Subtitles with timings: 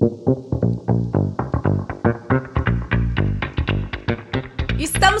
[0.00, 0.55] Thank you.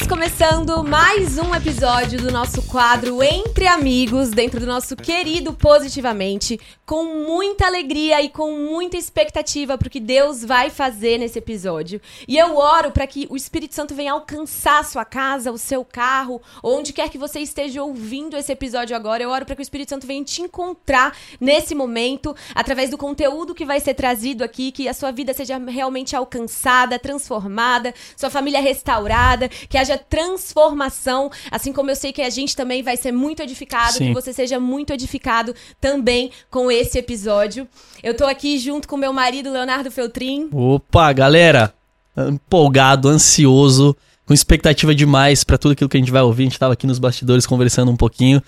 [0.08, 7.26] Começando mais um episódio do nosso quadro Entre Amigos, dentro do nosso querido Positivamente, com
[7.26, 12.00] muita alegria e com muita expectativa para o que Deus vai fazer nesse episódio.
[12.28, 15.84] E eu oro para que o Espírito Santo venha alcançar a sua casa, o seu
[15.84, 19.24] carro, onde quer que você esteja ouvindo esse episódio agora.
[19.24, 23.56] Eu oro para que o Espírito Santo venha te encontrar nesse momento, através do conteúdo
[23.56, 28.60] que vai ser trazido aqui, que a sua vida seja realmente alcançada, transformada, sua família
[28.60, 33.42] restaurada, que haja transformação, assim como eu sei que a gente também vai ser muito
[33.42, 34.08] edificado, Sim.
[34.08, 37.66] que você seja muito edificado também com esse episódio.
[38.02, 40.48] Eu tô aqui junto com meu marido Leonardo Feltrin.
[40.52, 41.72] Opa, galera!
[42.16, 46.44] Empolgado, ansioso, com expectativa demais pra tudo aquilo que a gente vai ouvir.
[46.44, 48.42] A gente tava aqui nos bastidores conversando um pouquinho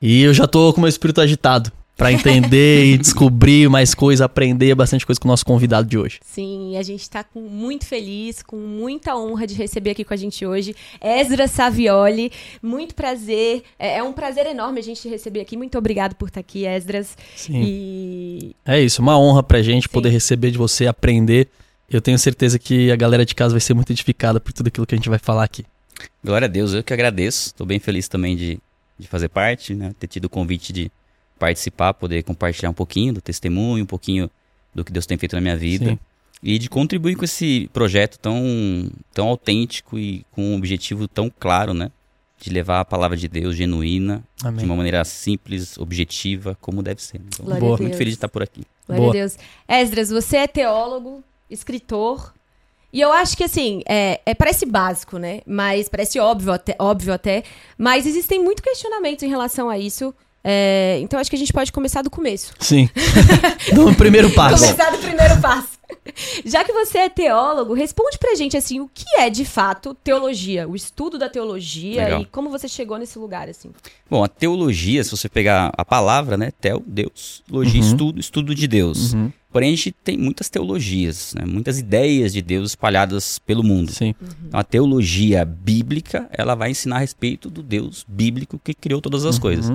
[0.00, 4.74] e eu já tô com meu espírito agitado pra entender e descobrir mais coisa, aprender
[4.74, 6.18] bastante coisa com o nosso convidado de hoje.
[6.24, 10.16] Sim, a gente tá com, muito feliz, com muita honra de receber aqui com a
[10.16, 12.32] gente hoje Ezra Savioli.
[12.62, 15.58] Muito prazer, é, é um prazer enorme a gente te receber aqui.
[15.58, 17.18] Muito obrigado por estar aqui, Esdras.
[17.36, 17.62] Sim.
[17.62, 19.92] E É isso, uma honra pra gente Sim.
[19.92, 21.48] poder receber de você, aprender.
[21.90, 24.86] Eu tenho certeza que a galera de casa vai ser muito edificada por tudo aquilo
[24.86, 25.66] que a gente vai falar aqui.
[26.24, 27.48] Glória a Deus, eu que agradeço.
[27.48, 28.58] Estou bem feliz também de,
[28.98, 29.92] de fazer parte, né?
[29.98, 30.90] Ter tido o convite de
[31.40, 34.30] participar, poder compartilhar um pouquinho do testemunho, um pouquinho
[34.74, 35.86] do que Deus tem feito na minha vida.
[35.86, 35.98] Sim.
[36.42, 41.74] E de contribuir com esse projeto tão, tão autêntico e com um objetivo tão claro,
[41.74, 41.90] né?
[42.38, 44.64] De levar a palavra de Deus genuína, de Amém.
[44.64, 47.20] uma maneira simples, objetiva, como deve ser.
[47.26, 47.76] Então, Boa.
[47.78, 48.62] muito feliz de estar por aqui.
[48.86, 49.10] Glória Boa.
[49.10, 49.36] a Deus.
[49.68, 52.32] Esdras, você é teólogo, escritor.
[52.92, 55.42] E eu acho que, assim, é, é- parece básico, né?
[55.46, 57.44] Mas parece óbvio até, óbvio até.
[57.76, 60.14] Mas existem muitos questionamentos em relação a isso.
[60.42, 62.52] É, então acho que a gente pode começar do começo.
[62.60, 62.88] Sim.
[63.74, 64.64] no primeiro passo.
[64.64, 65.68] Começar do primeiro passo.
[66.44, 70.66] Já que você é teólogo, responde pra gente, assim, o que é, de fato, teologia?
[70.68, 72.20] O estudo da teologia Legal.
[72.22, 73.70] e como você chegou nesse lugar, assim.
[74.08, 76.52] Bom, a teologia, se você pegar a palavra, né?
[76.60, 77.42] Tel, Deus.
[77.50, 77.86] Logia, Uhum.
[77.86, 79.12] estudo, estudo de Deus.
[79.12, 79.32] Uhum.
[79.52, 81.44] Porém, a gente tem muitas teologias, né?
[81.44, 83.90] muitas ideias de Deus espalhadas pelo mundo.
[83.92, 84.14] Sim.
[84.46, 89.24] Então, a teologia bíblica, ela vai ensinar a respeito do Deus bíblico que criou todas
[89.26, 89.68] as coisas.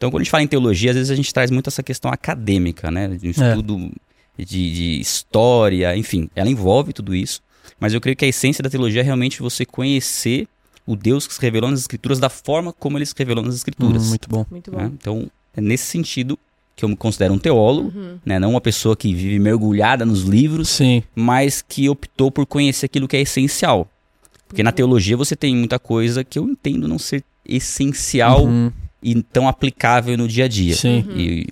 [0.00, 0.06] Uhum.
[0.06, 2.10] Então, quando a gente fala em teologia, às vezes a gente traz muito essa questão
[2.10, 3.06] acadêmica, né?
[3.08, 3.48] De um É.
[3.50, 3.92] estudo
[4.38, 4.44] de,
[4.74, 7.42] de história, enfim, ela envolve tudo isso.
[7.78, 10.48] Mas eu creio que a essência da teologia é realmente você conhecer
[10.86, 14.04] o Deus que se revelou nas escrituras da forma como ele se revelou nas escrituras.
[14.04, 14.46] Hum, muito bom.
[14.50, 14.84] Muito né?
[14.88, 14.94] bom.
[14.98, 16.38] Então, é nesse sentido
[16.74, 18.18] que eu me considero um teólogo, Uhum.
[18.24, 18.38] né?
[18.38, 21.02] não uma pessoa que vive mergulhada nos livros, Sim.
[21.14, 23.86] mas que optou por conhecer aquilo que é essencial.
[24.48, 28.72] Porque na teologia você tem muita coisa que eu entendo não ser essencial Uhum.
[29.02, 30.74] E tão aplicável no dia a dia.
[30.74, 31.04] Sim.
[31.14, 31.46] E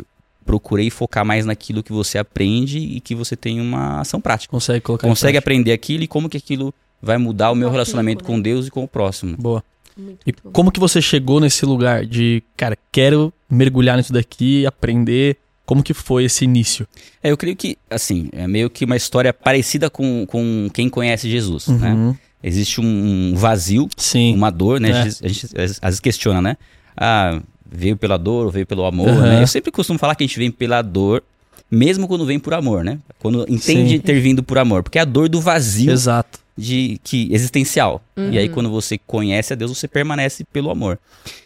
[0.44, 4.50] procurei focar mais naquilo que você aprende e que você tem uma ação prática.
[4.50, 6.72] Consegue colocar Consegue aprender aquilo e como que aquilo
[7.02, 8.26] vai mudar o meu relacionamento né?
[8.26, 9.32] com Deus e com o próximo.
[9.32, 9.36] né?
[9.38, 9.62] Boa.
[9.96, 10.50] Muito, E bom.
[10.52, 15.36] como que você chegou nesse lugar de, cara, quero mergulhar nisso daqui, aprender?
[15.66, 16.88] Como que foi esse início?
[17.22, 21.28] É, eu creio que, assim, é meio que uma história parecida com, com quem conhece
[21.28, 21.92] Jesus, né?
[21.92, 22.16] Uhum.
[22.42, 24.34] Existe um vazio, Sim.
[24.34, 24.90] uma dor, né?
[24.90, 24.92] É.
[24.92, 25.44] A, gente, a gente
[25.82, 26.56] às vezes questiona, né?
[27.00, 29.22] Ah, veio pela dor ou veio pelo amor, Aham.
[29.22, 29.42] né?
[29.42, 31.22] Eu sempre costumo falar que a gente vem pela dor,
[31.70, 32.98] mesmo quando vem por amor, né?
[33.18, 34.00] Quando entende Sim.
[34.00, 34.82] ter vindo por amor.
[34.82, 36.40] Porque é a dor do vazio Exato.
[36.56, 38.02] de que existencial.
[38.16, 40.98] E aí quando você conhece a Deus, você permanece pelo amor.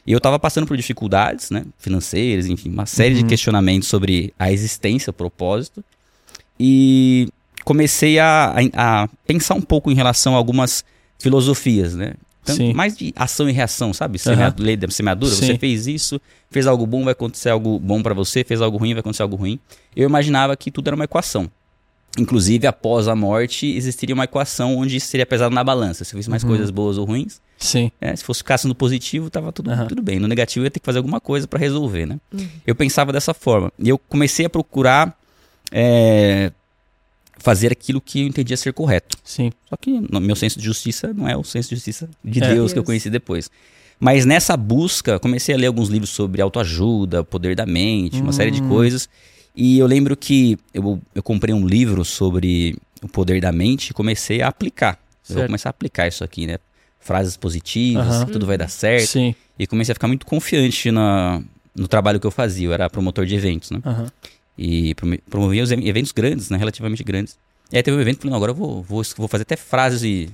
[0.06, 3.26] E eu tava passando por dificuldades, né, financeiras, enfim, uma série de Uhum.
[3.28, 5.84] questionamentos sobre a existência, o propósito.
[6.58, 7.28] E
[7.64, 10.84] comecei a, a- a pensar um pouco em relação a algumas
[11.18, 12.14] filosofias, né?
[12.44, 12.72] Tanto Sim.
[12.72, 14.18] mais de ação e reação, sabe?
[14.26, 14.34] Aham.
[14.34, 15.32] Semea- Lei da semeadura.
[15.34, 15.46] Sim.
[15.46, 16.20] Você fez isso,
[16.50, 18.42] fez algo bom, vai acontecer algo bom pra você.
[18.42, 19.58] Fez algo ruim, vai acontecer algo ruim.
[19.94, 21.48] Eu imaginava que tudo era uma equação.
[22.18, 26.04] Inclusive, após a morte, existiria uma equação onde seria pesado na balança.
[26.04, 26.50] Se eu fiz mais Uhum.
[26.50, 27.90] coisas boas ou ruins, Sim.
[28.00, 28.14] né?
[28.14, 29.86] se fosse ficasse no positivo, tava tudo, Aham.
[29.86, 30.18] tudo bem.
[30.18, 32.18] No negativo, eu ia ter que fazer alguma coisa pra resolver, né?
[32.34, 32.46] Uhum.
[32.66, 33.72] Eu pensava dessa forma.
[33.78, 35.16] E eu comecei a procurar
[35.70, 36.52] é,
[37.42, 39.16] fazer aquilo que eu entendia ser correto.
[39.24, 39.50] Sim.
[39.68, 42.54] Só que no meu senso de justiça não é o senso de justiça de É.
[42.54, 43.50] Deus que eu conheci depois.
[44.00, 48.50] Mas nessa busca, comecei a ler alguns livros sobre autoajuda, poder da mente, uma série
[48.50, 48.68] de Hum.
[48.68, 49.08] coisas.
[49.54, 53.94] E eu lembro que eu, eu comprei um livro sobre o poder da mente e
[53.94, 54.94] comecei a aplicar.
[54.94, 55.46] Eu vou Certo.
[55.48, 56.58] começar a aplicar isso aqui, né?
[56.98, 59.08] Frases positivas, que tudo vai dar certo.
[59.08, 59.34] Sim.
[59.58, 61.42] E comecei a ficar muito confiante na,
[61.74, 62.68] no trabalho que eu fazia.
[62.68, 63.80] Eu era promotor de eventos, né?
[64.56, 66.58] E promo- promovia os eventos grandes, né?
[66.58, 67.36] Relativamente grandes.
[67.72, 70.28] E aí teve um evento, falei, não, agora eu vou, vou, vou fazer até frases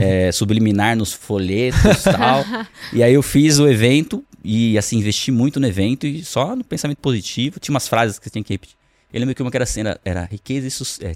[0.00, 2.44] é, subliminar nos folhetos e tal.
[2.92, 6.62] E aí eu fiz o evento e, assim, investi muito no evento e só no
[6.62, 7.58] pensamento positivo.
[7.58, 8.76] Tinha umas frases que você tinha que repetir,
[9.12, 11.12] Eu lembro que uma que era assim, era, era riqueza, e su é,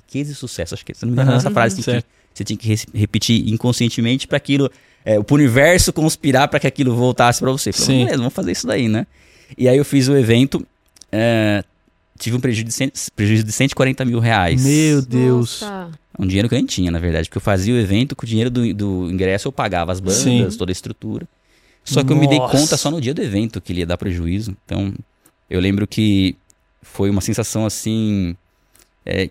[0.00, 0.72] riqueza e sucesso.
[0.74, 4.26] Acho que, se não me engano, essa frase tem que, você tinha que repetir inconscientemente
[4.26, 4.70] para aquilo,
[5.04, 7.72] é, pro universo conspirar para que aquilo voltasse para você.
[7.72, 9.06] Falei, beleza, vamos fazer isso daí, né?
[9.56, 10.66] E aí eu fiz o evento,
[11.10, 11.64] é,
[12.18, 14.64] tive um prejuízo de, cento, prejuízo de 140 mil reais.
[14.64, 15.62] Meu Deus.
[15.62, 15.90] Nossa.
[16.18, 18.28] Um dinheiro que eu nem tinha, na verdade, porque eu fazia o evento com o
[18.28, 20.48] dinheiro do, do ingresso, eu pagava as bandas, Sim.
[20.58, 21.28] toda a estrutura.
[21.84, 22.58] Só que eu me dei Nossa.
[22.58, 24.54] conta só no dia do evento que ele ia dar prejuízo.
[24.64, 24.92] Então,
[25.48, 26.36] eu lembro que
[26.82, 28.36] foi uma sensação assim.
[29.06, 29.30] é,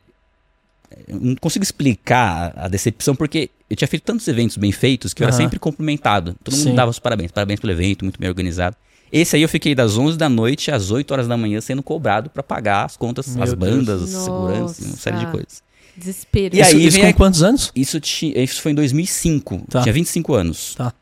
[1.08, 5.22] eu não consigo explicar a decepção, porque eu tinha feito tantos eventos bem feitos que
[5.22, 6.36] eu era sempre cumprimentado.
[6.44, 6.76] Todo mundo Sim.
[6.76, 7.32] dava os parabéns.
[7.32, 8.76] Parabéns pelo evento, muito bem organizado.
[9.12, 12.30] Esse aí eu fiquei das 11 da noite às 8 horas da manhã sendo cobrado
[12.30, 13.60] pra pagar as contas, Meu as Deus.
[13.72, 15.38] bandas, a segurança, uma série de Nossa.
[15.38, 15.64] coisas.
[15.96, 16.56] Desespero.
[16.56, 17.72] E aí, isso, isso vem com a- quantos anos?
[17.76, 19.64] Isso, ti- isso foi em 2005.
[19.70, 19.82] Tá.
[19.82, 20.76] Tinha 25 anos.
[20.76, 20.94] Tá.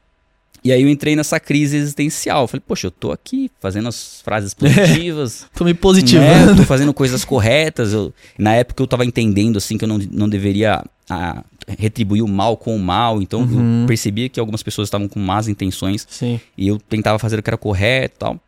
[0.63, 2.47] E aí eu entrei nessa crise existencial.
[2.47, 5.45] Falei, poxa, eu tô aqui fazendo as frases positivas.
[5.53, 5.79] Tô me né?
[5.79, 6.55] positivando.
[6.55, 7.93] Tô fazendo coisas corretas.
[7.93, 12.27] Eu, na época eu tava entendendo assim que eu não, não deveria ah, retribuir o
[12.27, 13.21] mal com o mal.
[13.21, 13.81] Então Uhum.
[13.81, 16.05] eu percebia que algumas pessoas estavam com más intenções.
[16.09, 16.39] Sim.
[16.57, 18.39] E eu tentava fazer o que era correto e tal.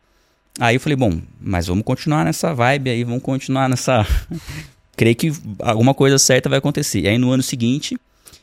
[0.60, 4.04] Aí eu falei, bom, mas vamos continuar nessa vibe aí, vamos continuar nessa.
[4.96, 7.00] Creio que alguma coisa certa vai acontecer.
[7.02, 7.96] E aí no ano seguinte,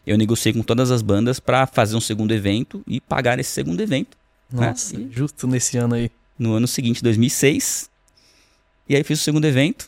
[0.08, 3.82] eu negociei com todas as bandas pra fazer um segundo evento e pagar esse segundo
[3.82, 4.16] evento.
[4.52, 4.68] né?
[4.70, 6.10] Nossa, E justo nesse ano aí.
[6.40, 7.90] no ano seguinte, 2006.
[8.88, 9.88] E aí fiz o segundo evento.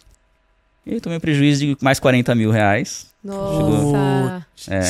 [0.86, 3.08] E tomei um prejuízo de mais 40 mil reais.
[3.28, 4.46] Nossa.
[4.70, 4.82] É.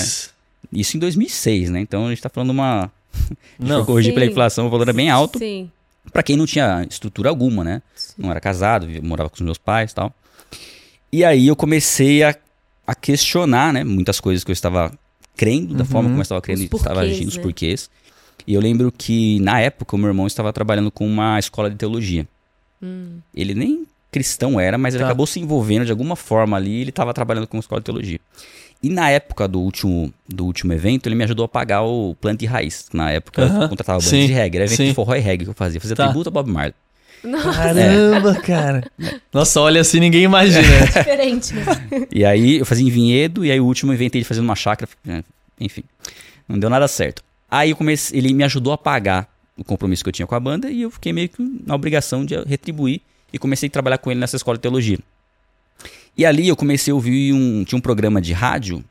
[0.72, 1.80] Isso em 2006, né?
[1.82, 2.92] Então a gente tá falando uma.
[3.60, 3.86] Não.
[3.86, 4.32] Corrigir pela Sim.
[4.32, 5.40] inflação, o valor era bem alto.
[5.40, 5.72] Sim.
[6.12, 7.82] Pra quem não tinha estrutura alguma, né?
[8.18, 10.14] Não era casado, morava com os meus pais e tal.
[11.12, 12.34] E aí eu comecei a,
[12.86, 13.84] a questionar, né?
[13.84, 14.92] Muitas coisas que eu estava
[15.36, 15.86] crendo, da Uhum.
[15.86, 17.44] forma como eu estava crendo Os e estava agindo, os né?
[17.44, 17.90] porquês.
[18.46, 21.76] E eu lembro que, na época, o meu irmão estava trabalhando com uma escola de
[21.76, 22.26] teologia.
[22.82, 23.20] Hum.
[23.36, 23.86] Ele nem
[24.18, 25.10] cristão era, mas ele Tá.
[25.10, 28.20] acabou se envolvendo de alguma forma ali, ele estava trabalhando com escola de teologia.
[28.82, 32.44] E na época do último, do último evento, ele me ajudou a pagar o planta
[32.44, 32.86] e raiz.
[32.94, 33.64] Na época, Aham.
[33.64, 34.88] eu contratava bandas de reggae, era evento Sim.
[34.90, 35.80] de forró e reggae que eu fazia.
[35.82, 36.06] Fazia Tá.
[36.06, 36.74] tributo a Bob Marley.
[37.24, 38.84] Nossa, Caramba, cara.
[39.34, 40.62] Nossa, olha assim, ninguém imagina.
[40.86, 41.66] diferente, né?
[42.12, 44.56] E aí eu fazia em Vinhedo, e aí o último eu inventei de fazer numa
[44.56, 44.90] chácara.
[45.08, 45.24] é,
[45.60, 45.84] Enfim,
[46.48, 47.24] não deu nada certo.
[47.50, 49.28] Aí eu comecei, ele me ajudou a pagar
[49.58, 52.24] o compromisso que eu tinha com a banda, e eu fiquei meio que na obrigação
[52.24, 55.00] de retribuir, e comecei a trabalhar com ele nessa escola de teologia.
[56.18, 57.64] E ali eu comecei a ouvir um.
[57.64, 58.84] Tinha um programa de rádio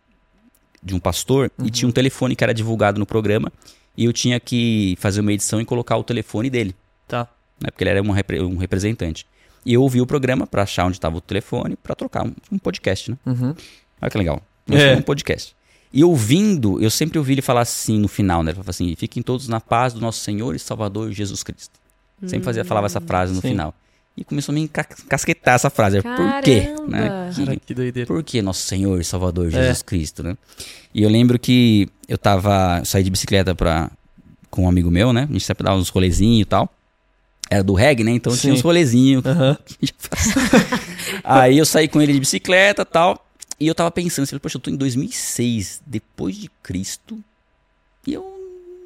[0.83, 3.53] de um pastor, e tinha um telefone que era divulgado no programa,
[3.97, 6.77] e eu tinha que fazer uma edição e colocar o telefone dele
[7.09, 7.27] Tá.
[7.61, 7.71] né?
[7.73, 9.27] Porque ele era uma repre- um representante.
[9.65, 12.59] E eu ouvi o programa pra achar onde estava o telefone pra trocar um, um
[12.59, 13.17] podcast, né?
[13.27, 13.53] Uhum.
[14.01, 14.41] Olha que legal.
[14.71, 14.95] É.
[14.95, 15.57] Um podcast.
[15.93, 18.51] E ouvindo, eu sempre ouvi ele falar assim no final, né?
[18.51, 21.81] Ele falava assim: fiquem todos na paz do nosso Senhor e Salvador Jesus Cristo.
[22.27, 23.49] Sempre fazia, falava essa frase no Sim.
[23.49, 23.75] final.
[24.17, 26.01] E começou a me casquetar essa frase.
[26.01, 26.61] Por quê?
[26.63, 26.87] Caramba.
[26.89, 27.31] Né?
[27.35, 28.07] Que- Cara, que doideira.
[28.07, 29.51] por que nosso Senhor e Salvador É.
[29.51, 30.37] Jesus Cristo, né?
[30.95, 32.79] E eu lembro que eu tava.
[32.81, 33.91] Eu saí de bicicleta pra,
[34.51, 35.25] com um amigo meu, né?
[35.29, 36.73] A gente sempre dava uns rolezinhos e tal.
[37.51, 38.13] Era do reggae, né?
[38.13, 38.59] Então tinha Sim.
[38.59, 39.25] uns rolezinhos.
[39.27, 39.59] Aham.
[41.23, 43.27] Aí eu saí com ele de bicicleta e tal.
[43.59, 47.19] E eu tava pensando, falei, poxa, eu tô em 2006, depois de Cristo.
[48.07, 48.23] E eu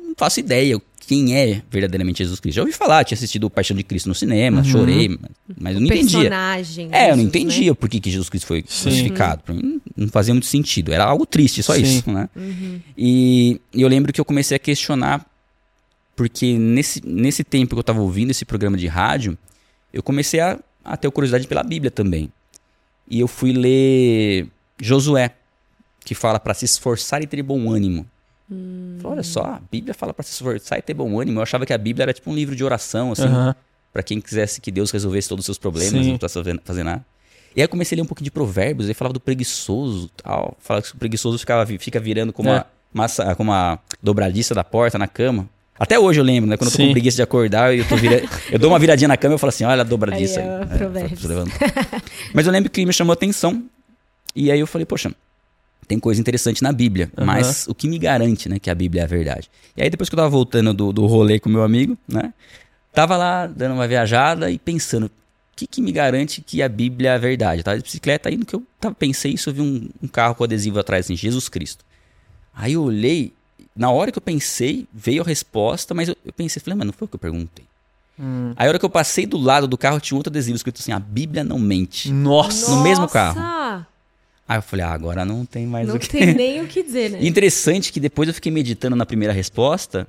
[0.07, 0.81] não faço ideia
[1.11, 2.55] quem é verdadeiramente Jesus Cristo.
[2.55, 4.65] Já ouvi falar, tinha assistido o Paixão de Cristo no cinema, Uhum.
[4.65, 5.19] chorei,
[5.61, 6.21] mas eu não entendia.
[6.21, 6.89] Personagem.
[6.93, 8.83] É, eu não Jesus, entendia por que, que Jesus Cristo foi Sim.
[8.85, 9.43] crucificado.
[9.43, 10.93] Pra mim não fazia muito sentido.
[10.93, 11.83] Era algo triste, só Sim.
[11.83, 12.21] isso, né?
[12.21, 12.29] Né?
[12.37, 12.81] Uhum.
[12.97, 15.27] E, e eu lembro que eu comecei a questionar,
[16.15, 19.37] porque nesse, nesse tempo que eu estava ouvindo esse programa de rádio,
[19.93, 22.31] eu comecei a, a ter curiosidade pela Bíblia também.
[23.11, 24.47] E eu fui ler
[24.81, 25.33] Josué,
[26.05, 28.07] que fala para se esforçar e ter bom ânimo.
[29.01, 31.39] Falei, Olha só, a Bíblia fala para se esforçar e ter bom ânimo.
[31.39, 33.25] Eu achava que a Bíblia era tipo um livro de oração, assim.
[33.93, 36.11] Pra quem quisesse que Deus resolvesse todos os seus problemas, Sim.
[36.11, 37.05] não precisasse fazer, fazer nada.
[37.57, 40.57] E aí eu comecei a ler um pouquinho de provérbios, aí falava do preguiçoso tal.
[40.61, 42.59] Falava que o preguiçoso ficava, fica virando como, É.
[42.59, 45.49] a, massa, como a dobradiça da porta na cama.
[45.77, 46.57] Até hoje eu lembro, né?
[46.57, 46.87] Quando eu tô Sim.
[46.89, 48.23] com preguiça de acordar, eu, tô vira...
[48.53, 51.05] eu dou uma viradinha na cama e eu falo assim, olha a dobradiça Aí, aí.
[51.05, 52.03] É.
[52.35, 53.65] Mas eu lembro que me chamou a atenção.
[54.37, 55.13] E aí eu falei, poxa,
[55.91, 57.27] tem coisa interessante na Bíblia, Aham.
[57.27, 59.51] mas o que me garante, né, que a Bíblia é a verdade?
[59.77, 62.33] E aí depois que eu tava voltando do, do rolê com meu amigo, né,
[62.93, 65.11] tava lá dando uma viajada e pensando, o
[65.57, 67.59] que que me garante que a Bíblia é a verdade?
[67.59, 70.07] Eu tava de bicicleta, aí no que eu tava, pensei isso, eu vi um, um
[70.07, 71.85] carro com adesivo atrás, assim, Jesus Cristo.
[72.55, 73.33] Aí eu olhei,
[73.75, 76.93] na hora que eu pensei, veio a resposta, mas eu, eu pensei, falei, mas não
[76.93, 77.65] foi o que eu perguntei.
[78.17, 78.53] Hum.
[78.55, 80.93] Aí a hora que eu passei do lado do carro, tinha outro adesivo escrito assim,
[80.93, 82.13] a Bíblia não mente.
[82.13, 82.71] Nossa.
[82.71, 83.13] No mesmo Nossa!
[83.13, 83.87] carro.
[84.51, 86.09] Aí eu falei, ah, agora não tem mais Não o que...
[86.09, 87.25] tem nem o que dizer, né?
[87.25, 90.09] Interessante que depois eu fiquei meditando na primeira resposta.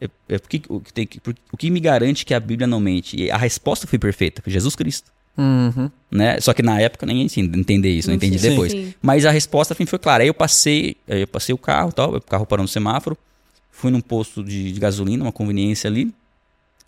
[0.00, 1.08] É, é porque, o, que tem,
[1.52, 3.16] o que me garante que a Bíblia não mente?
[3.16, 5.12] E a resposta foi perfeita, foi Jesus Cristo.
[5.36, 5.88] Uhum.
[6.10, 6.40] né?
[6.40, 8.50] Só que na época nem assim, entender isso, não entendi Sim.
[8.50, 8.72] depois.
[8.72, 8.92] Sim.
[9.00, 10.24] Mas a resposta enfim, foi clara.
[10.24, 13.16] Aí eu passei, aí eu passei o carro, tal, o carro parou no semáforo,
[13.70, 16.12] fui num posto de, de gasolina, uma conveniência ali.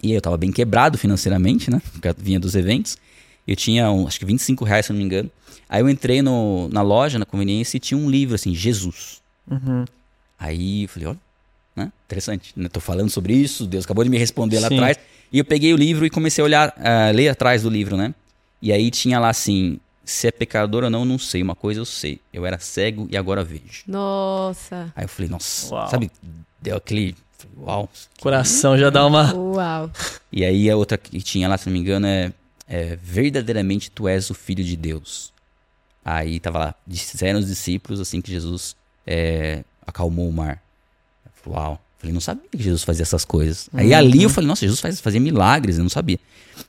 [0.02, 1.80] E aí eu tava bem quebrado financeiramente, né?
[1.92, 2.99] Porque eu vinha dos eventos.
[3.50, 5.28] Eu tinha, um, acho que 25 reais, se não me engano.
[5.69, 9.21] Aí eu entrei no, na loja, na conveniência, e tinha um livro assim, Jesus.
[9.50, 9.85] Uhum.
[10.38, 11.19] Aí eu falei, olha,
[11.75, 11.92] né?
[12.07, 12.52] interessante.
[12.54, 12.69] Né?
[12.69, 14.76] Tô falando sobre isso, Deus acabou de me responder lá Sim.
[14.76, 15.00] atrás.
[15.33, 18.14] E eu peguei o livro e comecei a olhar, a ler atrás do livro, né?
[18.62, 21.42] E aí tinha lá assim, se é pecador ou não, não sei.
[21.42, 22.21] Uma coisa eu sei.
[22.33, 23.83] Eu era cego e agora vejo.
[23.85, 24.92] Nossa.
[24.95, 25.90] Aí eu falei, nossa, Uau.
[25.90, 26.09] sabe?
[26.62, 27.16] Deu aquele.
[27.59, 27.88] Uau.
[28.21, 29.35] Coração já dá uma.
[29.35, 29.90] Uau.
[30.30, 32.33] E aí a outra que tinha lá, se não me engano, é,
[32.70, 35.32] é verdadeiramente tu és o filho de Deus.
[36.04, 40.62] Aí tava lá, disseram os discípulos assim que Jesus é, acalmou o mar.
[41.26, 41.84] Eu falei, Uau.
[41.98, 43.68] Falei, não sabia que Jesus fazia essas coisas.
[43.74, 46.18] Aí ali eu falei, nossa, Jesus faz, fazia milagres, eu não sabia.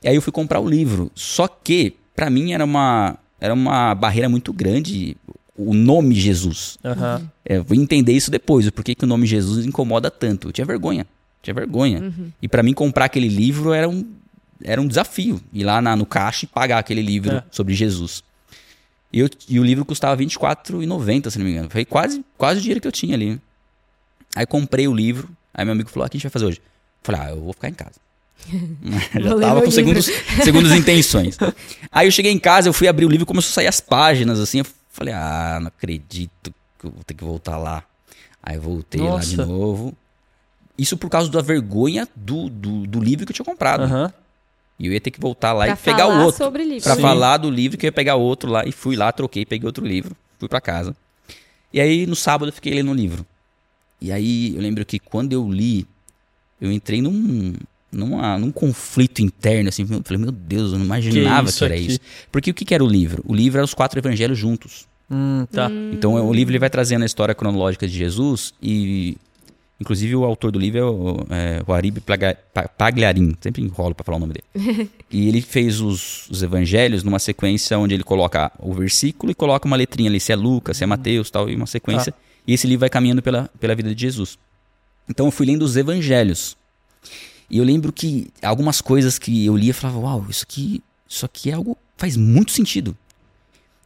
[0.04, 1.10] E aí eu fui comprar o livro.
[1.16, 5.16] Só que, pra mim, era uma, era uma barreira muito grande
[5.56, 6.78] o nome Jesus.
[6.84, 7.32] Aham.
[7.46, 10.50] É, vou entender isso depois, o porquê que o nome Jesus incomoda tanto.
[10.50, 11.08] Eu tinha vergonha,
[11.42, 12.14] tinha vergonha.
[12.42, 14.06] E pra mim comprar aquele livro era um,
[14.64, 15.42] era um desafio.
[15.54, 17.44] Ir lá na- no caixa e pagar aquele livro É.
[17.52, 18.24] sobre Jesus.
[19.14, 21.70] E, eu- e o livro custava R$ 24,90, se não me engano.
[21.70, 23.40] Foi quase, quase o dinheiro que eu tinha ali.
[24.36, 26.46] Aí comprei o livro, aí meu amigo falou, "Ah, o que a gente vai fazer
[26.46, 26.58] hoje?
[26.60, 26.64] Eu
[27.04, 27.96] falei, ah, eu vou ficar em casa.
[29.22, 30.06] Já tava com segundos,
[30.44, 31.38] segundas intenções.
[31.92, 33.82] Aí eu cheguei em casa, eu fui abrir o livro e começou a sair as
[33.82, 34.60] páginas, assim.
[34.60, 37.84] Eu falei, ah, não acredito que eu vou ter que voltar lá.
[38.42, 39.46] Aí voltei lá de Nossa.
[39.46, 39.94] novo.
[40.78, 43.84] Isso por causa da vergonha do, do, do livro que eu tinha comprado.
[43.84, 44.12] Aham.
[44.82, 46.44] E eu ia ter que voltar lá Pra e pegar falar o outro.
[46.44, 46.82] sobre livro.
[46.84, 47.02] Pra Sim.
[47.02, 48.66] falar do livro que eu ia pegar outro lá.
[48.66, 50.16] E fui lá, troquei, peguei outro livro.
[50.40, 50.96] Fui pra casa.
[51.72, 53.24] E aí no sábado eu fiquei lendo o livro.
[54.02, 55.86] E aí eu lembro que quando eu li,
[56.60, 57.54] eu entrei num,
[57.92, 59.84] numa, num conflito interno, assim.
[59.88, 61.86] Eu falei, meu Deus, eu não imaginava que, isso era aqui?
[61.86, 62.00] isso.
[62.32, 63.24] Porque o que, que era o livro?
[63.28, 64.88] O livro era os quatro evangelhos juntos.
[65.12, 65.70] Hum, tá.
[65.94, 69.16] Então o livro ele vai trazendo a história cronológica de Jesus e
[69.82, 74.18] inclusive o autor do livro é o, é, o Pa- Pagliarin, sempre enrolo para falar
[74.18, 74.90] o nome dele.
[75.10, 79.66] e ele fez os, os evangelhos numa sequência onde ele coloca o versículo e coloca
[79.66, 82.14] uma letrinha ali, se é Lucas, se é Mateus, tal, e uma sequência.
[82.48, 84.38] E esse livro vai caminhando pela, pela vida de Jesus.
[85.10, 86.56] Então eu fui lendo os evangelhos.
[87.50, 91.26] E eu lembro que algumas coisas que eu lia, eu falava, uau, isso aqui, isso
[91.26, 92.96] aqui é algo faz muito sentido.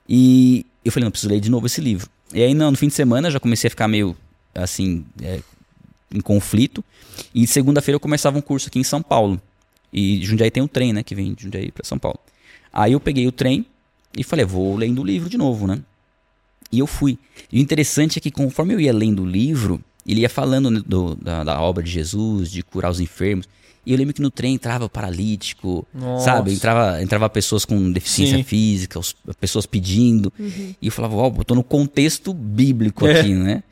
[0.07, 2.09] E eu falei, não, preciso ler de novo esse livro.
[2.33, 4.15] E aí, no, no fim de semana, eu já comecei a ficar meio,
[4.53, 5.39] assim, é,
[6.15, 6.83] em conflito.
[7.33, 9.39] E segunda-feira eu começava um curso aqui em São Paulo.
[9.93, 12.19] E Jundiaí tem um trem, né, que vem de Jundiaí para São Paulo.
[12.73, 13.65] Aí eu peguei o trem
[14.17, 15.79] e falei, vou lendo o livro de novo, né?
[16.71, 17.17] E eu fui.
[17.51, 20.81] E o interessante é que conforme eu ia lendo o livro, ele ia falando né,
[20.85, 23.47] do- da, da obra de Jesus, de curar os enfermos.
[23.85, 26.25] E eu lembro que no trem entrava paralítico, Nossa.
[26.25, 26.51] sabe?
[26.53, 28.43] Entrava, entrava pessoas com deficiência Sim.
[28.43, 30.33] física, os- pessoas pedindo.
[30.39, 33.19] E eu falava, ó, eu tô no contexto bíblico É.
[33.19, 33.63] aqui, né?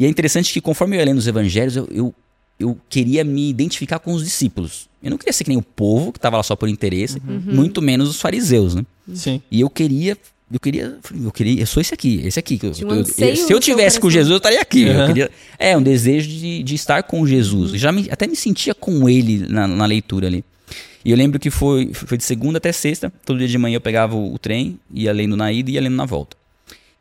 [0.00, 2.14] E é interessante que conforme eu ia lendo os evangelhos, eu, eu,
[2.58, 4.88] eu queria me identificar com os discípulos.
[5.02, 7.82] Eu não queria ser que nem o povo, que estava lá só por interesse, muito
[7.82, 8.82] menos os fariseus, né?
[9.14, 9.42] Sim.
[9.50, 10.16] E eu queria,
[10.50, 12.58] eu queria, eu queria, eu sou esse aqui, esse aqui.
[12.62, 14.08] eu- um eu- anseio se eu tivesse com.
[14.10, 14.84] Jesus, eu estaria aqui.
[14.84, 15.06] Eu Uhum.
[15.08, 17.72] queria, é, um desejo de, de estar com Jesus.
[17.74, 20.42] Eu Já me- até me sentia com ele na, na leitura ali.
[21.04, 23.80] E eu lembro que foi, foi de segunda até sexta, todo dia de manhã eu
[23.80, 26.36] pegava o, o trem, ia lendo na ida e ia lendo na volta.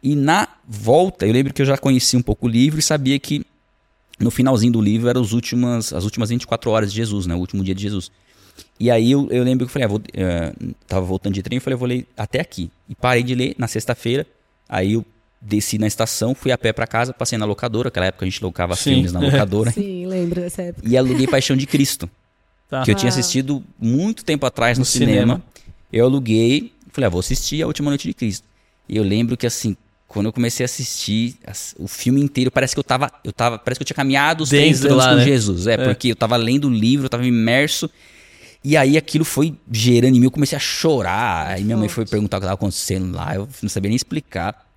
[0.02, 3.20] E na volta, eu lembro que eu já conhecia um pouco o livro e sabia
[3.20, 3.46] que
[4.20, 7.36] no finalzinho do livro eram as últimas, as últimas 24 horas de Jesus, né?
[7.36, 8.12] O último dia de Jesus.
[8.80, 10.54] E aí eu, eu lembro que eu falei, ah, vou, eh,
[10.88, 12.70] tava voltando de trem, eu falei, eu vou ler até aqui.
[12.88, 14.26] E parei de ler na sexta-feira.
[14.68, 15.06] Aí eu
[15.42, 18.44] desci na estação, fui a pé pra casa, passei na locadora, naquela época a gente
[18.44, 18.96] locava Sim.
[18.96, 19.72] filmes na locadora.
[19.74, 20.88] Sim, lembro dessa época.
[20.88, 22.10] e aluguei Paixão de Cristo,
[22.70, 22.84] Tá.
[22.84, 23.14] que eu tinha Ah.
[23.14, 25.12] assistido muito tempo atrás no, No cinema.
[25.22, 25.44] cinema.
[25.92, 28.46] Eu aluguei, falei, ah, vou assistir A Última Noite de Cristo.
[28.88, 29.76] E eu lembro que assim,
[30.10, 33.58] quando eu comecei a assistir as- o filme inteiro, parece que eu tava, eu tava,
[33.58, 35.24] parece que eu tinha caminhado os três anos lá, com né?
[35.24, 35.68] Jesus.
[35.68, 35.78] É, É.
[35.78, 37.90] porque eu tava lendo o livro, eu tava imerso.
[38.62, 41.48] E aí aquilo foi gerando em mim, eu comecei a chorar.
[41.48, 44.68] Aí minha mãe foi perguntar o que estava acontecendo lá, eu não sabia nem explicar.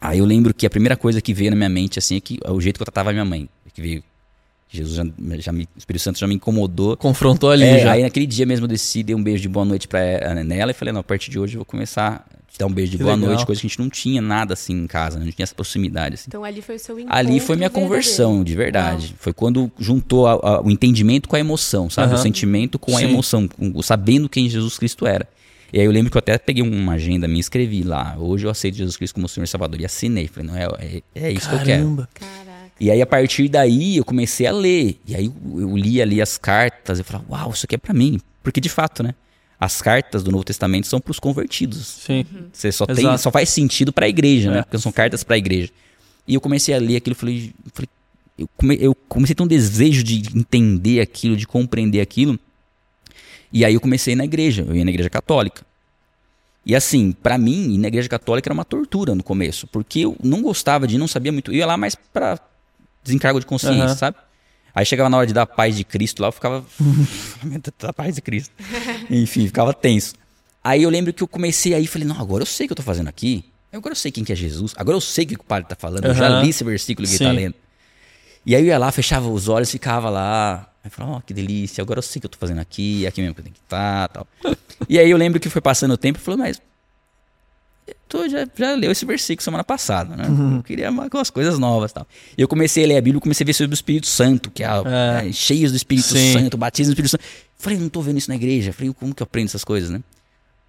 [0.00, 2.38] Aí eu lembro que a primeira coisa que veio na minha mente, assim, é que
[2.44, 3.48] é o jeito que eu tratava a minha mãe.
[3.72, 4.04] Que veio.
[4.68, 5.04] Jesus já,
[5.38, 6.96] já me, o Espírito Santo já me incomodou.
[6.96, 7.92] Confrontou ali É, já.
[7.92, 10.70] aí naquele dia mesmo eu desci, dei um beijo de boa noite pra ela, nela
[10.72, 12.90] e falei, não, a partir de hoje eu vou começar a te dar um beijo
[12.92, 13.30] de Que boa legal.
[13.30, 16.14] noite, coisa que a gente não tinha nada assim em casa, não tinha essa proximidade.
[16.14, 16.24] Assim.
[16.28, 19.14] Então ali foi o seu encontro Ali foi minha conversão, de verdade.
[19.18, 22.08] Foi quando juntou a- a- o entendimento com a emoção, sabe?
[22.12, 22.18] Aham.
[22.18, 23.06] O sentimento com a Sim.
[23.10, 25.28] emoção, com, o sabendo quem Jesus Cristo era.
[25.72, 28.46] E aí eu lembro que eu até peguei uma agenda minha e escrevi lá, hoje
[28.46, 29.80] eu aceito Jesus Cristo como Senhor e Salvador.
[29.80, 31.82] E assinei, falei, não, é, é, é isso que eu quero.
[31.82, 32.08] Caramba.
[32.80, 34.98] E aí, a partir daí, eu comecei a ler.
[35.06, 35.26] E aí,
[35.56, 36.98] eu, li ali as cartas.
[36.98, 38.20] Eu falava, uau, isso aqui é pra mim.
[38.42, 39.14] Porque, de fato, né?
[39.60, 41.86] as cartas do Novo Testamento são para os convertidos.
[41.86, 42.26] Sim.
[42.52, 44.58] Você só tem, só faz sentido para a igreja, né?
[44.58, 44.62] É.
[44.62, 45.70] Porque são cartas para a igreja.
[46.28, 47.88] E eu comecei a ler aquilo, falei, falei
[48.36, 52.38] eu, come- eu comecei a ter um desejo de entender aquilo, de compreender aquilo.
[53.52, 55.64] E aí eu comecei na igreja, eu ia na igreja católica.
[56.66, 60.16] E assim, pra mim, ir na igreja católica era uma tortura no começo, porque eu
[60.22, 62.38] não gostava de, não sabia muito, eu ia lá mais pra
[63.04, 63.94] desencargo de consciência, Aham.
[63.96, 64.16] sabe?
[64.74, 66.64] Aí chegava na hora de dar a paz de Cristo lá, eu ficava.
[67.78, 68.52] da paz de Cristo.
[69.08, 70.14] Enfim, ficava tenso.
[70.62, 72.72] Aí eu lembro que eu comecei aí e falei, não, agora eu sei o que
[72.72, 73.44] eu tô fazendo aqui.
[73.72, 74.72] Agora eu sei quem que é Jesus.
[74.76, 76.04] Agora eu sei o que o padre tá falando.
[76.04, 77.36] Eu já li esse versículo que ele tá Sim.
[77.36, 77.54] lendo.
[78.46, 80.68] E aí eu ia lá, fechava os olhos, ficava lá.
[80.82, 83.04] Aí eu falava, ó, que delícia, agora eu sei o que eu tô fazendo aqui,
[83.04, 84.26] é aqui mesmo que eu tenho que estar tal.
[84.88, 86.60] e aí eu lembro que foi passando o tempo e falou, mas.
[88.14, 90.24] Tu já, já leu esse versículo semana passada, né?
[90.58, 92.06] Eu queria algumas coisas novas tal.
[92.38, 94.62] E eu comecei a ler a Bíblia, comecei a ver sobre o Espírito Santo, que
[94.62, 95.28] é, É.
[95.28, 96.32] é, cheios do Espírito Sim.
[96.32, 97.24] Santo, batismo do Espírito Santo.
[97.58, 98.72] Falei, não tô vendo isso na igreja.
[98.72, 100.00] Falei, como que eu aprendo essas coisas, né?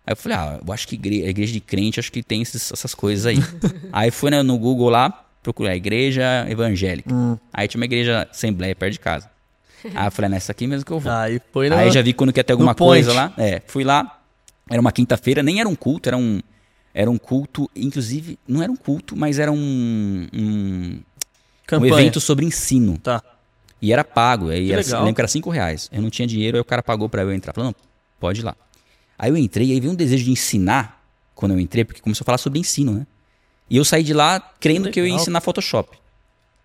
[0.07, 2.41] Aí eu falei, ah, eu acho que igre- a igreja de crente, acho que tem
[2.41, 3.37] esses- essas coisas aí.
[3.93, 7.13] aí fui né, no Google lá, procurar a igreja evangélica.
[7.13, 7.37] Hum.
[7.53, 9.29] Aí tinha uma igreja assembleia perto de casa.
[9.93, 11.11] Aí eu falei, é nessa aqui mesmo que eu vou.
[11.13, 11.77] Aí foi na...
[11.77, 13.05] Aí já vi quando quer ter alguma point.
[13.05, 13.31] coisa lá.
[13.37, 14.19] É, fui lá.
[14.69, 16.41] Era uma quinta-feira, nem era um culto, era um,
[16.97, 20.99] era um culto, inclusive, não era um culto, mas era um, um,
[21.73, 22.97] um evento sobre ensino.
[22.97, 23.21] Tá.
[23.81, 24.45] E era pago.
[24.45, 25.01] Que era, legal.
[25.01, 25.89] lembro que era 5 reais.
[25.91, 27.53] Eu não tinha dinheiro, aí o cara pagou pra eu entrar.
[27.53, 27.75] Falou, não,
[28.17, 28.55] pode ir lá.
[29.19, 32.27] Aí eu entrei, aí veio um desejo de ensinar quando eu entrei, porque começou a
[32.27, 33.05] falar sobre ensino, né?
[33.69, 35.21] E eu saí de lá crendo que eu ia Legal.
[35.21, 35.97] ensinar Photoshop.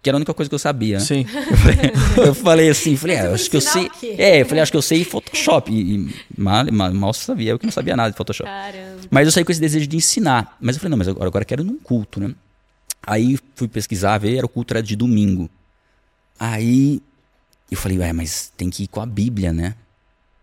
[0.02, 1.04] Que era a única coisa que eu sabia, né?
[1.04, 1.26] Sim.
[2.16, 3.90] eu falei assim, falei, ah, eu acho que eu sei.
[4.16, 5.70] É, eu falei, acho que eu sei Photoshop.
[5.70, 8.48] E, e mal, mal, mal sabia, eu que não sabia nada de Photoshop.
[8.48, 9.00] Caramba.
[9.10, 10.56] Mas eu saí com esse desejo de ensinar.
[10.58, 12.34] Mas eu falei, não, mas agora, agora eu quero ir num culto, né?
[13.02, 15.50] Aí fui pesquisar, ver, era o culto era de domingo.
[16.38, 17.02] Aí
[17.70, 19.74] eu falei, ué, mas tem que ir com a Bíblia, né?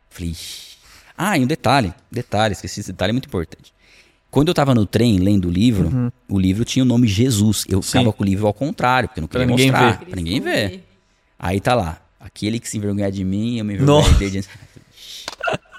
[0.09, 0.35] Falei,
[1.17, 3.73] ah, e um detalhe, detalhe, esqueci esse detalhe, é muito importante.
[4.37, 7.65] Quando eu tava no trem lendo o livro, o livro tinha o nome Jesus.
[7.67, 10.05] Eu ficava com o livro ao contrário, porque eu não Pra queria ninguém mostrar, ver.
[10.05, 10.83] pra ninguém ver.
[11.39, 14.45] Aí tá lá, aquele que se envergonhar de mim, eu me envergonhei dele.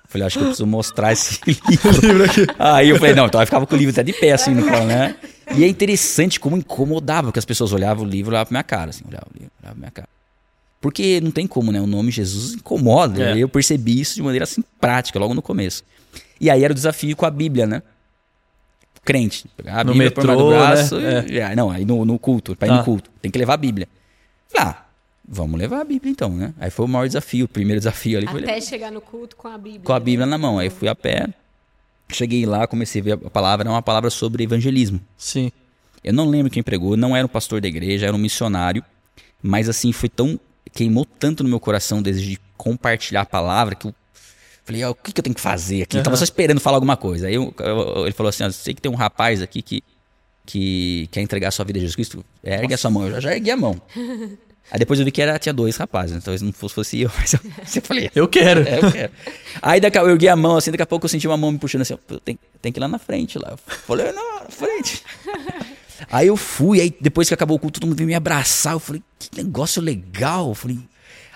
[0.08, 2.46] Falei, acho que eu preciso mostrar esse livro.
[2.58, 4.64] Aí eu falei, não, então eu ficava com o livro até de pé, assim, no
[4.68, 5.14] colo, né?
[5.54, 8.64] E é interessante como incomodava, porque as pessoas olhavam o livro e olhavam pra minha
[8.64, 10.08] cara, assim, olhavam o livro, olhavam pra minha cara.
[10.80, 11.80] Porque não tem como, né?
[11.80, 13.34] O nome Jesus incomoda.
[13.34, 13.38] É.
[13.38, 15.84] Eu percebi isso de maneira assim prática, logo no começo.
[16.40, 17.82] E aí era o desafio com a Bíblia, né?
[19.08, 19.46] Crente.
[19.56, 20.96] Pegar a No Bíblia por baixo do metrô, braço.
[21.00, 21.26] né?
[21.28, 22.76] e- ah, não, aí no, no culto, pra ir Tá.
[22.76, 23.10] no culto.
[23.22, 23.88] Tem que levar a Bíblia.
[24.48, 24.84] Falei, ah,
[25.26, 26.52] vamos levar a Bíblia então, né?
[26.60, 29.48] Aí foi o maior desafio, o primeiro desafio ali foi Até chegar no culto com
[29.48, 29.80] a Bíblia.
[29.82, 30.58] com a Bíblia na mão.
[30.58, 31.26] Aí fui a pé,
[32.12, 35.00] cheguei lá, comecei a ver a palavra, era uma palavra sobre evangelismo.
[35.16, 35.50] Sim.
[36.04, 38.84] Eu não lembro quem pregou, não era um pastor da igreja, era um missionário,
[39.42, 40.38] mas assim, foi tão.
[40.72, 43.94] queimou tanto no meu coração o desejo de compartilhar a palavra que eu
[44.68, 45.96] falei, ó, o que, que eu tenho que fazer aqui?
[45.98, 47.26] Eu tava só esperando falar alguma coisa.
[47.26, 49.82] Aí eu- eu- ele falou assim: ó, sei que tem um rapaz aqui que,
[50.46, 53.04] que quer entregar sua vida a Jesus Cristo, ergue a sua mão.
[53.06, 53.80] Eu já, já ergui a mão.
[54.70, 56.20] Aí depois eu vi que era, tinha dois rapazes, né?
[56.22, 57.40] talvez não fosse, fosse eu, mas eu,
[57.76, 58.68] eu falei, Eu quero.
[58.68, 59.12] é, eu quero.
[59.62, 61.50] Aí daqui, a- eu ergui a mão assim, daqui a pouco eu senti uma mão
[61.50, 63.52] me puxando assim, tem, tem que ir lá na frente lá.
[63.52, 65.02] Eu falei, não, na frente.
[66.12, 68.74] aí eu fui, aí depois que acabou o culto, todo mundo veio me abraçar.
[68.74, 70.48] Eu falei, que negócio legal.
[70.50, 70.78] Eu falei.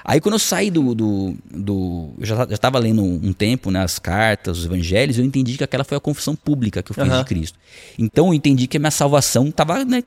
[0.05, 0.95] Aí quando eu saí do.
[0.95, 5.25] do, do- eu já, já tava lendo um tempo, né, as cartas, os evangelhos, eu
[5.25, 7.19] entendi que aquela foi a confissão pública que eu fiz Aham.
[7.21, 7.59] de Cristo.
[7.99, 10.03] Então eu entendi que a minha salvação tava, né,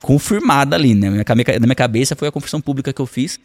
[0.00, 1.10] confirmada ali, né?
[1.10, 3.38] Minha, cabe- na minha cabeça foi a confissão pública que eu fiz.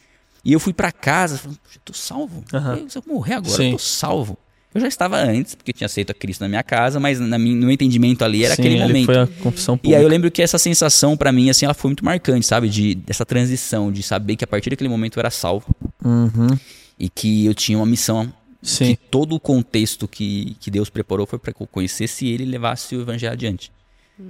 [0.43, 2.43] E eu fui pra casa, falando, "Poxa, eu tô salvo.
[2.53, 2.75] Aham.
[2.77, 3.71] Eu- Se eu morrer agora, Sim.
[3.71, 4.37] eu tô salvo.
[4.77, 7.37] Eu já estava antes, porque eu tinha aceito a Cristo na minha casa, mas na
[7.37, 9.05] minha, no meu entendimento ali era Sim, aquele ali momento.
[9.05, 9.97] foi a confissão E pública.
[9.97, 12.69] aí eu lembro que essa sensação pra mim, assim, ela foi muito marcante, sabe?
[12.69, 15.75] De, dessa transição, de saber que a partir daquele momento eu era salvo.
[16.03, 16.57] Uhum.
[16.99, 18.31] E que eu tinha uma missão.
[18.61, 18.85] Sim.
[18.87, 22.47] Que todo o contexto que, que Deus preparou foi para que eu conhecesse ele e
[22.47, 23.71] levasse o evangelho adiante.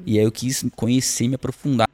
[0.06, 1.88] E aí eu quis conhecer, me aprofundar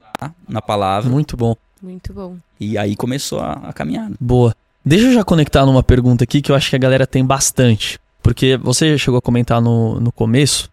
[0.49, 1.09] na palavra.
[1.11, 1.55] Muito bom.
[1.81, 2.37] Muito bom.
[2.59, 4.09] E aí começou a, a caminhar.
[4.09, 4.15] né?
[4.19, 4.55] Boa.
[4.83, 7.99] Deixa eu já conectar numa pergunta aqui que eu acho que a galera tem bastante.
[8.23, 10.71] Porque você chegou a comentar no, no começo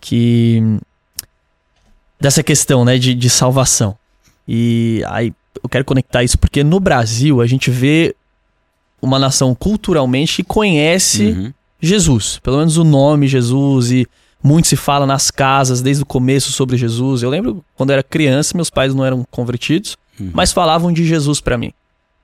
[0.00, 0.62] que.
[2.20, 3.96] dessa questão, né, de, de salvação.
[4.46, 8.14] E aí eu quero conectar isso porque no Brasil a gente vê
[9.02, 11.52] uma nação culturalmente que conhece Uhum.
[11.80, 14.04] Jesus, pelo menos o nome Jesus e
[14.42, 17.22] muito se fala nas casas desde o começo sobre Jesus.
[17.22, 20.30] Eu lembro quando eu era criança, meus pais não eram convertidos, Uhum.
[20.34, 21.72] mas falavam de Jesus pra mim.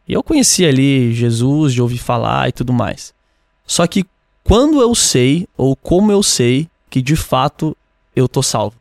[0.09, 3.14] E eu conhecia ali Jesus, de ouvir falar e tudo mais.
[3.64, 4.05] Só que
[4.44, 7.76] quando eu sei ou como eu sei que de fato
[8.14, 8.76] eu tô salvo?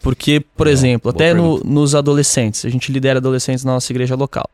[0.00, 4.48] Porque, por exemplo, até no- nos adolescentes, a gente lidera adolescentes na nossa igreja local.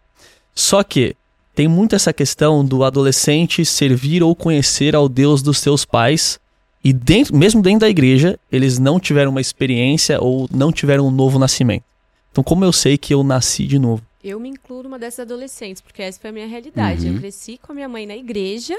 [0.54, 1.14] Só que
[1.54, 6.40] tem muito essa questão do adolescente servir ou conhecer ao Deus dos seus pais
[6.82, 11.10] e dentro, mesmo dentro da igreja, eles não tiveram uma experiência ou não tiveram um
[11.10, 11.84] novo nascimento.
[12.32, 14.02] Então, como eu sei que eu nasci de novo?
[14.22, 17.06] Eu me incluo numa dessas adolescentes, porque essa foi a minha realidade.
[17.06, 17.14] Uhum.
[17.14, 18.76] Eu cresci com a minha mãe na igreja,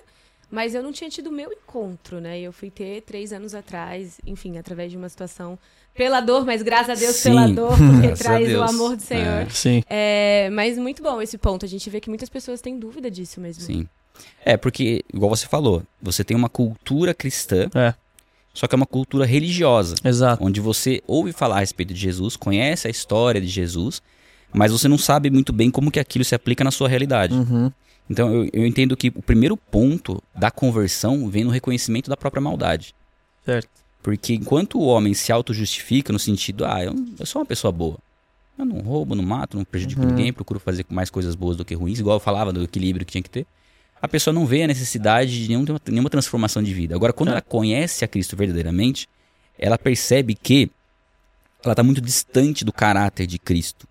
[0.51, 2.39] mas eu não tinha tido o meu encontro, né?
[2.39, 5.58] Eu fui ter três anos atrás, enfim, através de uma situação
[5.93, 7.29] pela dor, mas graças a Deus Sim.
[7.29, 9.43] pela dor, porque traz o amor do Senhor.
[9.43, 9.49] É.
[9.49, 9.84] Sim.
[9.89, 11.65] É, mas muito bom esse ponto.
[11.65, 13.63] A gente vê que muitas pessoas têm dúvida disso mesmo.
[13.63, 13.88] Sim.
[14.43, 17.93] É, porque, igual você falou, você tem uma cultura cristã, É,
[18.53, 19.95] só que é uma cultura religiosa.
[20.03, 20.43] exato.
[20.43, 24.01] onde você ouve falar a respeito de Jesus, conhece a história de Jesus,
[24.53, 27.34] mas você não sabe muito bem como que aquilo se aplica na sua realidade.
[27.34, 27.69] Uhum.
[28.09, 32.41] Então eu, eu entendo que o primeiro ponto da conversão vem no reconhecimento da própria
[32.41, 32.93] maldade.
[33.43, 33.69] Certo.
[34.03, 37.97] Porque enquanto o homem se auto-justifica no sentido, ah, eu, eu sou uma pessoa boa.
[38.57, 40.07] Eu não roubo, não mato, não prejudico Uhum.
[40.09, 43.11] ninguém, procuro fazer mais coisas boas do que ruins, igual eu falava do equilíbrio que
[43.11, 43.45] tinha que ter.
[44.01, 46.93] A pessoa não vê a necessidade de nenhuma, nenhuma transformação de vida.
[46.95, 47.31] Agora, quando É.
[47.33, 49.09] ela conhece a Cristo verdadeiramente,
[49.57, 50.69] ela percebe que
[51.63, 53.87] ela está muito distante do caráter de Cristo.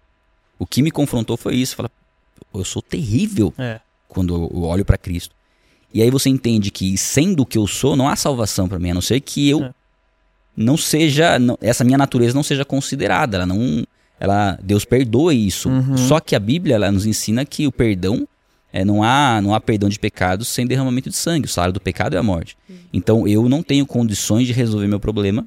[0.59, 1.75] O que me confrontou foi isso.
[1.75, 1.91] Fala,
[2.55, 3.81] eu sou terrível É.
[4.15, 5.35] quando eu olho para Cristo.
[5.93, 8.91] E aí você entende que sendo o que eu sou, não há salvação para mim,
[8.91, 9.75] a não ser que eu É.
[10.57, 13.85] não seja, não- essa minha natureza não seja considerada, ela não,
[14.19, 15.69] ela, Deus perdoa isso.
[15.69, 15.97] Uhum.
[15.97, 18.27] Só que a Bíblia ela nos ensina que o perdão
[18.73, 21.47] é, não há, não há perdão de pecados sem derramamento de sangue.
[21.47, 22.57] O salário do pecado é a morte.
[22.93, 25.47] Então eu não tenho condições de resolver meu problema.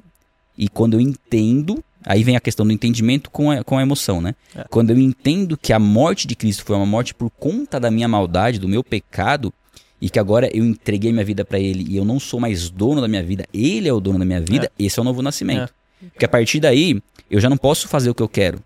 [0.56, 4.18] E quando eu entendo, aí vem a questão do entendimento com a, com a emoção,
[4.18, 4.34] né?
[4.56, 4.64] É.
[4.70, 8.08] Quando eu entendo que a morte de Cristo foi uma morte por conta da minha
[8.08, 9.52] maldade, do meu pecado,
[10.00, 13.02] e que agora eu entreguei minha vida para Ele e eu não sou mais dono
[13.02, 15.72] da minha vida, Ele é o dono da minha vida, esse é o novo nascimento.
[16.12, 18.58] Porque a partir daí, eu já não posso fazer o que eu quero.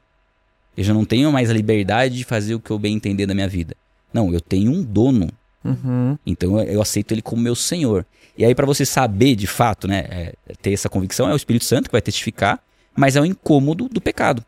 [0.76, 3.34] Eu já não tenho mais a liberdade de fazer o que eu bem entender da
[3.34, 3.74] minha vida.
[4.12, 5.28] Não, eu tenho um dono.
[5.64, 6.16] Uhum.
[6.24, 8.06] Então eu, eu aceito ele como meu senhor.
[8.36, 11.64] E aí, para você saber de fato, né, é, ter essa convicção, é o Espírito
[11.64, 12.62] Santo que vai testificar,
[12.96, 14.44] mas é o incômodo do pecado.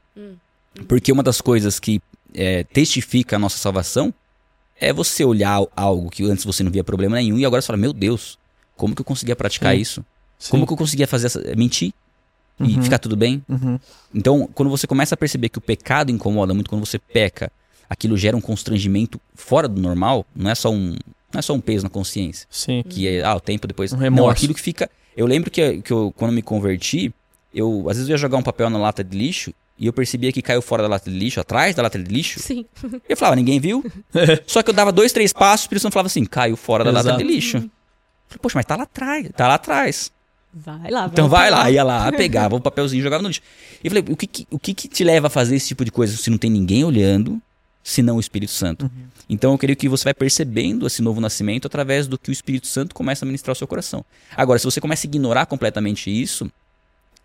[0.88, 2.00] Porque uma das coisas que
[2.34, 4.12] é, testifica a nossa salvação
[4.80, 7.76] é você olhar algo que antes você não via problema nenhum e agora você fala:
[7.76, 8.38] Meu Deus,
[8.76, 9.80] como que eu conseguia praticar Sim.
[9.80, 10.04] isso?
[10.38, 10.50] Sim.
[10.50, 11.40] Como que eu conseguia fazer essa.
[11.56, 11.92] mentir?
[12.60, 12.82] E Uhum.
[12.82, 13.42] ficar tudo bem?
[13.48, 13.78] Uhum.
[14.14, 17.50] Então, quando você começa a perceber que o pecado incomoda muito, quando você peca,
[17.90, 20.90] aquilo gera um constrangimento fora do normal, não é só um,
[21.32, 22.84] não é só um peso na consciência, Sim.
[22.88, 23.92] que é, ah, o tempo depois.
[23.92, 24.30] Um não, remorso.
[24.38, 24.88] aquilo que fica.
[25.16, 27.12] Eu lembro que, que eu, quando me converti,
[27.54, 30.32] eu às vezes eu ia jogar um papel na lata de lixo e eu percebia
[30.32, 32.40] que caiu fora da lata de lixo, atrás da lata de lixo.
[32.40, 32.64] Sim.
[33.08, 33.84] Eu falava, ninguém viu.
[34.46, 36.90] Só que eu dava dois, três passos, o Espírito Santo falava assim, caiu fora da
[36.90, 37.18] lata Exato.
[37.18, 37.56] de lixo.
[37.56, 37.60] Eu
[38.28, 40.12] falei, Poxa, mas tá lá atrás, tá lá atrás.
[40.52, 41.58] Vai lá, Então vamos vai pegar.
[41.62, 43.40] lá, ia lá, pegava o papelzinho e jogava no lixo.
[43.82, 45.84] E eu falei, o que, que- o que, que te leva a fazer esse tipo
[45.84, 47.42] de coisa se não tem ninguém olhando,
[47.82, 48.88] se não o Espírito Santo?
[49.28, 52.68] Então eu creio que você vai percebendo esse novo nascimento através do que o Espírito
[52.68, 54.04] Santo começa a ministrar ao seu coração.
[54.36, 56.48] Agora, se você começa a ignorar completamente isso,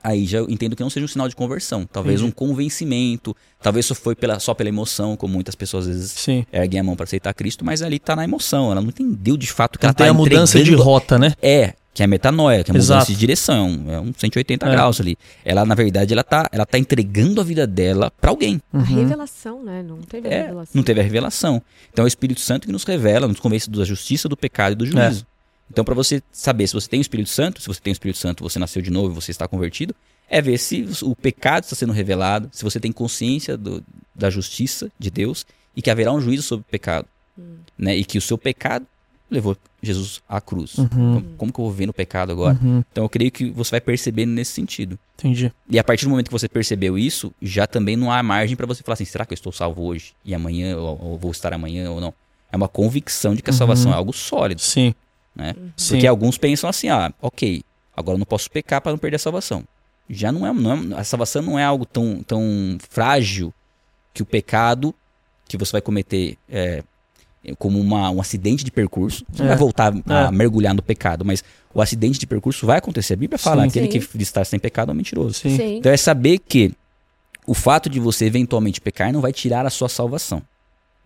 [0.03, 1.85] aí já eu entendo que não seja um sinal de conversão.
[1.85, 2.29] Talvez Entendi.
[2.31, 6.45] um convencimento, talvez só foi pela, só pela emoção, como muitas pessoas às vezes Sim.
[6.51, 9.47] erguem a mão para aceitar Cristo, mas ali tá na emoção, ela não entendeu de
[9.51, 11.33] fato que Não ela tem tá a mudança de entregando- rota, né?
[11.41, 13.12] é, que é a metanoia, que é a mudança Exato.
[13.12, 14.71] de direção, é um, é um 180 É.
[14.71, 15.17] graus ali.
[15.43, 18.62] Ela, na verdade, ela tá, ela tá entregando a vida dela pra alguém.
[18.71, 19.83] A revelação, né?
[19.85, 20.71] Não teve a É, revelação.
[20.73, 21.62] não teve a revelação.
[21.91, 24.75] Então é o Espírito Santo que nos revela, nos convence da justiça, do pecado e
[24.75, 25.25] do juízo.
[25.71, 28.17] Então, pra você saber se você tem o Espírito Santo, se você tem o Espírito
[28.17, 29.95] Santo, você nasceu de novo, você está convertido,
[30.29, 34.91] é ver se o pecado está sendo revelado, se você tem consciência do- da justiça
[34.97, 37.08] de Deus e que haverá um juízo sobre o pecado.
[37.77, 37.95] Né?
[37.95, 38.86] E que o seu pecado
[39.32, 40.77] levou Jesus à cruz.
[40.77, 40.88] Uhum.
[40.89, 42.58] Como, como que eu vou ver no pecado agora?
[42.62, 42.84] Uhum.
[42.91, 44.99] Então eu creio que você vai percebendo nesse sentido.
[45.17, 45.51] Entendi.
[45.69, 48.65] E a partir do momento que você percebeu isso, já também não há margem para
[48.65, 51.53] você falar assim: será que eu estou salvo hoje e amanhã, ou, ou vou estar
[51.53, 52.13] amanhã ou não?
[52.51, 54.93] É uma convicção de que a salvação é algo sólido, Sim.
[55.35, 55.55] Né?
[55.77, 55.95] Sim.
[55.95, 57.63] Porque alguns pensam assim: ah, ok,
[57.95, 59.63] agora eu não posso pecar para não perder a salvação.
[60.09, 63.53] Já não é, não é- a salvação não é algo tão, tão frágil
[64.13, 64.93] que o pecado
[65.47, 66.83] que você vai cometer é,
[67.57, 69.23] como uma, um acidente de percurso.
[69.31, 69.49] Você não É.
[69.49, 70.31] vai voltar a É.
[70.31, 73.13] mergulhar no pecado, mas o acidente de percurso vai acontecer.
[73.13, 73.67] A Bíblia fala: Sim.
[73.69, 74.07] aquele Sim.
[74.07, 75.33] que está sem pecado é um mentiroso.
[75.35, 75.55] Sim.
[75.55, 75.77] Sim.
[75.77, 76.73] Então é saber que
[77.47, 80.41] o fato de você eventualmente pecar não vai tirar a sua salvação.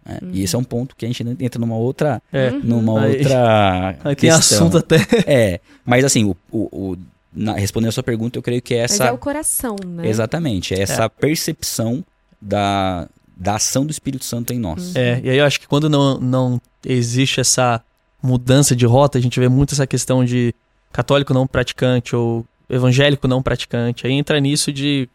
[0.06, 0.20] Né?
[0.32, 2.22] E esse é um ponto que a gente entra numa outra.
[2.32, 2.52] É.
[2.52, 3.90] Numa Aí- outra.
[4.04, 4.58] Aí tem questão.
[4.68, 4.98] assunto até.
[5.26, 5.60] É.
[5.86, 6.98] Mas assim, o, o- o-
[7.34, 9.06] na- respondendo a sua pergunta, eu creio que é Mas essa.
[9.06, 10.08] é o coração, né?
[10.08, 12.04] Exatamente, é essa percepção
[12.42, 14.96] da, da ação do Espírito Santo em nós.
[14.96, 17.82] É, e aí eu acho que quando não, não existe essa
[18.22, 20.54] mudança de rota, a gente vê muito essa questão de
[20.92, 24.06] católico não praticante ou evangélico não praticante.
[24.08, 25.10] Aí entra nisso de.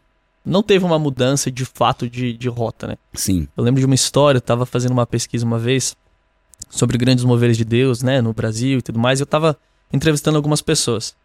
[0.45, 2.97] Não teve uma mudança de fato de, de rota, né?
[3.13, 3.47] Sim.
[3.55, 5.95] Eu lembro de uma história, eu tava fazendo uma pesquisa uma vez
[6.69, 9.57] sobre grandes moveres de Deus, né, no Brasil e tudo mais, e eu tava
[9.91, 11.15] entrevistando algumas pessoas.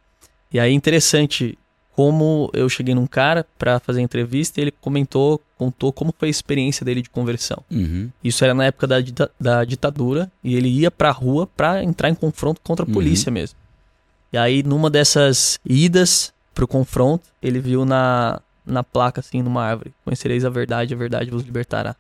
[0.53, 1.59] E aí interessante
[1.97, 6.27] como eu cheguei num cara pra fazer a entrevista e ele comentou, contou como foi
[6.27, 7.63] a experiência dele de conversão.
[7.71, 8.11] Uhum.
[8.23, 8.97] Isso era na época da,
[9.39, 12.93] da ditadura e ele ia pra rua pra entrar em confronto contra a Uhum.
[12.95, 13.57] polícia mesmo.
[14.33, 19.93] E aí numa dessas idas pro confronto, ele viu na, na placa assim, numa árvore,
[20.05, 21.95] conhecereis a verdade, a verdade vos libertará.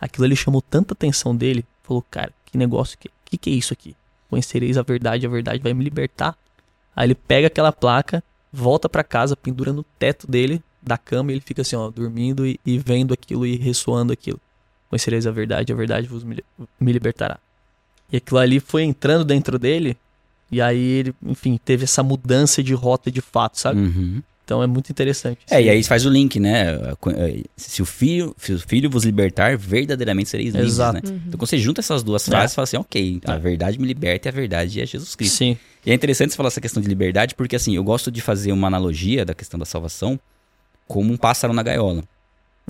[0.00, 3.72] Aquilo ali chamou tanta atenção dele, falou, cara, que negócio que, que que é isso
[3.72, 3.94] aqui?
[4.28, 6.36] Conhecereis a verdade, a verdade vai me libertar.
[6.96, 11.34] Aí ele pega aquela placa, volta pra casa, pendura no teto dele, da cama, e
[11.34, 14.40] ele fica assim, ó, dormindo e, e vendo aquilo e ressoando aquilo.
[14.88, 16.42] Conhecereis a verdade, a verdade vos me,
[16.78, 17.38] me libertará.
[18.10, 19.96] E aquilo ali foi entrando dentro dele,
[20.50, 23.80] e aí ele, enfim, teve essa mudança de rota de fato, sabe?
[23.80, 24.22] Uhum.
[24.50, 25.38] Então é muito interessante.
[25.48, 26.76] É, e aí faz o link, né?
[27.56, 30.94] Se o filho, se o filho vos libertar, verdadeiramente sereis livres, Exato.
[30.94, 31.00] né?
[31.28, 33.38] Então quando você junta essas duas frases, você fala assim, ok, a É.
[33.38, 35.36] verdade me liberta e a verdade é Jesus Cristo.
[35.36, 38.20] Sim, E é interessante você falar essa questão de liberdade, porque assim, eu gosto de
[38.20, 40.18] fazer uma analogia da questão da salvação
[40.88, 42.02] como um pássaro na gaiola.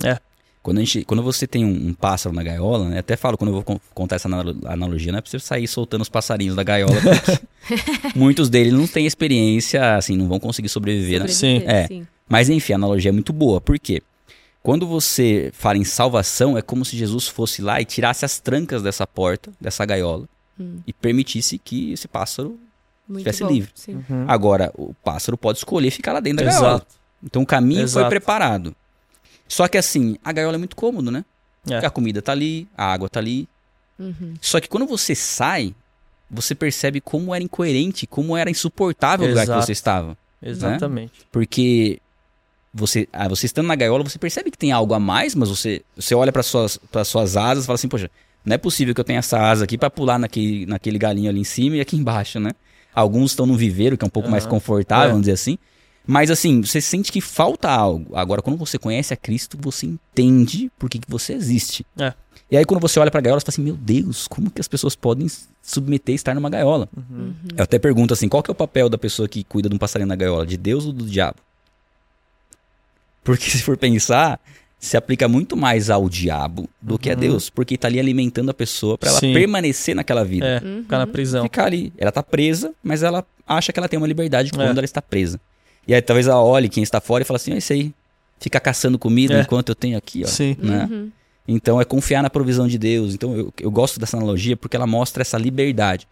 [0.03, 0.19] É.
[0.63, 2.99] Quando, a gente, quando você tem um, um pássaro na gaiola, né?
[2.99, 5.67] Até falo quando eu vou con- contar essa analo- analogia, não é pra você sair
[5.67, 7.41] soltando os passarinhos da gaiola, porque
[8.15, 11.27] muitos deles não têm experiência, assim, não vão conseguir sobreviver, né?
[11.27, 11.87] Sobreviver, É.
[11.87, 12.07] sim.
[12.29, 13.59] Mas enfim, a analogia é muito boa.
[13.59, 14.01] Por quê?
[14.63, 18.83] Quando você fala em salvação, é como se Jesus fosse lá e tirasse as trancas
[18.83, 20.27] dessa porta, dessa gaiola,
[20.59, 20.77] Hum.
[20.85, 22.59] e permitisse que esse pássaro.
[23.09, 23.71] Muito Tivesse bom, livre.
[23.73, 23.95] Sim.
[24.07, 24.25] Uhum.
[24.27, 26.67] Agora, o pássaro pode escolher ficar lá dentro da gaiola.
[26.75, 26.87] exato.
[27.23, 28.09] Então o caminho foi Exato.
[28.09, 28.75] preparado.
[29.51, 31.25] Só que assim, a gaiola é muito cômodo, né?
[31.69, 31.85] É.
[31.85, 33.49] A comida tá ali, a água tá ali.
[33.99, 34.33] Uhum.
[34.39, 35.75] Só que quando você sai,
[36.29, 39.65] você percebe como era incoerente, como era insuportável o lugar que Exato.
[39.65, 40.17] você estava.
[40.41, 41.11] Exatamente.
[41.33, 41.99] Porque
[42.73, 45.81] você, ah, você estando na gaiola, você percebe que tem algo a mais, mas você,
[45.97, 48.09] você olha para suas, para suas asas e fala assim, poxa,
[48.45, 51.41] não é possível que eu tenha essa asa aqui para pular naquele, naquele galinho ali
[51.41, 52.51] em cima e aqui embaixo, né?
[52.95, 54.51] Alguns estão no viveiro, que é um pouco mais Aham.
[54.51, 55.09] confortável, É.
[55.09, 55.57] vamos dizer assim.
[56.05, 58.15] Mas assim, você sente que falta algo.
[58.15, 61.85] Agora, quando você conhece a Cristo, você entende por que, que você existe.
[61.97, 62.13] É.
[62.49, 64.67] E aí, quando você olha pra gaiola, você fala assim, meu Deus, como que as
[64.67, 66.89] pessoas podem se submeter a estar numa gaiola?
[66.97, 67.33] Uhum.
[67.55, 69.77] Eu até pergunto assim, qual que é o papel da pessoa que cuida de um
[69.77, 70.45] passarinho na gaiola?
[70.45, 71.37] De Deus ou do diabo?
[73.23, 74.39] Porque se for pensar,
[74.79, 77.19] se aplica muito mais ao diabo do que a Uhum.
[77.19, 79.33] Deus, porque tá ali alimentando a pessoa pra ela Sim.
[79.33, 80.45] permanecer naquela vida.
[80.45, 80.81] É, Uhum.
[80.83, 81.43] ficar na prisão.
[81.43, 81.93] Ficar ali.
[81.97, 84.71] Ela tá presa, mas ela acha que ela tem uma liberdade quando É.
[84.71, 85.39] ela está presa.
[85.87, 87.93] E aí talvez ela olhe quem está fora e fala assim, é isso aí.
[88.39, 89.41] Fica caçando comida É.
[89.41, 90.27] enquanto eu tenho aqui, ó.
[90.27, 90.55] Sim.
[90.59, 90.87] Né?
[90.89, 91.09] Uhum.
[91.47, 93.13] Então é confiar na provisão de Deus.
[93.13, 96.07] Então eu, eu gosto dessa analogia porque ela mostra essa liberdade.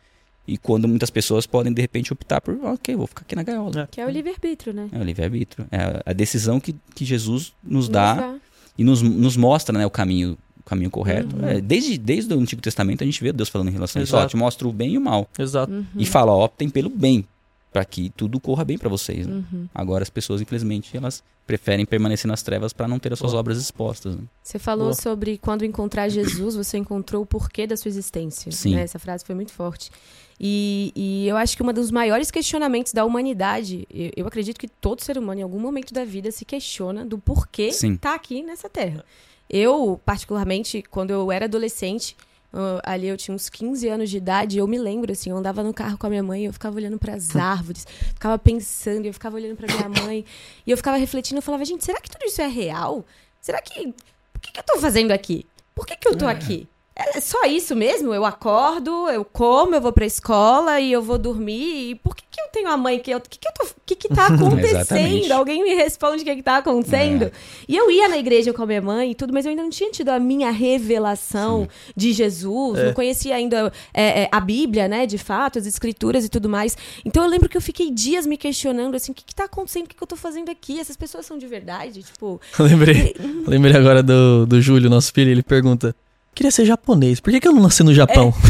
[0.47, 3.81] E quando muitas pessoas podem de repente optar por, ok, vou ficar aqui na gaiola.
[3.83, 3.87] É.
[3.89, 4.89] Que é o livre-arbítrio, né?
[4.91, 5.67] É o livre-arbítrio.
[5.71, 8.35] É a- decisão que, que Jesus nos Nos dá
[8.77, 11.35] e nos, nos mostra né, o caminho o caminho correto.
[11.35, 11.47] Uhum.
[11.47, 14.15] É, desde, desde o Antigo Testamento a gente vê Deus falando em relação a isso.
[14.15, 14.31] Ó, Exato.
[14.31, 15.27] te mostra o bem e o mal.
[15.37, 15.71] Exato.
[15.71, 15.85] Uhum.
[15.95, 17.25] E fala, ó, optem pelo bem.
[17.71, 19.27] Pra que tudo corra bem pra vocês.
[19.27, 19.43] né?
[19.51, 19.67] Uhum.
[19.73, 23.39] Agora as pessoas, infelizmente, elas preferem permanecer nas trevas pra não ter as suas Boa.
[23.39, 24.15] obras expostas.
[24.15, 24.23] né?
[24.43, 24.93] Você falou Boa.
[24.95, 28.51] sobre quando encontrar Jesus, você encontrou o porquê da sua existência.
[28.51, 28.75] Sim.
[28.75, 28.81] né?
[28.83, 29.91] Essa frase foi muito forte.
[30.39, 34.67] E, e eu acho que um dos maiores questionamentos da humanidade, eu, eu acredito que
[34.67, 37.97] todo ser humano, em algum momento da vida, se questiona do porquê Sim.
[37.97, 39.03] tá aqui nessa terra.
[39.49, 42.15] Eu, particularmente, quando eu era adolescente,
[42.51, 45.63] ah, ali eu tinha uns 15 anos de idade, eu me lembro, assim, eu andava
[45.63, 49.13] no carro com a minha mãe, eu ficava olhando para as árvores, ficava pensando, eu
[49.13, 50.25] ficava olhando para minha mãe,
[50.65, 53.05] e eu ficava refletindo, eu falava, gente, será que tudo isso é real?
[53.41, 53.93] Será que.
[54.35, 55.45] O que, que eu tô fazendo aqui?
[55.75, 56.67] Por que, que eu tô aqui?
[56.95, 58.13] É só isso mesmo?
[58.13, 61.91] Eu acordo, eu como, eu vou pra escola e eu vou dormir.
[61.91, 63.17] E por que, que eu tenho a mãe que eu.
[63.17, 65.31] O que, que, eu tô, que, que tá acontecendo?
[65.31, 67.23] Alguém me responde o que, que tá acontecendo.
[67.25, 67.31] É.
[67.67, 69.69] E eu ia na igreja com a minha mãe e tudo, mas eu ainda não
[69.69, 72.85] tinha tido a minha revelação de Jesus, É.
[72.87, 76.77] não conhecia ainda é, é, a Bíblia, né, de fato, as escrituras e tudo mais.
[77.05, 79.85] Então eu lembro que eu fiquei dias me questionando, assim, o que, que tá acontecendo,
[79.85, 80.79] o que, que eu tô fazendo aqui?
[80.79, 82.03] Essas pessoas são de verdade?
[82.03, 83.15] Tipo, Eu lembrei,
[83.47, 85.95] lembrei agora do, do Júlio, nosso filho, ele pergunta:
[86.39, 88.33] queria ser japonês, por que, que eu não nasci no Japão?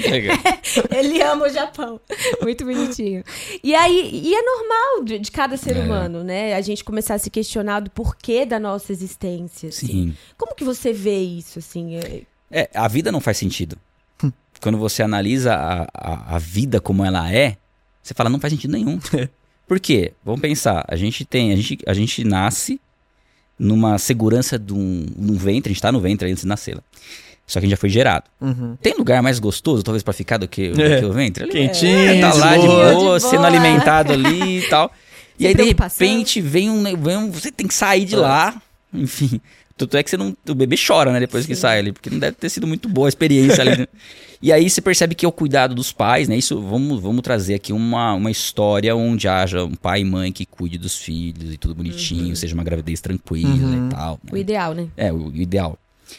[0.96, 2.00] Ele ama o Japão.
[2.42, 3.22] Muito bonitinho.
[3.62, 5.80] E aí, e é normal de, de cada ser É.
[5.80, 6.54] humano, né?
[6.54, 9.68] A gente começar a se questionar do porquê da nossa existência.
[9.68, 9.86] assim.
[9.86, 10.16] Sim.
[10.38, 11.96] Como que você vê isso, assim?
[11.96, 13.76] É- É, a vida não faz sentido.
[14.62, 17.56] Quando você analisa a, a, a vida como ela é,
[18.02, 18.98] você fala, não faz sentido nenhum.
[19.68, 20.12] Por quê?
[20.24, 22.80] Vamos pensar, a gente tem, a gente, a gente nasce
[23.60, 26.74] numa segurança de um, num ventre, a gente tá no ventre antes de nascer.
[26.76, 26.82] lá.
[27.46, 28.24] Só que a gente já foi gerado.
[28.40, 28.76] Uhum.
[28.80, 31.00] Tem lugar mais gostoso, talvez, pra ficar do que, do É.
[31.00, 31.44] que o ventre?
[31.44, 32.92] Ali, Quentinho, é, tá de lá de boa.
[32.94, 33.46] boa, De sendo boa.
[33.48, 34.90] alimentado ali e tal.
[35.38, 37.30] E aí, de repente, vem um, vem um.
[37.30, 38.18] Você tem que sair de É.
[38.18, 38.60] lá.
[38.92, 39.40] Enfim.
[39.74, 41.18] Tanto é que você não, o bebê chora, né?
[41.20, 41.60] Depois que Sim.
[41.62, 43.88] sai ali, porque não deve ter sido muito boa a experiência ali.
[44.42, 46.36] E aí você percebe que é o cuidado dos pais, né?
[46.36, 50.46] Isso, vamos, vamos trazer aqui uma, uma história onde haja um pai e mãe que
[50.46, 53.88] cuide dos filhos e tudo bonitinho, seja uma gravidez tranquila Uhum.
[53.88, 54.18] e tal.
[54.24, 54.30] né?
[54.32, 54.88] O ideal, né?
[54.96, 55.78] É, o ideal.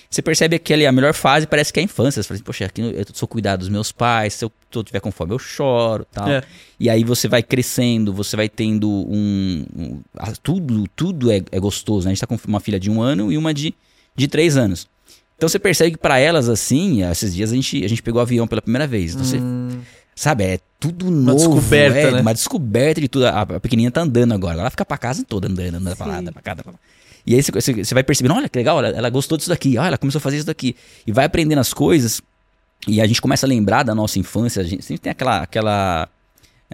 [0.10, 2.22] Você percebe que ali a melhor fase parece que é a infância.
[2.24, 4.52] Você fala assim, poxa, aqui eu sou cuidar dos meus pais, se eu,
[4.84, 6.30] tiver com fome eu choro tal.
[6.30, 6.44] É.
[6.80, 9.66] E aí você vai crescendo, você vai tendo um.
[9.76, 10.00] um-
[10.42, 12.12] tudo tudo é, é gostoso, né?
[12.12, 13.74] A gente tá com uma filha de um ano e uma de,
[14.16, 14.88] de três anos.
[15.42, 18.22] Então você percebe que pra elas, assim, esses dias a gente, a gente pegou o
[18.22, 19.16] avião pela primeira vez.
[19.16, 19.40] Então você,
[20.16, 21.36] sabe, é tudo novo.
[21.36, 22.22] descoberta, é, né?
[22.22, 23.26] Uma descoberta de tudo.
[23.26, 24.60] A, a pequenininha tá andando agora.
[24.60, 26.78] Ela fica pra casa toda andando, andando pra lá, pra cá, pra lá.
[27.26, 29.80] E aí você, você- você vai percebendo, olha que legal, ela, ela gostou disso daqui,
[29.80, 30.76] olha, ela começou a fazer isso daqui.
[31.08, 32.22] E vai aprendendo as coisas,
[32.88, 36.08] e a gente começa a lembrar da nossa infância, a gente sempre tem aquela, aquela,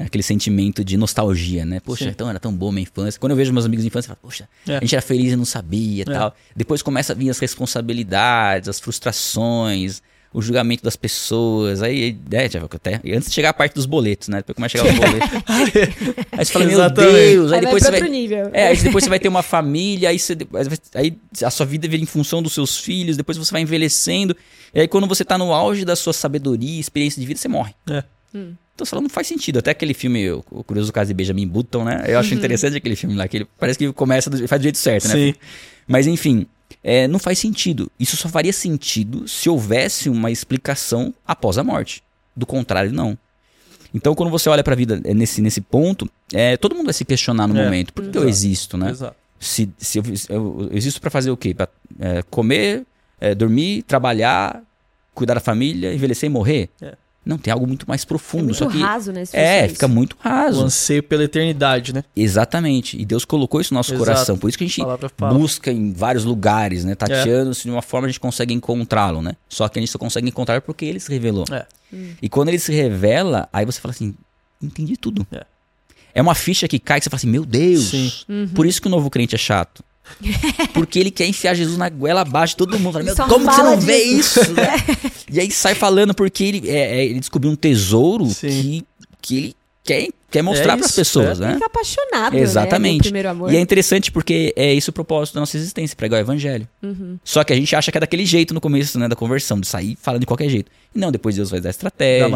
[0.06, 1.80] aquele sentimento de nostalgia, né?
[1.80, 2.10] Poxa, Sim.
[2.12, 3.20] então era tão boa minha infância.
[3.20, 4.78] Quando eu vejo meus amigos de infância, eu falo, poxa, É.
[4.78, 6.06] a gente era feliz e não sabia e É.
[6.06, 6.36] tal.
[6.56, 10.02] Depois começa a vir as responsabilidades, as frustrações,
[10.34, 11.82] o julgamento das pessoas.
[11.82, 14.38] Aí, é, já, até, antes de chegar a parte dos boletos, né?
[14.38, 16.28] Depois começa a chegar os boletos.
[16.32, 16.90] aí você fala, meu.
[16.90, 18.10] Deus, aí Aí, depois vai você vai.
[18.10, 18.50] nível.
[18.54, 20.38] É, aí depois você vai ter uma família, aí, você,
[20.94, 24.36] aí a sua vida vira em função dos seus filhos, depois você vai envelhecendo,
[24.74, 27.74] e aí quando você tá no auge da sua sabedoria, experiência de vida, você morre.
[27.90, 28.04] É.
[28.76, 29.58] Então você fala, não faz sentido.
[29.60, 32.04] Até aquele filme, o Curioso Caso de Benjamin Button, né?
[32.08, 34.78] Eu acho interessante aquele filme lá, que ele parece que começa, do, faz do jeito
[34.78, 35.14] certo, né?
[35.16, 35.34] Sim.
[35.88, 36.46] Mas enfim,
[36.84, 37.90] é, não faz sentido.
[38.00, 42.04] Isso só faria sentido se houvesse uma explicação após a morte.
[42.36, 43.18] Do contrário, não.
[43.94, 47.04] Então, quando você olha pra vida é, nesse, nesse ponto, é, todo mundo vai se
[47.06, 47.92] questionar no É, momento.
[47.94, 48.30] Por que eu exato.
[48.30, 48.92] existo, né?
[48.92, 49.16] Exato.
[49.40, 51.54] Se, se eu, eu- eu existo pra fazer o quê?
[51.54, 51.68] Pra
[52.00, 52.84] é, comer,
[53.20, 54.62] é, dormir, trabalhar,
[55.16, 56.70] cuidar da família, envelhecer e morrer?
[56.82, 56.94] É.
[57.28, 58.46] Não, tem algo muito mais É profundo.
[58.46, 59.24] muito só que raso, né?
[59.34, 59.74] é, isso.
[59.76, 60.64] fica muito O raso.
[60.64, 62.04] anseio pela eternidade, né?
[62.16, 63.00] Exatamente.
[63.00, 64.06] E Deus colocou isso no nosso Exato.
[64.06, 64.38] coração.
[64.38, 66.88] Por isso que a gente palavra busca em vários lugares, É.
[66.88, 66.96] né?
[66.96, 69.34] Tateando, se de uma forma a gente consegue encontrá-lo, né?
[69.50, 71.46] Só que a gente só consegue encontrar porque ele se revelou.
[71.52, 71.66] É.
[72.22, 74.14] E quando ele se revela, aí você fala assim,
[74.62, 75.26] entendi tudo.
[75.32, 75.46] É.
[76.16, 77.90] É uma ficha que cai que você fala assim, meu Deus.
[77.90, 78.12] Sim.
[78.56, 79.84] Por isso que o novo crente é chato.
[80.74, 82.94] Porque ele quer enfiar Jesus na goela abaixo de todo mundo.
[82.94, 84.54] Fala, meu, como que você não vê disso." isso?
[84.54, 84.74] né?
[85.32, 88.50] e aí sai falando porque ele, é, é, ele descobriu um tesouro Sim.
[88.50, 88.86] que,
[89.22, 89.56] que ele
[89.88, 91.46] quer, quer mostrar É para as isso, pessoas, é.
[91.46, 91.52] né?
[91.52, 92.42] Ele tá apaixonado, né?
[92.42, 93.18] Exatamente.
[93.28, 93.52] Amor.
[93.52, 96.68] E é interessante porque é esse o propósito da nossa existência, pregar o evangelho.
[96.84, 97.18] Uhum.
[97.24, 99.68] Só que a gente acha que é daquele jeito no começo, né, da conversão, de
[99.68, 100.70] sair falando de qualquer jeito.
[100.94, 102.28] E não, depois Deus vai dar estratégia,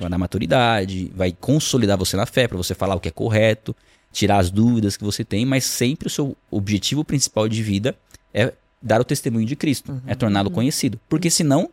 [0.00, 3.74] vai dar maturidade, vai consolidar você na fé pra você falar o que é correto,
[4.12, 7.96] tirar as dúvidas que você tem, mas sempre o seu objetivo principal de vida
[8.32, 10.00] é dar o testemunho de Cristo, Uhum.
[10.06, 10.98] é torná-lo conhecido.
[11.08, 11.68] Porque senão,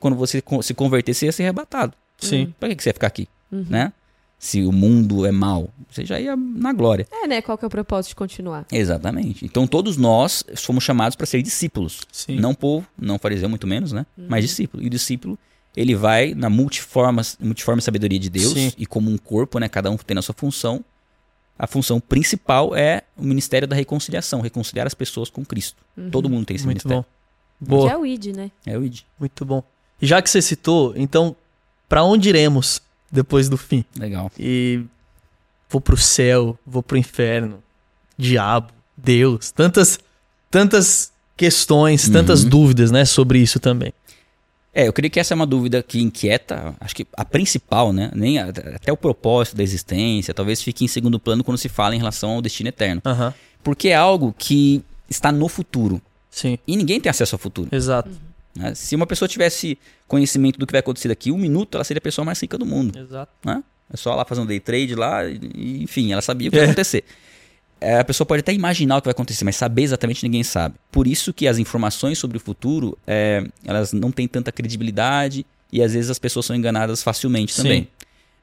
[0.00, 1.92] quando você se converter, você ia ser arrebatado.
[2.18, 2.52] Sim.
[2.58, 3.66] Pra que você ia ficar aqui, Uhum.
[3.68, 3.92] né?
[4.40, 7.06] Se o mundo é mau, você já ia na glória.
[7.10, 7.42] É, né?
[7.42, 8.66] Qual que é o propósito de continuar?
[8.72, 9.44] Exatamente.
[9.44, 12.02] Então todos nós fomos chamados para ser discípulos.
[12.12, 12.36] Sim.
[12.38, 14.06] Não povo, não fariseu, muito menos, né?
[14.16, 14.80] Mas discípulo.
[14.82, 15.36] E o discípulo,
[15.76, 18.72] ele vai na multiforma, multiforme sabedoria de Deus Sim.
[18.78, 19.68] e como um corpo, né?
[19.68, 20.84] Cada um tem a sua função.
[21.58, 25.82] A função principal é o ministério da reconciliação, reconciliar as pessoas com Cristo.
[26.12, 27.04] Todo mundo tem esse Muito ministério.
[27.04, 27.64] bom.
[27.64, 28.50] Que Boa, é o ID, né?
[28.64, 29.00] É o ID.
[29.18, 29.62] muito bom.
[30.00, 31.34] E já que você citou, então,
[31.88, 33.84] pra onde iremos depois do fim?
[33.98, 34.30] Legal.
[34.38, 34.84] E
[35.68, 37.60] vou pro céu, vou pro inferno,
[38.16, 39.98] diabo, Deus, tantas
[40.50, 42.50] tantas questões, tantas Uhum.
[42.50, 43.92] dúvidas, né, sobre isso também.
[44.74, 48.10] É, eu creio que essa é uma dúvida que inquieta, acho que a principal, né?
[48.14, 51.94] Nem a- até o propósito da existência, talvez fique em segundo plano quando se fala
[51.94, 53.00] em relação ao destino eterno.
[53.04, 53.34] Aham.
[53.64, 56.00] Porque é algo que está no futuro.
[56.30, 57.68] Sim, E ninguém tem acesso ao futuro.
[57.72, 58.10] exato.
[58.54, 58.74] né?
[58.74, 62.02] Se uma pessoa tivesse conhecimento do que vai acontecer daqui um minuto, ela seria a
[62.02, 62.98] pessoa mais rica do mundo.
[62.98, 63.32] Exato.
[63.44, 63.62] Né?
[63.92, 66.56] É só lá fazer um day trade lá, e, e, enfim, ela sabia o que
[66.56, 66.66] ia É.
[66.66, 67.04] acontecer.
[67.80, 70.74] É, a pessoa pode até imaginar o que vai acontecer, mas saber exatamente ninguém sabe.
[70.90, 75.80] Por isso que as informações sobre o futuro, é, elas não têm tanta credibilidade e
[75.82, 77.62] às vezes as pessoas são enganadas facilmente Sim.
[77.62, 77.88] também.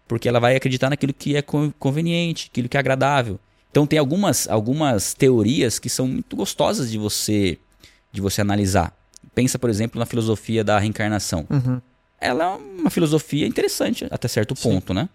[0.07, 3.39] Porque ela vai acreditar naquilo que é con- conveniente, aquilo que é agradável.
[3.71, 7.57] Então tem algumas, algumas teorias que são muito gostosas de você,
[8.13, 8.95] de você analisar.
[9.33, 11.81] Pensa, por exemplo, na filosofia da reencarnação Uhum.
[12.21, 12.47] ela é
[12.81, 14.69] uma filosofia interessante até certo Sim.
[14.69, 15.09] ponto, né?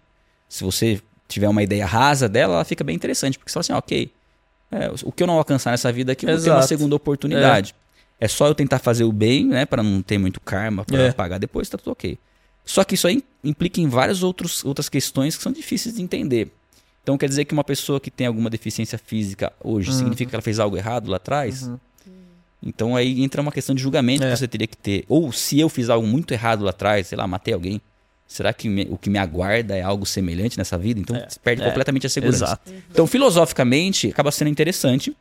[0.47, 1.01] Se você
[1.31, 4.11] tiver uma ideia rasa dela, ela fica bem interessante, porque você fala assim, ok,
[4.71, 7.73] é, o que eu não alcançar nessa vida aqui, eu vou ter uma segunda oportunidade.
[8.19, 8.27] É.
[8.27, 11.11] só eu tentar fazer o bem, né, Pra não ter muito karma pra É.
[11.11, 12.17] pagar depois, tá tudo ok.
[12.63, 16.51] Só que isso aí implica em várias outros, outras questões que são difíceis de entender.
[17.01, 19.97] Então quer dizer que uma pessoa que tem alguma deficiência física hoje Uhum.
[19.97, 21.63] significa que ela fez algo errado lá atrás?
[21.63, 21.79] Uhum.
[22.63, 24.29] Então aí entra uma questão de julgamento É.
[24.31, 25.03] que você teria que ter.
[25.09, 27.81] Ou se eu fiz algo muito errado lá atrás, sei lá, matei alguém,
[28.31, 30.99] será que me- o que me aguarda é algo semelhante nessa vida?
[30.99, 31.27] Então É.
[31.29, 31.65] você perde É.
[31.65, 32.45] completamente a segurança.
[32.45, 32.73] Exato.
[32.91, 35.15] Então filosoficamente acaba sendo interessante,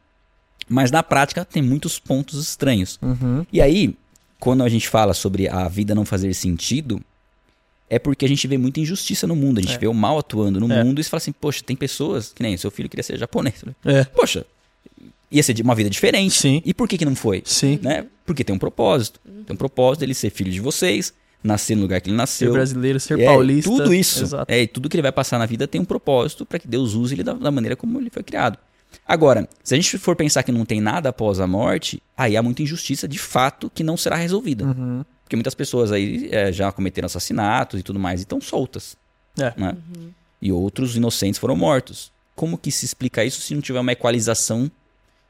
[0.68, 2.98] mas na prática tem muitos pontos estranhos.
[3.02, 3.44] Uhum.
[3.52, 3.94] E aí,
[4.38, 7.00] quando a gente fala sobre a vida não fazer sentido,
[7.88, 9.78] é porque a gente vê muita injustiça no mundo, a gente É.
[9.78, 10.84] vê o mal atuando no É.
[10.84, 13.64] mundo e você fala assim, poxa, tem pessoas que nem seu filho queria ser japonês.
[13.84, 14.04] É.
[14.04, 14.46] Poxa,
[15.30, 16.34] ia ser de uma vida diferente.
[16.34, 16.62] Sim.
[16.64, 17.42] E por que que não foi?
[17.44, 17.78] Sim.
[17.82, 18.06] Né?
[18.24, 19.18] Porque tem um propósito.
[19.44, 21.12] Tem um propósito dele ser filho de vocês,
[21.42, 22.52] nascer no lugar que ele Ser nasceu.
[22.52, 23.70] brasileiro, ser É, paulista.
[23.70, 24.22] Tudo isso.
[24.24, 24.52] Exato.
[24.52, 26.94] É, e tudo que ele vai passar na vida tem um propósito para que Deus
[26.94, 28.58] use ele da, da maneira como ele foi criado.
[29.06, 32.42] Agora, se a gente for pensar que não tem nada após a morte, aí há
[32.42, 34.64] muita injustiça de fato que não será resolvida.
[34.64, 35.04] Uhum.
[35.24, 38.96] Porque muitas pessoas aí é, já cometeram assassinatos e tudo mais e estão soltas.
[39.38, 39.52] É.
[39.56, 39.76] Né?
[40.42, 42.10] E outros inocentes foram mortos.
[42.34, 44.70] Como que se explica isso se não tiver uma equalização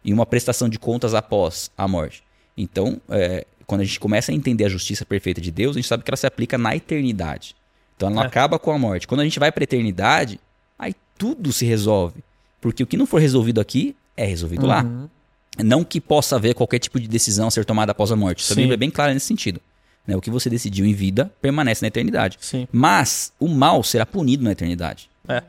[0.02, 2.22] e uma prestação de contas após a morte?
[2.56, 5.86] Então, é, quando a gente começa a entender a justiça perfeita de Deus, a gente
[5.86, 7.54] sabe que ela se aplica na eternidade.
[7.96, 8.26] Então ela não É.
[8.26, 9.06] acaba com a morte.
[9.06, 10.40] Quando a gente vai para a eternidade,
[10.76, 12.20] aí tudo se resolve.
[12.60, 14.82] Porque o que não for resolvido aqui é resolvido lá.
[14.82, 15.08] Uhum.
[15.62, 18.42] Não que possa haver qualquer tipo de decisão a ser tomada após a morte.
[18.42, 18.56] Isso a.
[18.56, 19.60] Bíblia é bem clara nesse sentido.
[20.04, 20.16] Né?
[20.16, 22.38] O que você decidiu em vida permanece na eternidade.
[22.40, 22.66] Sim.
[22.72, 25.08] Mas o mal será punido na eternidade.
[25.28, 25.44] É.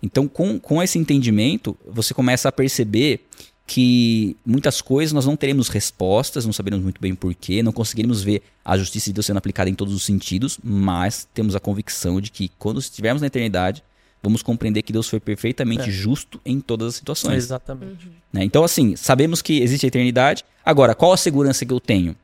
[0.00, 3.26] Então, com, com esse entendimento, você começa a perceber
[3.70, 8.42] que muitas coisas nós não teremos respostas, não saberemos muito bem porquê, não conseguiremos ver
[8.64, 12.30] a justiça de Deus sendo aplicada em todos os sentidos, mas temos a convicção de
[12.30, 13.84] que quando estivermos na eternidade,
[14.22, 15.92] vamos compreender que Deus foi perfeitamente É.
[15.92, 17.36] justo em todas as situações.
[17.36, 18.10] Exatamente.
[18.32, 18.42] né?
[18.42, 20.46] Então, assim, sabemos que existe a eternidade.
[20.64, 22.16] Agora, qual a segurança que eu tenho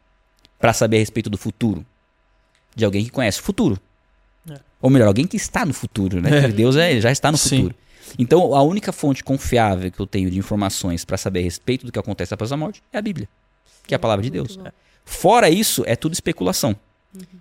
[0.58, 1.84] para saber a respeito do futuro?
[2.74, 3.78] De alguém que conhece o futuro.
[4.50, 4.58] É.
[4.80, 6.46] Ou melhor, alguém que está no futuro, né?
[6.46, 6.48] É.
[6.48, 7.56] Deus é, já está no Sim.
[7.56, 7.74] futuro.
[8.18, 11.92] Então, a única fonte confiável que eu tenho de informações para saber a respeito do
[11.92, 13.28] que acontece após a morte é a Bíblia,
[13.86, 14.58] que é a palavra de Deus.
[15.04, 16.74] Fora isso, é tudo especulação.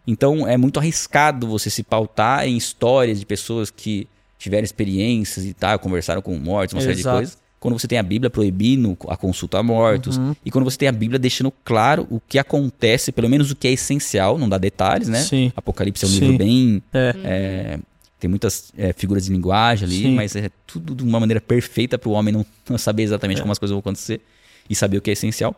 [0.05, 4.07] Então, é muito arriscado você se pautar em histórias de pessoas que
[4.37, 7.17] tiveram experiências e tal, conversaram com mortos, uma série de Exato.
[7.17, 7.37] coisas.
[7.59, 10.35] Quando você tem a Bíblia proibindo a consulta a mortos, Uhum.
[10.45, 13.69] e quando você tem a Bíblia deixando claro o que acontece, pelo menos o que
[13.69, 15.21] é essencial, não dá detalhes, né?
[15.21, 15.51] Sim.
[15.55, 16.19] Apocalipse é um Sim.
[16.19, 16.83] livro bem.
[16.93, 17.15] É.
[17.23, 17.79] é,
[18.23, 20.15] tem muitas é, figuras de linguagem ali, Sim.
[20.15, 23.51] mas é tudo de uma maneira perfeita para o homem não, não saber exatamente como
[23.51, 24.21] as coisas vão acontecer
[24.69, 25.53] e saber o que é essencial.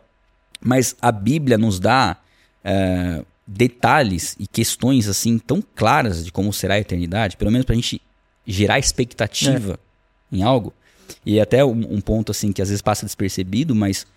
[0.60, 2.18] Mas a Bíblia nos dá
[2.64, 7.74] é, detalhes e questões assim tão claras de como será a eternidade, pelo menos para
[7.74, 8.02] a gente
[8.48, 9.80] gerar expectativa
[10.32, 10.74] em algo.
[11.24, 14.08] E até um, um ponto assim que às vezes passa despercebido, mas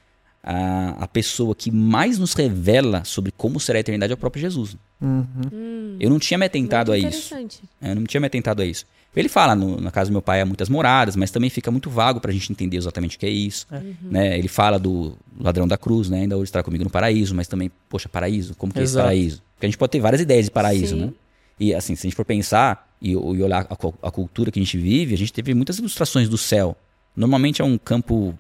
[0.42, 4.40] a, a pessoa que mais nos revela sobre como será a eternidade é o próprio
[4.40, 4.74] Jesus.
[5.01, 5.96] Uhum.
[6.01, 7.34] Eu não tinha me atentado Muito a isso.
[7.34, 7.61] interessante.
[7.80, 8.84] Eu não tinha me atentado a isso.
[9.16, 11.90] Ele fala, no, na casa do meu pai há muitas moradas, mas também fica muito
[11.90, 13.66] vago pra gente entender exatamente o que é isso.
[14.03, 14.38] Né?
[14.38, 16.20] Ele fala do ladrão da cruz, né?
[16.20, 18.55] Ainda hoje está comigo no paraíso, mas também, poxa, paraíso?
[18.55, 19.07] Como que é esse Exato.
[19.07, 19.42] paraíso?
[19.55, 21.07] Porque a gente pode ter várias ideias de paraíso, Sim.
[21.07, 21.12] né?
[21.59, 24.62] E assim, se a gente for pensar e, e olhar a, a cultura que a
[24.62, 26.76] gente vive, a gente teve muitas ilustrações do céu.
[27.16, 28.32] Normalmente é um campo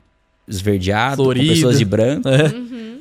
[0.46, 1.46] esverdeado, Florido.
[1.46, 2.48] com pessoas de branco, É,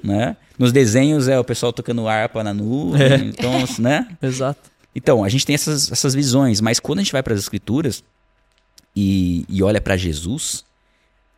[0.04, 0.36] né?
[0.58, 3.16] Nos desenhos é o pessoal tocando harpa na nuvem, É.
[3.18, 4.08] então, né?
[4.22, 4.72] exato.
[4.96, 8.04] Então, a gente tem essas, essas visões, mas quando a gente vai para as escrituras
[8.96, 10.66] e, e olha para Jesus,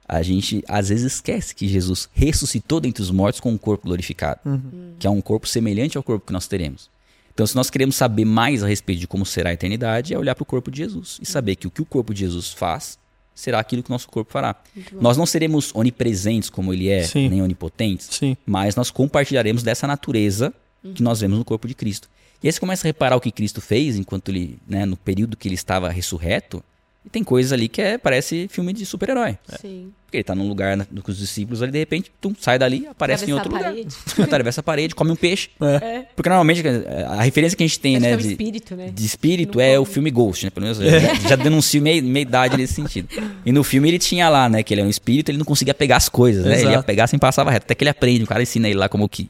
[0.08, 4.40] a gente às vezes esquece que Jesus ressuscitou dentre os mortos com um corpo glorificado,
[4.46, 4.94] Uhum.
[4.98, 6.90] que é um corpo semelhante ao corpo que nós teremos.
[7.34, 10.36] Então, se nós queremos saber mais a respeito de como será a eternidade, é olhar
[10.36, 12.98] para o corpo de Jesus e saber que o que o corpo de Jesus faz
[13.40, 14.56] será aquilo que o nosso corpo fará.
[15.00, 17.30] Nós não seremos onipresentes como ele é, Sim.
[17.30, 18.36] nem onipotentes, Sim.
[18.46, 20.54] mas nós compartilharemos dessa natureza
[20.94, 22.10] que nós vemos no corpo de Cristo.
[22.44, 25.38] E aí você começa a reparar o que Cristo fez enquanto ele, né, no período
[25.38, 26.64] que ele estava ressurreto,
[27.06, 29.38] e tem coisas ali que é, parece filme de super-herói.
[29.62, 29.92] Sim.
[30.06, 32.86] Porque ele tá num lugar na- com os discípulos ali, de repente, tum, sai dali,
[32.90, 33.66] aparece em outro lugar.
[33.72, 33.96] parede.
[34.22, 35.50] Atravessa a parede, come um peixe.
[35.62, 36.06] É.
[36.16, 36.64] Porque normalmente
[37.08, 38.90] a referência que a gente tem, Acho né, é de, espírito, né?
[38.94, 40.50] de espírito Não é o filme Ghost, né?
[40.50, 43.08] Pelo menos eu já, já denuncio meia, meia idade nesse sentido.
[43.46, 45.74] E no filme ele tinha lá, né, que ele é um espírito, ele não conseguia
[45.76, 46.56] pegar as coisas, né?
[46.56, 46.86] Ele ia Exato.
[46.86, 47.66] pegar sem passava reto.
[47.66, 49.30] Até que ele aprende, o cara ensina ele lá como que,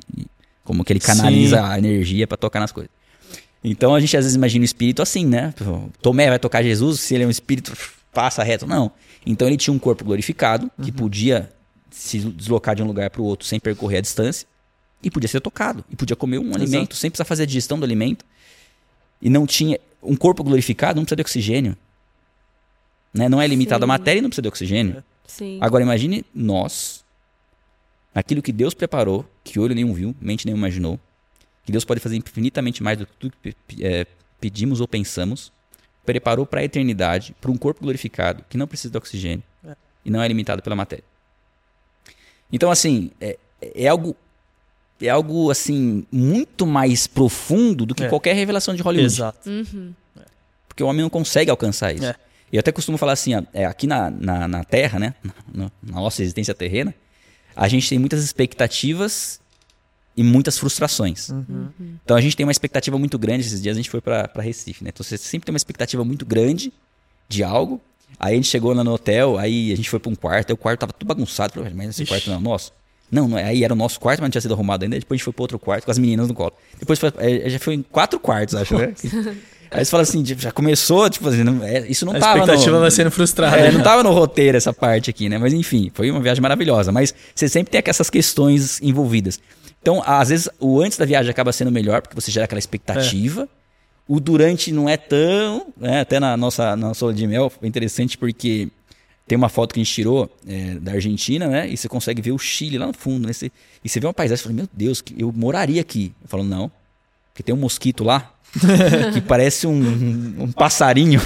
[0.64, 1.64] como que ele canaliza Sim.
[1.64, 2.90] a energia pra tocar nas coisas.
[3.64, 5.54] Então a gente às vezes imagina o espírito assim, né?
[6.02, 7.74] Tomé vai tocar Jesus, se ele é um espírito,
[8.14, 8.66] passa reto.
[8.66, 8.92] Não.
[9.26, 11.52] Então ele tinha um corpo glorificado, que podia
[11.92, 14.48] se deslocar de um lugar para o outro sem percorrer a distância,
[15.02, 17.86] e podia ser tocado, e podia comer um alimento, sem precisar fazer a digestão do
[17.86, 18.26] alimento.
[19.22, 19.80] E não tinha.
[20.02, 21.76] Um corpo glorificado não precisa de oxigênio.
[23.14, 23.28] Né?
[23.28, 23.90] Não é limitado à Sim.
[23.90, 25.04] matéria e não precisa de oxigênio.
[25.28, 25.58] Sim.
[25.62, 27.04] Agora imagine nós,
[28.16, 31.00] aquilo que Deus preparou, que olho nenhum viu, mente nenhum imaginou,
[31.70, 34.08] que Deus pode fazer infinitamente mais do que tudo que eh,
[34.42, 35.52] pedimos ou pensamos,
[36.06, 39.76] preparou para a eternidade, para um corpo glorificado, que não precisa de oxigênio É.
[40.04, 41.04] e não é limitado pela matéria.
[42.52, 44.16] Então, assim, é, é algo
[45.02, 48.10] é algo assim muito mais profundo do que É.
[48.10, 49.14] qualquer revelação de Hollywood.
[49.14, 49.50] Exato.
[49.50, 49.94] Uhum.
[50.68, 52.06] Porque o homem não consegue alcançar isso.
[52.06, 52.16] É.
[52.52, 55.14] E eu até costumo falar assim, ó, é, aqui na, na, na Terra, né?
[55.54, 56.94] Na, na nossa existência terrena,
[57.56, 59.40] a gente tem muitas expectativas
[60.20, 61.30] e muitas frustrações.
[61.30, 61.70] Uhum.
[62.04, 63.46] Então a gente tem uma expectativa muito grande.
[63.46, 64.90] Esses dias a gente foi pra, pra Recife, né?
[64.94, 66.74] Então você sempre tem uma expectativa muito grande
[67.30, 67.80] de algo.
[68.20, 70.54] Aí a gente chegou lá no hotel, aí a gente foi pra um quarto, aí
[70.54, 71.54] o quarto tava tudo bagunçado.
[71.54, 72.12] Falei, mas esse Ixi.
[72.12, 72.74] quarto não é o nosso?
[73.10, 73.46] Não, não é.
[73.46, 75.00] Aí era o nosso quarto, mas não tinha sido arrumado ainda.
[75.00, 76.52] Depois a gente foi pro outro quarto com as meninas no colo.
[76.78, 78.94] Depois foi, é, já foi em quatro quartos, acho, né?
[79.72, 82.72] Aí você fala assim, já começou, tipo assim, não- é, isso não A tava expectativa
[82.76, 83.56] no, vai sendo frustrada.
[83.56, 83.72] é, né?
[83.72, 85.38] não tava no roteiro essa parte aqui, né?
[85.38, 86.92] Mas enfim, foi uma viagem maravilhosa.
[86.92, 89.40] Mas você sempre tem essas questões envolvidas.
[89.82, 93.48] Então, às vezes, o antes da viagem acaba sendo melhor, porque você gera aquela expectativa.
[94.08, 95.68] O durante não é tão.
[95.78, 96.02] Né?
[96.02, 98.68] Até na nossa, na nossa de mel foi interessante porque
[99.28, 101.70] tem uma foto que a gente tirou é, da Argentina, né?
[101.70, 103.34] E você consegue ver o Chile lá no fundo, né?
[103.34, 103.52] Você-
[103.84, 106.12] e você vê uma paisagem e fala, meu Deus, que- eu moraria aqui.
[106.24, 106.72] Eu falo, não,
[107.32, 108.34] porque tem um mosquito lá.
[109.14, 111.22] que parece um, um passarinho.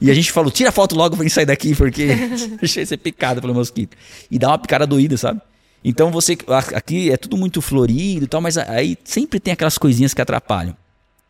[0.00, 2.06] E a gente falou, tira a foto logo pra gente sair daqui, porque
[2.60, 3.96] deixei ser picado pelo mosquito.
[4.30, 5.40] E dá uma picada doída, sabe?
[5.84, 6.36] Então você.
[6.74, 10.76] Aqui é tudo muito florido e tal, mas aí sempre tem aquelas coisinhas que atrapalham.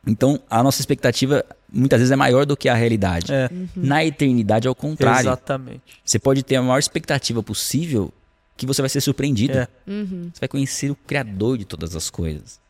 [0.06, 3.32] Então a nossa expectativa muitas vezes é maior do que a realidade.
[3.32, 5.20] É, Na eternidade é o contrário.
[5.20, 5.80] exatamente.
[6.04, 8.12] Você pode ter a maior expectativa possível
[8.56, 9.58] que você vai ser surpreendido.
[9.58, 9.68] É.
[9.86, 12.60] Você vai conhecer o Criador de todas as coisas.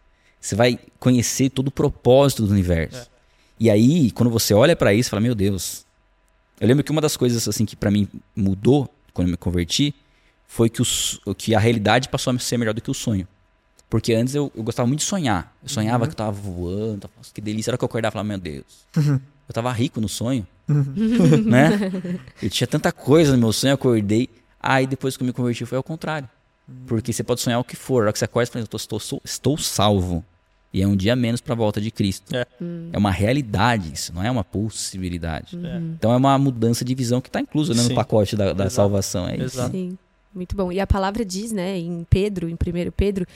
[0.40, 3.00] Você vai conhecer todo o propósito do universo.
[3.00, 3.06] É.
[3.58, 5.84] E aí, quando você olha pra isso, você fala, meu Deus.
[6.60, 9.94] Eu lembro que uma das coisas assim que pra mim mudou quando eu me converti
[10.55, 10.82] foi que,
[11.24, 13.26] o que a realidade passou a ser melhor do que o sonho.
[13.88, 15.55] Porque antes eu, eu gostava muito de sonhar.
[15.62, 17.70] Eu sonhava que eu tava voando, tava, nossa, que delícia.
[17.70, 18.64] Era que eu acordava e falava, meu Deus.
[18.96, 20.46] Eu tava rico no sonho.
[21.46, 21.90] né?
[22.42, 24.28] Eu tinha tanta coisa no meu sonho, eu acordei.
[24.61, 26.28] Aí depois que eu me converti foi ao contrário.
[26.86, 28.03] Porque você pode sonhar o que for.
[28.03, 30.24] A hora que você acorda, você fala, "Eu tô- estou, estou, estou salvo.
[30.72, 32.34] E é um dia menos para a volta de Cristo.
[32.34, 32.46] É.
[32.92, 35.59] É uma realidade isso, não é uma possibilidade.
[35.62, 35.76] É.
[35.76, 39.28] Então é uma mudança de visão que está inclusa né, no pacote da, da salvação.
[39.28, 39.44] É isso.
[39.59, 39.72] Exato.
[39.72, 39.98] Sim,
[40.34, 40.70] muito bom.
[40.72, 43.26] E a palavra diz, né, em Pedro, em 1 Pedro,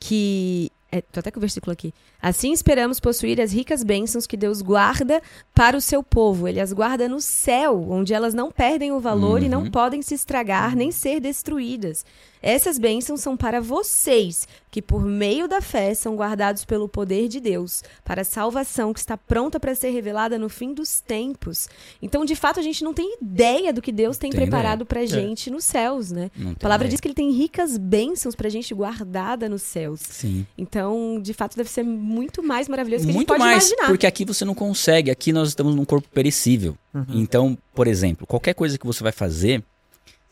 [0.00, 0.70] que.
[0.90, 1.92] É, tô até com o versículo aqui.
[2.22, 5.20] Assim esperamos possuir as ricas bênçãos que Deus guarda
[5.52, 6.46] para o seu povo.
[6.46, 9.70] Ele as guarda no céu, onde elas não perdem o valor e não Uhum.
[9.70, 12.06] podem se estragar nem ser destruídas.
[12.46, 17.40] Essas bênçãos são para vocês, que por meio da fé são guardados pelo poder de
[17.40, 21.68] Deus, para a salvação que está pronta para ser revelada no fim dos tempos.
[22.00, 25.04] Então, de fato, a gente não tem ideia do que Deus tem Tem preparado pra
[25.04, 26.30] gente nos céus, né?
[26.38, 26.90] A palavra ideia.
[26.90, 29.98] diz que ele tem ricas bênçãos pra gente guardada nos céus.
[30.08, 30.46] Sim.
[30.56, 33.88] Então, de fato, deve ser muito mais maravilhoso que a gente Muito pode mais, imaginar.
[33.88, 35.10] porque aqui você não consegue.
[35.10, 36.78] Aqui nós estamos num corpo perecível.
[37.08, 39.62] Então, por exemplo, qualquer coisa que você vai fazer,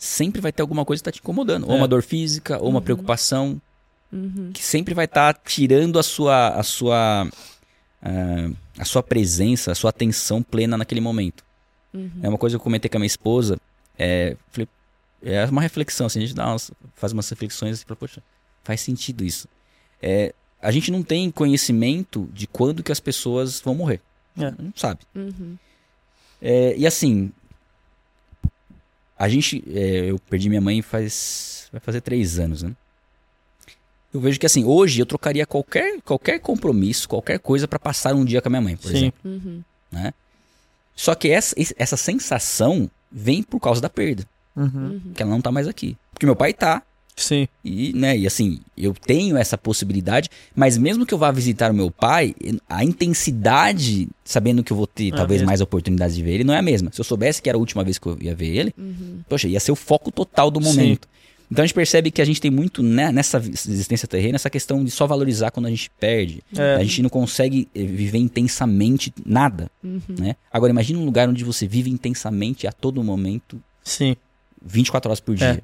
[0.05, 1.65] sempre vai ter alguma coisa que está te incomodando.
[1.69, 1.77] Ou É.
[1.79, 3.61] uma dor física, ou uma preocupação,
[4.13, 4.51] Uhum.
[4.53, 7.29] que sempre vai estar tirando a sua, a sua,
[8.03, 11.45] ah, a sua presença, a sua atenção plena naquele momento.
[11.93, 12.11] Uhum.
[12.23, 13.59] É uma coisa que eu comentei com a minha esposa.
[13.99, 14.69] É, falei,
[15.23, 18.23] é uma reflexão, assim, a gente dá umas- faz umas reflexões e fala, poxa,
[18.63, 19.49] faz sentido isso.
[20.03, 24.01] É, a gente não tem conhecimento de quando que as pessoas vão morrer.
[24.39, 24.51] É.
[24.51, 25.01] Não sabe.
[25.15, 25.57] Uhum.
[26.43, 27.33] É, e assim,
[29.19, 32.73] a gente, é, eu perdi minha mãe faz, vai fazer três anos, né?
[34.13, 38.25] Eu vejo que assim, hoje eu trocaria qualquer, qualquer compromisso, qualquer coisa pra passar um
[38.25, 38.97] dia com a minha mãe, por Sim.
[38.97, 39.21] exemplo.
[39.25, 39.63] Uhum.
[40.95, 44.25] Só que essa, essa sensação vem por causa da perda,
[44.57, 45.01] Uhum.
[45.15, 45.97] que ela não tá mais aqui.
[46.13, 46.81] Porque meu pai tá,
[47.17, 47.47] Sim.
[47.65, 51.75] e, né, e assim, eu tenho essa possibilidade, mas mesmo que eu vá visitar o
[51.75, 52.35] meu pai,
[52.69, 56.55] a intensidade, sabendo que eu vou ter é talvez mais oportunidades de ver ele, não
[56.55, 56.91] é a mesma.
[56.93, 59.21] Se eu soubesse que era a última vez que eu ia ver ele, Uhum.
[59.29, 60.69] poxa, ia ser o foco total do Sim.
[60.69, 61.09] momento.
[61.51, 64.83] Então a gente percebe que a gente tem muito né, nessa existência terrena essa questão
[64.83, 66.43] de só valorizar quando a gente perde.
[66.57, 66.77] É.
[66.77, 69.71] A gente não consegue eh, viver intensamente nada.
[69.83, 70.01] Uhum.
[70.19, 70.37] Né?
[70.53, 74.17] Agora imagine um lugar onde você vive intensamente a todo momento, Sim.
[74.65, 75.61] 24 horas por É.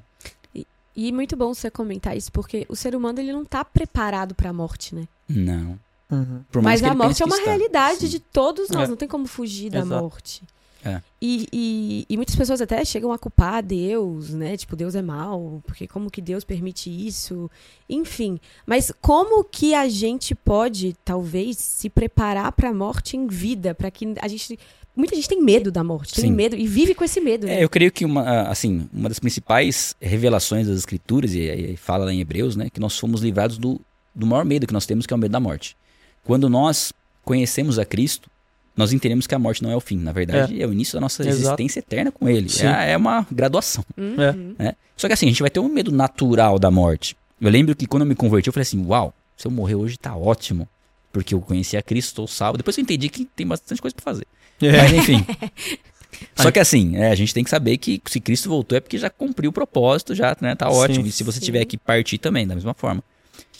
[0.95, 4.51] E muito bom você comentar isso, porque o ser humano ele não tá preparado pra
[4.51, 5.07] morte, né?
[5.27, 5.79] Não.
[6.11, 6.41] Uhum.
[6.61, 7.49] Mas a morte é uma está.
[7.49, 8.07] realidade Sim.
[8.07, 8.87] de todos nós, É.
[8.89, 10.01] não tem como fugir da Exato.
[10.03, 10.43] morte.
[10.83, 10.99] É.
[11.21, 14.57] E, e, e muitas pessoas até chegam a culpar Deus, né?
[14.57, 17.49] Tipo, Deus é mal, porque como que Deus permite isso?
[17.87, 18.39] Enfim.
[18.65, 23.75] Mas como que a gente pode, talvez, se preparar pra morte em vida?
[23.75, 24.57] para que a gente.
[24.95, 26.31] Muita gente tem medo da morte, tem Sim.
[26.31, 27.59] medo e vive com esse medo, né?
[27.59, 32.05] É, eu creio que uma, assim, uma das principais revelações das escrituras, e, e fala
[32.05, 33.79] lá em Hebreus, né, que nós fomos livrados do,
[34.13, 35.77] do maior medo que nós temos, que é o medo da morte.
[36.25, 38.29] Quando nós conhecemos a Cristo,
[38.75, 39.97] nós entendemos que a morte não é o fim.
[39.97, 41.37] Na verdade, é, o início da nossa Exato.
[41.37, 42.49] existência eterna com Ele.
[42.61, 43.83] É, é uma graduação.
[43.97, 44.55] Uhum.
[44.57, 44.75] né?
[44.95, 47.15] Só que assim, a gente vai ter um medo natural da morte.
[47.39, 49.97] Eu lembro que quando eu me converti, eu falei assim, uau, se eu morrer hoje
[49.97, 50.67] tá ótimo.
[51.11, 52.57] Porque eu conheci a Cristo, estou salvo.
[52.57, 54.25] Depois eu entendi que tem bastante coisa pra fazer.
[54.61, 54.71] É.
[54.77, 55.25] Mas enfim.
[56.35, 58.97] Só que assim, é, a gente tem que saber que se Cristo voltou é porque
[58.97, 60.55] já cumpriu o propósito, já, né?
[60.55, 61.03] Tá ótimo.
[61.03, 61.09] Sim.
[61.09, 61.45] E se você Sim.
[61.45, 63.03] tiver que partir também, da mesma forma.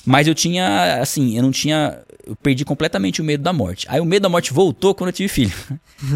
[0.06, 2.00] Mas eu tinha, assim, eu não tinha.
[2.26, 3.86] Eu perdi completamente o medo da morte.
[3.90, 5.54] Aí o medo da morte voltou quando eu tive filho.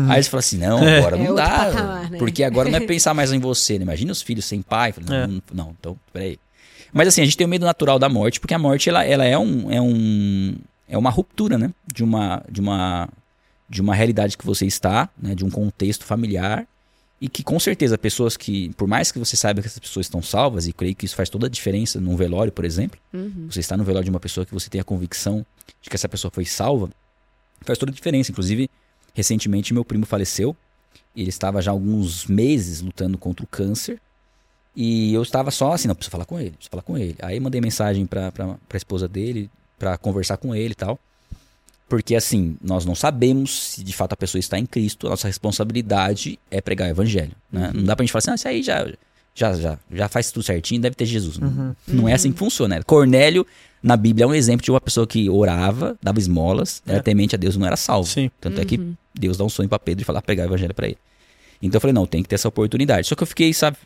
[0.10, 1.50] Aí você fala assim: não, agora É não outro dá.
[1.50, 2.18] patamar, né?
[2.18, 3.84] Porque agora não é pensar mais em você, né?
[3.84, 4.92] Imagina os filhos sem pai.
[4.92, 5.28] Falei, É.
[5.28, 6.40] não, não, não, então, peraí.
[6.92, 9.26] Mas assim, a gente tem o medo natural da morte, porque a morte ela, ela
[9.26, 9.72] é um.
[9.72, 10.56] É um.
[10.88, 11.74] É uma ruptura, né?
[11.92, 12.44] De uma.
[12.50, 13.10] De uma.
[13.68, 15.34] De uma realidade que você está, né?
[15.34, 16.68] De um contexto familiar.
[17.20, 20.22] E que com certeza pessoas que, por mais que você saiba que essas pessoas estão
[20.22, 23.48] salvas, e creio que isso faz toda a diferença num velório, por exemplo, Uhum.
[23.50, 25.46] você está no velório de uma pessoa que você tem a convicção
[25.82, 26.90] de que essa pessoa foi salva,
[27.62, 28.32] faz toda a diferença.
[28.32, 28.70] Inclusive,
[29.14, 30.56] recentemente meu primo faleceu,
[31.16, 34.00] ele estava já há alguns meses lutando contra o câncer,
[34.76, 37.16] e eu estava só assim, não, preciso falar com ele, preciso falar com ele.
[37.22, 41.00] Aí mandei mensagem pra, pra esposa dele, pra conversar com ele e tal.
[41.88, 45.28] Porque assim, nós não sabemos se de fato a pessoa está em Cristo, a nossa
[45.28, 47.32] responsabilidade é pregar o evangelho.
[47.52, 47.72] Né?
[47.74, 48.88] Não dá pra gente falar assim, ah, isso aí já,
[49.36, 51.38] já, já, já faz tudo certinho, deve ter Jesus.
[51.38, 52.78] Não, não é assim que funciona.
[52.78, 52.84] né?
[52.84, 53.46] Cornélio,
[53.84, 57.02] na Bíblia, é um exemplo de uma pessoa que orava, dava esmolas, era É.
[57.02, 58.10] temente a Deus, não era salvo.
[58.10, 58.32] Sim.
[58.42, 58.80] Tanto é que
[59.14, 60.98] Deus dá um sonho pra Pedro de falar, pregar o evangelho pra ele.
[61.62, 63.08] Então eu falei, não, tem que ter essa oportunidade.
[63.08, 63.78] Só que eu fiquei, sabe,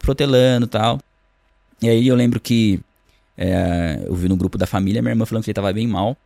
[0.00, 1.00] protelando e tal.
[1.80, 2.80] E aí eu lembro que
[3.36, 6.16] é, eu vi no grupo da família minha irmã falando que ele tava bem mal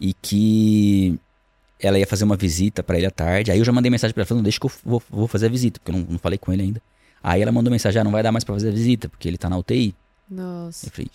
[0.00, 1.18] e que
[1.78, 3.50] ela ia fazer uma visita pra ele à tarde.
[3.50, 5.48] Aí eu já mandei mensagem pra ela falando, deixa que eu vou, vou fazer a
[5.48, 6.82] visita, porque eu não, não falei com ele ainda.
[7.22, 9.36] Aí ela mandou mensagem, ah, não vai dar mais pra fazer a visita, porque ele
[9.36, 9.94] tá na UTI.
[10.30, 10.86] Nossa.
[10.86, 11.10] Eu falei,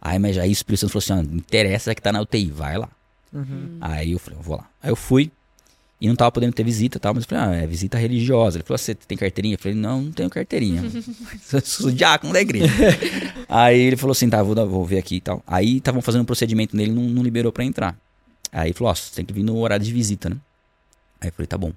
[0.00, 2.50] aí mas aí o Espírito Santo falou assim, ah, não interessa que tá na UTI,
[2.50, 2.88] vai lá.
[3.32, 3.78] Uhum.
[3.80, 4.68] Aí eu falei, eu vou lá.
[4.82, 5.30] Aí eu fui
[6.02, 8.56] e não tava podendo ter visita e tal, mas eu falei, ah, é visita religiosa.
[8.58, 9.54] Ele falou, você tem carteirinha?
[9.54, 10.82] Eu falei, não, não tenho carteirinha.
[11.62, 12.66] Sou- diácono da igreja.
[13.48, 15.40] Aí ele falou assim, tá, vou, vou ver aqui e tal.
[15.46, 17.96] Aí estavam fazendo um procedimento nele, não, não liberou pra entrar.
[18.50, 20.38] Aí ele falou, ó, você tem que vir no horário de visita, né?
[21.20, 21.72] Aí eu falei, tá bom.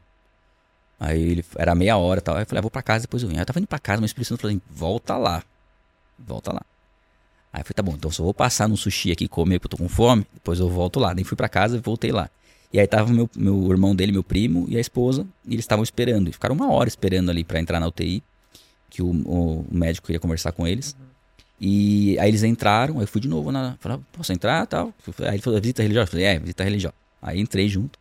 [0.99, 2.36] Aí ele, era meia hora e tal.
[2.36, 3.39] Aí eu falei, ah, vou pra casa, depois eu venho.
[3.39, 5.43] Aí eu tava indo pra casa, mas o Espírito Santo falou assim, volta lá.
[6.17, 6.61] Volta lá.
[7.53, 9.78] Aí eu falei, tá bom, então só vou passar no sushi aqui comer, porque eu
[9.78, 11.13] tô com fome, depois eu volto lá.
[11.13, 12.28] Nem fui pra casa e voltei lá.
[12.74, 15.84] E aí tava meu, meu irmão dele, meu primo e a esposa, e eles estavam
[15.84, 16.30] esperando.
[16.30, 18.22] E ficaram uma hora esperando ali pra entrar na UTI,
[18.89, 20.95] que o, o médico ia conversar com eles.
[21.59, 23.78] E aí eles entraram, aí eu fui de novo na.
[23.80, 24.93] Falei, posso entrar tal?
[25.22, 26.07] Aí ele falou, visita religiosa?
[26.07, 26.95] Eu falei, é, visita religiosa.
[27.22, 27.97] Aí entrei junto.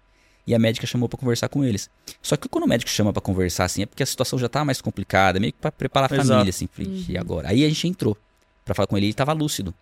[0.47, 1.89] E a médica chamou pra conversar com eles.
[2.21, 4.65] Só que quando o médico chama pra conversar assim, é porque a situação já tá
[4.65, 6.29] mais complicada, meio que pra preparar a Exato.
[6.29, 6.69] família, assim.
[6.71, 7.49] Falei, e agora?
[7.49, 8.17] Aí a gente entrou
[8.65, 9.73] pra falar com ele, ele tava lúcido.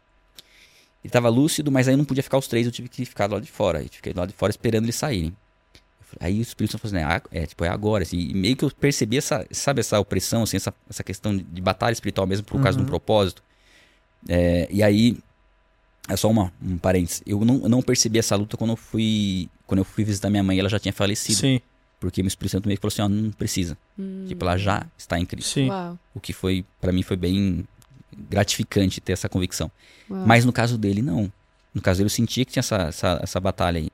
[1.05, 3.35] Ele tava lúcido, mas aí não podia ficar os três, eu tive que ficar do
[3.35, 3.79] lado de fora.
[3.81, 5.35] Aí fiquei do lado de fora esperando eles saírem.
[6.13, 8.35] Eu Aí o Espírito Santo falou assim, né, ah, é, tipo, é agora, assim, e
[8.35, 11.93] meio que eu percebi essa, sabe, essa opressão, assim, essa, essa questão de, de batalha
[11.93, 13.43] espiritual mesmo por causa de um propósito.
[14.29, 15.19] É, e aí,
[16.09, 19.49] é só uma, um parênteses, eu não, eu não percebi essa luta quando eu fui,
[19.67, 21.39] quando eu fui visitar minha mãe, ela já tinha falecido.
[21.39, 21.61] Sim,
[21.99, 23.77] Porque o Espírito Santo meio que falou assim, ó, não precisa.
[24.27, 25.55] Tipo, ela já está em Cristo.
[25.55, 25.69] sim.
[25.69, 25.99] Uau.
[26.15, 27.65] O que foi, pra mim, foi bem
[28.17, 29.71] gratificante ter essa convicção.
[30.11, 30.27] Uau.
[30.27, 31.33] Mas no caso dele, não.
[31.75, 33.91] No caso dele, eu sentia que tinha essa, essa, essa batalha aí.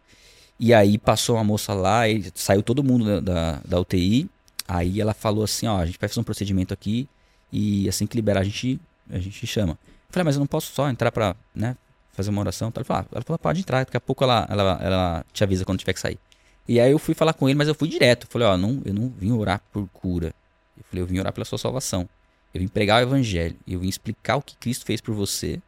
[0.59, 4.29] E aí passou uma moça lá, e saiu todo mundo da, da, da UTI.
[4.67, 7.09] Aí ela falou assim, ó, a gente vai fazer um procedimento aqui
[7.51, 9.73] e assim que liberar a gente, a gente chama.
[9.73, 11.77] Eu falei, mas eu não posso só entrar pra, né,
[12.13, 12.73] fazer uma oração.
[12.75, 15.65] Ela falou, ah, ela falou, pode entrar, daqui a pouco ela, ela, ela te avisa
[15.65, 16.19] quando tiver que sair.
[16.67, 18.25] E aí eu fui falar com ele, mas eu fui direto.
[18.25, 20.35] Eu falei, ó, não, eu não vim orar por cura.
[20.77, 22.07] Eu falei, eu vim orar pela sua salvação.
[22.55, 23.57] Eu vim pregar o evangelho.
[23.67, 25.61] Eu vim explicar o que Cristo fez por você.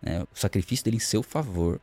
[0.00, 1.80] né, o sacrifício dele em seu favor.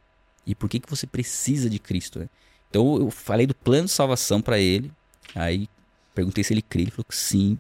[0.48, 2.20] E por que, que você precisa de Cristo.
[2.20, 2.30] né?
[2.70, 4.92] Então eu falei do plano de salvação pra ele.
[5.34, 5.68] Aí
[6.14, 6.84] perguntei se ele crê.
[6.84, 7.58] Ele falou que sim.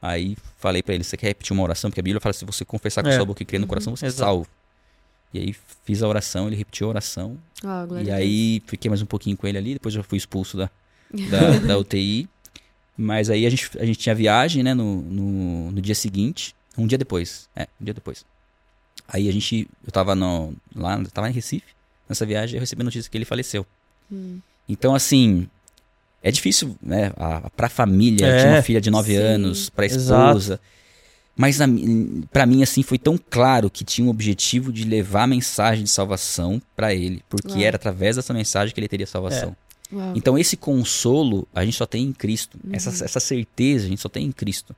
[0.00, 1.90] Aí falei pra ele, você quer repetir uma oração?
[1.90, 3.16] Porque a Bíblia fala se você confessar com É.
[3.16, 4.46] sua boca e crer no coração, você é salvo.
[5.32, 7.38] E aí fiz a oração, ele repetiu a oração.
[7.62, 10.70] Glória E aí fiquei mais um pouquinho com ele ali, depois eu fui expulso da,
[11.30, 12.28] da, da UTI.
[12.96, 16.54] Mas aí a gente, a gente tinha viagem, né, no, no, no dia seguinte.
[16.78, 17.48] Um dia depois.
[17.56, 18.24] É, um dia depois.
[19.08, 19.68] Aí a gente.
[19.84, 21.66] Eu tava no, lá, eu tava em Recife,
[22.08, 23.66] nessa viagem, eu recebi a notícia que ele faleceu.
[24.10, 24.38] Hum.
[24.68, 25.48] Então, assim.
[26.22, 27.12] É difícil, né?
[27.18, 29.18] A, pra família, É, tinha uma filha de 9 sim.
[29.18, 30.28] anos, pra Exato.
[30.38, 30.60] esposa.
[31.36, 35.24] Mas na, mi- pra mim, assim, foi tão claro que tinha o objetivo de levar
[35.24, 37.22] a mensagem de salvação pra ele.
[37.28, 37.60] Porque Uau.
[37.60, 39.54] era através dessa mensagem que ele teria salvação.
[39.94, 40.12] Uau.
[40.16, 42.58] Então, esse consolo a gente só tem em Cristo.
[42.72, 43.04] Essa, Uhum.
[43.04, 44.74] essa certeza a gente só tem em Cristo.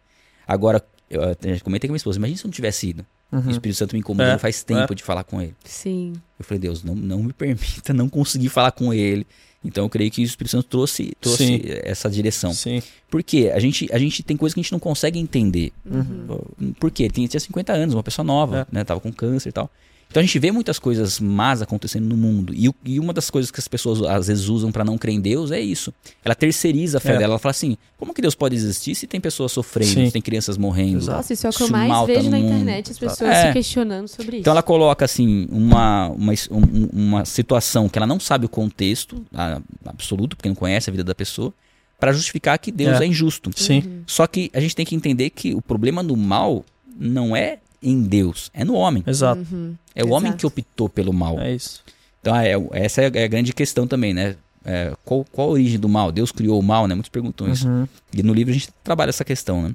[0.46, 3.06] Agora, eu até comentei com a minha esposa, imagina se eu não tivesse ido.
[3.32, 3.50] O Uhum.
[3.50, 5.54] Espírito Santo me incomodando É, faz tempo de falar com ele.
[5.64, 6.12] Sim.
[6.38, 9.26] Eu falei, Deus, não, não me permita não conseguir falar com ele.
[9.64, 11.60] Então eu creio que o Espírito Santo trouxe, trouxe Sim.
[11.82, 12.54] essa direção.
[12.54, 12.80] Sim.
[13.10, 13.50] Por quê?
[13.52, 15.72] A gente, a gente tem coisas que a gente não consegue entender.
[15.84, 16.72] Uhum.
[16.78, 17.08] Por quê?
[17.10, 18.66] Tinha, tinha 50 anos, uma pessoa nova, É.
[18.76, 18.84] né?
[18.84, 19.68] Tava com câncer e tal.
[20.08, 22.54] Então a gente vê muitas coisas más acontecendo no mundo.
[22.54, 25.20] E, e uma das coisas que as pessoas às vezes usam pra não crer em
[25.20, 25.92] Deus é isso.
[26.24, 27.18] Ela terceiriza a fé É.
[27.18, 27.32] dela.
[27.34, 30.06] Ela fala assim: como que Deus pode existir se tem pessoas sofrendo, Sim.
[30.06, 30.98] se tem crianças morrendo?
[30.98, 31.16] Exato.
[31.18, 32.52] Nossa, isso é o que eu mais mal tá vejo no na mundo.
[32.54, 33.46] internet, as pessoas É.
[33.48, 34.40] se questionando sobre isso.
[34.40, 39.22] Então ela coloca assim uma, uma, um- uma situação que ela não sabe o contexto
[39.34, 41.52] a- absoluto, porque não conhece a vida da pessoa,
[41.98, 43.06] pra justificar que Deus é, É.
[43.06, 43.50] injusto.
[43.56, 44.02] Sim.
[44.06, 46.64] Só que a gente tem que entender que o problema do mal
[46.98, 49.02] não é em Deus, é no homem.
[49.06, 49.46] Exato.
[49.52, 49.74] Uhum.
[49.94, 50.38] É o homem Exato.
[50.40, 51.38] que optou pelo mal.
[51.40, 51.82] É isso.
[52.20, 54.36] Então é, essa é a grande questão também, né?
[54.64, 56.10] É, qual, qual a origem do mal?
[56.10, 56.94] Deus criou o mal, né?
[56.94, 57.68] Muitos perguntam isso.
[57.68, 57.86] Uhum.
[58.12, 59.74] E no livro a gente trabalha essa questão, né?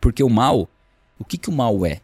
[0.00, 0.68] Porque o mal,
[1.18, 2.00] o que, que o mal é?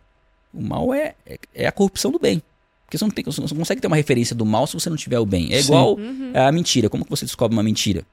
[0.55, 2.41] O mal é, é, é a corrupção do bem.
[2.85, 4.97] Porque você não, tem, você não consegue ter uma referência do mal se você não
[4.97, 5.53] tiver o bem.
[5.53, 5.65] É Sim.
[5.69, 6.31] igual Uhum.
[6.35, 6.89] a mentira.
[6.89, 8.05] Como que você descobre uma mentira?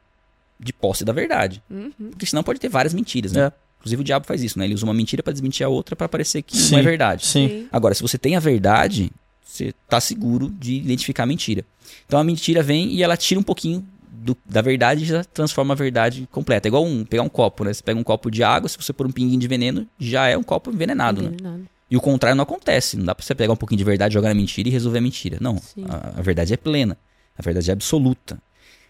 [0.59, 1.61] De posse da verdade.
[1.69, 1.91] Uhum.
[2.09, 3.45] Porque senão pode ter várias mentiras, né?
[3.47, 3.51] É.
[3.83, 4.63] Inclusive o diabo faz isso, né?
[4.63, 6.71] Ele usa uma mentira pra desmentir a outra pra parecer que Sim.
[6.71, 7.25] não é verdade.
[7.25, 7.67] Sim.
[7.69, 9.11] Agora, se você tem a verdade,
[9.45, 11.65] você tá seguro de identificar a mentira.
[12.07, 15.73] Então a mentira vem e ela tira um pouquinho do- da verdade e já transforma
[15.73, 16.65] a verdade completa.
[16.65, 17.73] É igual um, pegar um copo, né?
[17.73, 20.37] Você pega um copo de água, se você pôr um pinguinho de veneno, já é
[20.37, 21.27] um copo envenenado, né?
[21.33, 21.67] Envenenado.
[21.91, 22.95] E o contrário não acontece.
[22.95, 25.01] Não dá pra você pegar um pouquinho de verdade, jogar na mentira e resolver a
[25.01, 25.37] mentira.
[25.41, 25.57] Não.
[25.57, 25.83] Sim.
[25.89, 26.97] A, a verdade é plena.
[27.37, 28.39] A verdade é absoluta.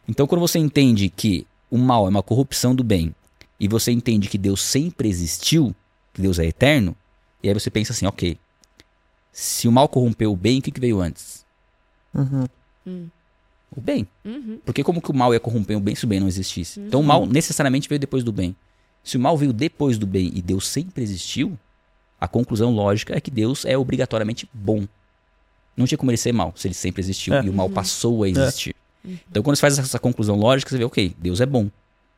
[0.08, 3.14] Então, quando você entende que o mal é uma corrupção do bem
[3.64, 5.74] e você entende que Deus sempre existiu,
[6.14, 6.94] que Deus é eterno,
[7.42, 8.38] e aí você pensa assim, ok,
[9.32, 11.46] se o mal corrompeu o bem, o que, que veio antes?
[12.14, 12.46] Uhum.
[12.86, 13.08] Hum.
[13.74, 14.06] O bem.
[14.26, 14.60] Uhum.
[14.66, 16.78] Porque como que o mal ia corromper o bem se o bem não existisse?
[16.82, 18.54] Então o mal necessariamente veio depois do bem.
[19.02, 21.58] Se o mal veio depois do bem e Deus sempre existiu,
[22.20, 24.86] a conclusão lógica é que Deus é obrigatoriamente bom.
[25.78, 27.46] Não tinha como ele ser mal, se ele sempre existiu É.
[27.46, 28.76] e o mal passou a existir.
[29.32, 31.70] Então quando você faz essa conclusão lógica, você vê, ok, Deus é bom.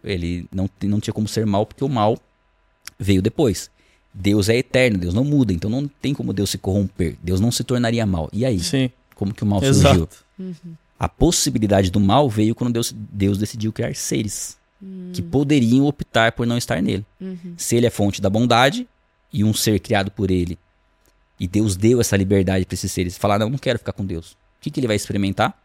[0.05, 2.17] Ele não, não tinha como ser mal porque o mal
[2.97, 3.69] veio depois.
[4.13, 7.17] Deus é eterno, Deus não muda, então não tem como Deus se corromper.
[7.21, 8.29] Deus não se tornaria mal.
[8.31, 8.59] E aí?
[8.59, 8.89] Sim.
[9.13, 9.89] Como que o mal surgiu?
[9.89, 10.25] Exato.
[10.97, 14.57] A possibilidade do mal veio quando Deus, Deus decidiu criar seres
[15.13, 17.05] que poderiam optar por não estar nele.
[17.19, 17.55] Uhum.
[17.57, 18.87] Se ele é fonte da bondade
[19.33, 20.57] e um ser criado por ele,
[21.39, 24.31] e Deus deu essa liberdade para esses seres, falar: Não, não quero ficar com Deus.
[24.31, 25.57] O que, que ele vai experimentar?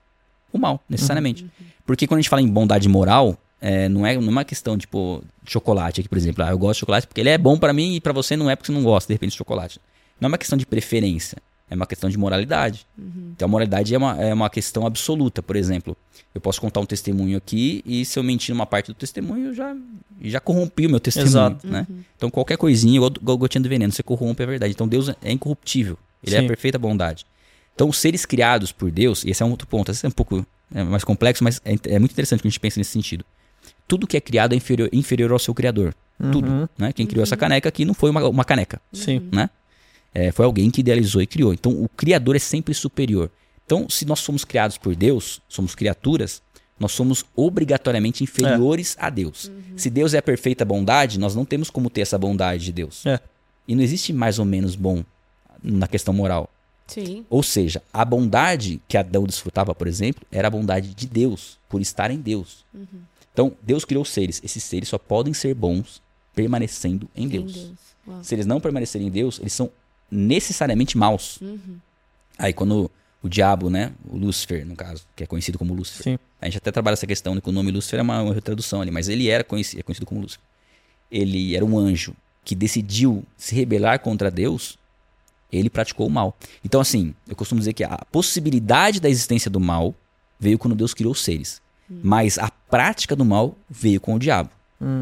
[0.53, 1.47] O mal, necessariamente.
[1.86, 4.79] Porque quando a gente fala em bondade moral, é, não, é, não é uma questão
[4.79, 6.45] tipo chocolate aqui, por exemplo.
[6.45, 8.49] Ah, eu gosto de chocolate porque ele é bom para mim e para você não
[8.49, 9.81] é porque você não gosta, de repente, de chocolate.
[10.21, 11.37] Não é uma questão de preferência,
[11.69, 12.87] é uma questão de moralidade.
[13.33, 15.43] Então a moralidade é uma, é uma questão absoluta.
[15.43, 15.97] Por exemplo,
[16.35, 19.55] eu posso contar um testemunho aqui e se eu mentir numa parte do testemunho, eu
[19.55, 19.77] já,
[20.23, 21.31] já corrompi o meu testemunho.
[21.31, 21.67] Exato.
[21.67, 21.87] Né?
[22.17, 24.73] Então qualquer coisinha, igual, gotinha de veneno, você corrompe a verdade.
[24.73, 25.99] Então Deus é incorruptível.
[26.25, 26.49] Ele é a Sim.
[26.49, 27.27] perfeita bondade.
[27.75, 30.13] Então os seres criados por Deus, e esse é um outro ponto, esse é um
[30.13, 30.45] pouco
[30.75, 33.25] é, mais complexo, mas é, é muito interessante que a gente pense nesse sentido.
[33.91, 35.93] Tudo que é criado é inferior, inferior ao seu criador.
[36.30, 36.49] Tudo.
[36.49, 36.68] Uhum.
[36.78, 36.93] Né?
[36.93, 39.28] Quem criou essa caneca aqui não foi uma, uma caneca Sim.
[39.32, 39.51] né?
[40.14, 41.53] É, foi alguém que idealizou e criou.
[41.53, 43.30] Então, o Criador é sempre superior.
[43.66, 46.41] Então, se nós somos criados por Deus, somos criaturas,
[46.78, 49.51] nós somos obrigatoriamente inferiores a Deus.
[49.76, 53.05] Se Deus é a perfeita bondade, nós não temos como ter essa bondade de Deus.
[53.07, 53.20] É.
[53.68, 55.05] E não existe mais ou menos bom
[55.62, 56.49] na questão moral.
[56.86, 57.24] Sim.
[57.30, 61.80] Ou seja, a bondade que Adão desfrutava, por exemplo, era a bondade de Deus, por
[61.80, 62.64] estar em Deus.
[63.33, 64.41] Então, Deus criou seres.
[64.45, 66.03] Esses seres só podem ser bons
[66.35, 67.57] permanecendo em Deus.
[67.57, 67.76] Em
[68.07, 68.26] Deus.
[68.26, 69.70] Se eles não permanecerem em Deus, eles são
[70.11, 71.39] necessariamente maus.
[72.39, 72.91] Aí quando
[73.22, 76.03] o diabo, né, o Lúcifer, no caso, que é conhecido como Lúcifer.
[76.03, 76.18] Sim.
[76.41, 78.81] A gente até trabalha essa questão, né, que o nome Lúcifer é uma, uma retradução
[78.81, 80.43] ali, mas ele era conhecido, é conhecido como Lúcifer.
[81.11, 82.14] Ele era um anjo
[82.45, 84.78] que decidiu se rebelar contra Deus,
[85.53, 86.37] ele praticou o mal.
[86.64, 89.95] Então assim, eu costumo dizer que a possibilidade da existência do mal
[90.39, 91.61] veio quando Deus criou os seres.
[91.91, 94.51] Mas a prática do mal veio com o diabo,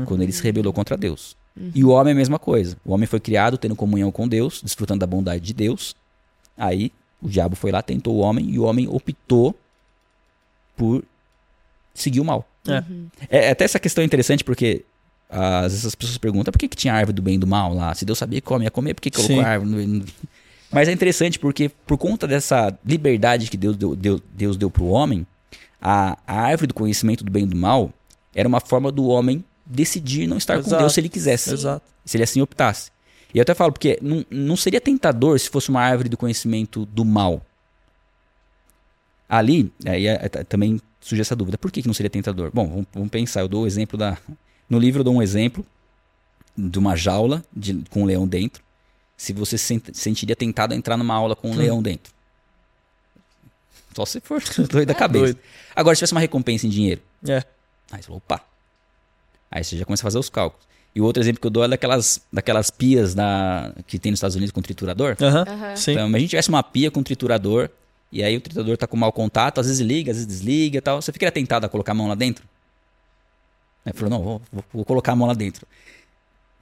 [0.07, 1.36] quando ele se rebelou contra Deus.
[1.74, 2.76] E o homem é a mesma coisa.
[2.84, 5.95] O homem foi criado tendo comunhão com Deus, desfrutando da bondade de Deus.
[6.57, 9.55] Aí o diabo foi lá, tentou o homem e o homem optou
[10.76, 11.05] por
[11.95, 12.49] seguir o mal.
[12.66, 12.84] É.
[13.28, 14.84] É, até essa questão é interessante porque
[15.28, 17.47] às vezes as pessoas perguntam por que, que tinha a árvore do bem e do
[17.47, 17.95] mal lá?
[17.95, 19.43] Se Deus sabia que o homem ia comer, por que, colocou Sim.
[19.43, 19.86] a árvore?
[19.86, 20.05] no-
[20.70, 24.82] Mas é interessante porque por conta dessa liberdade que Deus deu, deu, Deus deu para
[24.82, 25.26] o homem,
[25.81, 27.93] a, a árvore do conhecimento do bem e do mal
[28.35, 30.83] era uma forma do homem decidir não estar com Exato.
[30.83, 31.53] Deus se ele quisesse.
[31.53, 31.85] Exato.
[32.05, 32.91] Se ele assim optasse.
[33.35, 36.87] E eu até falo, porque não, não seria tentador se fosse uma árvore do conhecimento
[36.87, 37.43] do mal.
[39.29, 41.59] Ali, aí é- é- também surge essa dúvida.
[41.59, 42.51] Por que, que não seria tentador?
[42.53, 43.41] Bom, vamos, vamos pensar.
[43.41, 44.16] Eu dou o exemplo da.
[44.68, 45.64] No livro eu dou um exemplo
[46.57, 48.62] de uma jaula de- com um leão dentro.
[49.16, 52.12] Se você se sent- sentiria tentado a entrar numa aula com um leão dentro.
[53.99, 54.40] Só se for
[54.70, 55.24] doido da cabeça.
[55.24, 55.38] doido.
[55.74, 57.01] Agora, se tivesse uma recompensa em dinheiro.
[57.26, 57.38] É.
[57.90, 58.40] Aí você falou, opa.
[59.51, 60.66] Aí você já começa a fazer os cálculos.
[60.94, 64.18] E o outro exemplo que eu dou é daquelas, daquelas pias na, que tem nos
[64.18, 65.16] Estados Unidos com triturador.
[65.20, 65.44] Aham.
[65.49, 65.76] Aham.
[65.76, 65.92] Sim.
[65.92, 67.68] Então, a gente tivesse uma pia com triturador,
[68.12, 70.80] e aí o triturador tá com mau contato, às vezes liga, às vezes desliga e
[70.80, 71.01] tal.
[71.03, 72.44] Você ficaria tentado a colocar a mão lá dentro?
[73.84, 75.66] Aí falou, não, vou, vou- vou colocar a mão lá dentro.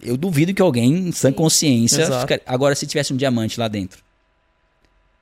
[0.02, 2.04] Eu duvido que alguém, em sã consciência,
[2.46, 4.02] agora se tivesse um diamante lá dentro.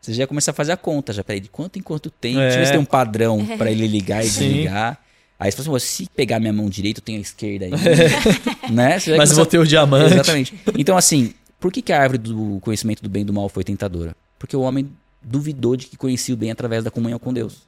[0.05, 2.39] Você já ia começar a fazer a conta já, peraí, de quanto em quanto tempo?
[2.39, 2.43] É.
[2.43, 4.49] Deixa eu ver se tem um padrão pra ele ligar e Sim.
[4.49, 5.01] desligar.
[5.39, 7.71] Aí você fala assim, "Pô, se pegar minha mão direita, eu tenho a esquerda aí.
[8.71, 8.99] né?
[8.99, 10.13] Você já Mas eu começa- vou ter o diamante.
[10.13, 10.55] Exatamente.
[10.79, 13.65] Então, assim, por que, que a árvore do conhecimento do bem e do mal foi
[13.65, 14.15] tentadora?
[14.39, 14.91] Porque o homem
[15.23, 17.63] duvidou de que conhecia o bem através da comunhão com Deus.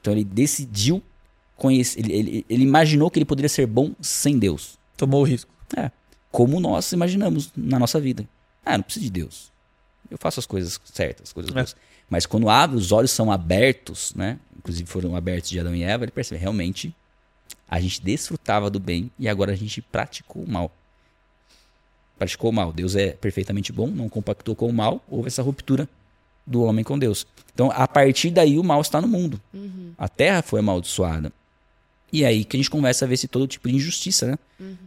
[0.00, 1.02] Então ele decidiu
[1.56, 4.78] conhecer, ele, ele, ele imaginou que ele poderia ser bom sem Deus.
[4.96, 5.50] Tomou o risco.
[5.76, 5.90] É.
[6.30, 8.26] Como nós imaginamos na nossa vida.
[8.64, 9.50] Ah, não preciso de Deus.
[10.10, 11.54] Eu faço as coisas certas, as coisas É.
[11.54, 11.76] boas.
[12.08, 14.38] Mas quando abre, os olhos são abertos, né?
[14.56, 16.94] Inclusive foram abertos de Adão e Eva, ele percebe realmente
[17.70, 20.72] a gente desfrutava do bem e agora a gente praticou o mal.
[22.18, 22.72] Praticou o mal.
[22.72, 25.88] Deus é perfeitamente bom, não compactou com o mal, houve essa ruptura
[26.46, 27.26] do homem com Deus.
[27.52, 29.40] Então, a partir daí, o mal está no mundo.
[29.98, 31.30] A terra foi amaldiçoada.
[32.10, 34.38] E é aí que a gente começa a ver esse todo tipo de injustiça, né?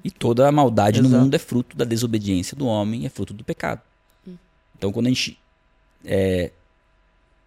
[0.03, 1.24] E toda a maldade no Exato.
[1.24, 3.80] mundo é fruto da desobediência do homem, é fruto do pecado.
[4.82, 5.38] Então, quando a gente
[6.03, 6.49] é,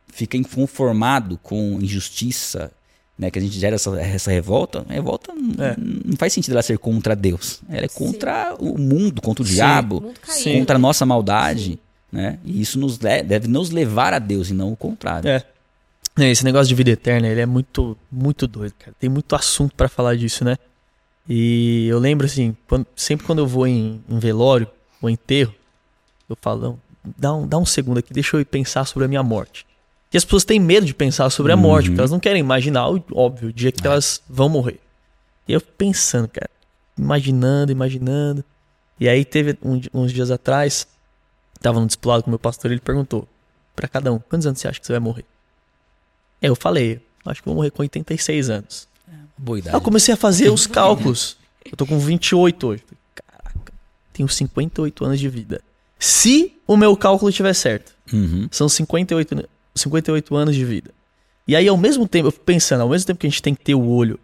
[0.07, 2.71] fica inconformado com injustiça,
[3.19, 5.75] né, que a gente gera essa, essa revolta, a revolta não, É.
[5.77, 7.61] não faz sentido ela ser contra Deus.
[7.69, 7.99] Ela é Sim.
[7.99, 9.53] contra o mundo, contra o Sim.
[9.53, 10.15] O diabo.
[10.29, 10.59] Sim.
[10.61, 11.77] contra a nossa maldade.
[12.13, 12.39] Né?
[12.45, 15.29] E isso nos le- deve nos levar a Deus e não o contrário.
[15.29, 15.45] É.
[16.17, 18.95] É, Esse negócio de vida eterna, ele é muito, muito doido, cara.
[19.01, 20.57] Tem muito assunto pra falar disso, né?
[21.29, 24.69] E eu lembro, assim, quando- sempre quando eu vou em, em velório
[25.03, 25.53] ou enterro,
[26.31, 29.23] eu falo, "Não, dá um, dá um segundo aqui, deixa eu pensar sobre a minha
[29.23, 29.67] morte.
[30.13, 32.89] E as pessoas têm medo de pensar sobre a morte, porque elas não querem imaginar,
[32.89, 34.79] o- óbvio, o dia que elas vão morrer.
[35.49, 36.49] E eu pensando, cara,
[36.97, 38.45] imaginando, imaginando.
[38.99, 40.87] E aí teve um uns dias atrás,
[41.61, 43.27] tava no discipulado com o meu pastor, ele perguntou
[43.75, 45.25] pra cada um, quantos anos você acha que você vai morrer?
[46.41, 48.87] Aí eu falei, acho que vou morrer com 86 anos.
[49.37, 49.77] Boa Aí idade.
[49.77, 51.37] eu comecei a fazer os cálculos.
[51.65, 52.85] Eu tô com 28 hoje.
[53.17, 53.73] Caraca,
[54.13, 55.61] tenho 58 anos de vida.
[56.05, 58.47] Se o meu cálculo estiver certo, Uhum.
[58.51, 59.45] são 58, an-
[59.75, 60.91] 58 anos de vida.
[61.49, 63.55] E aí, ao mesmo tempo, eu fico pensando, ao mesmo tempo que a gente tem
[63.55, 64.19] que ter o olho,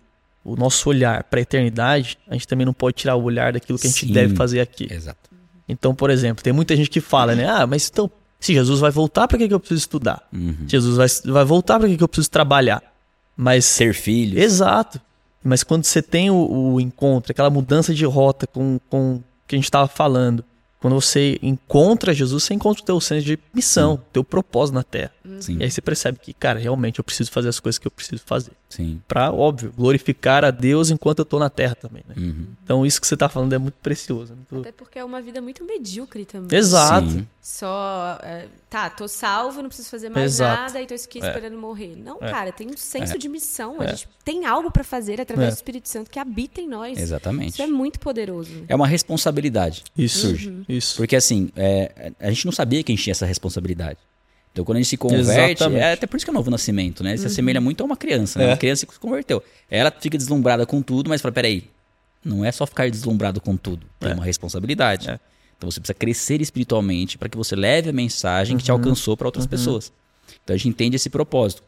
[0.45, 3.79] o nosso olhar para a eternidade, a gente também não pode tirar o olhar daquilo
[3.79, 4.13] que a gente Sim.
[4.13, 4.89] deve fazer aqui.
[4.93, 5.31] Exato.
[5.69, 7.47] Então, por exemplo, tem muita gente que fala, né?
[7.49, 10.27] Ah, mas então, se Jesus vai voltar, para que, que eu preciso estudar?
[10.33, 10.57] Uhum.
[10.67, 12.83] Jesus vai, vai voltar, para que, que eu preciso trabalhar?
[13.37, 14.39] Mas Ser filho.
[14.39, 15.01] Exato.
[15.43, 19.55] Mas quando você tem o, o encontro, aquela mudança de rota com, com o que
[19.55, 20.45] a gente estava falando,
[20.81, 25.13] quando você encontra Jesus, você encontra o teu senso de missão, teu propósito na Terra.
[25.41, 27.91] Sim, E aí você percebe que, cara, realmente eu preciso fazer as coisas que eu
[27.91, 28.53] preciso fazer.
[28.69, 29.01] sim.
[29.09, 32.15] Pra, óbvio, glorificar a Deus enquanto eu tô na Terra também, né?
[32.17, 32.47] Uhum.
[32.65, 34.33] Então isso que você tá falando é muito precioso.
[34.33, 36.57] é muito- Até porque é uma vida muito medíocre também.
[36.59, 37.11] Exato.
[37.11, 37.27] Sim.
[37.43, 40.61] Só, é, tá, tô salvo, não preciso fazer mais Exato.
[40.63, 41.97] nada e tô aqui esperando morrer.
[41.97, 42.31] Não, É.
[42.31, 43.19] cara, tem um senso É.
[43.19, 43.81] de missão.
[43.81, 43.89] A É.
[43.89, 45.51] gente tem algo pra fazer através É.
[45.51, 46.99] do Espírito Santo que habita em nós.
[46.99, 47.55] Exatamente.
[47.55, 48.65] Isso é muito poderoso.
[48.69, 49.85] É uma responsabilidade.
[49.97, 50.63] Isso, Surge.
[50.69, 50.97] isso.
[50.97, 53.99] Porque assim, é, a gente não sabia que a gente tinha essa responsabilidade.
[54.53, 55.81] Então quando a gente se converte, Exatamente.
[55.83, 57.11] é até por isso que é o novo nascimento, né?
[57.11, 58.47] Ele se assemelha muito a uma criança, né?
[58.47, 58.49] É.
[58.49, 59.43] Uma criança que se converteu.
[59.71, 61.65] Ela fica deslumbrada com tudo, mas fala, peraí,
[62.25, 63.87] não é só ficar deslumbrado com tudo.
[64.01, 64.15] Tem É.
[64.15, 65.09] uma responsabilidade.
[65.09, 65.21] É.
[65.57, 68.59] Então você precisa crescer espiritualmente para que você leve a mensagem Uhum.
[68.59, 69.93] que te alcançou para outras pessoas.
[70.43, 71.63] Então a gente entende esse propósito.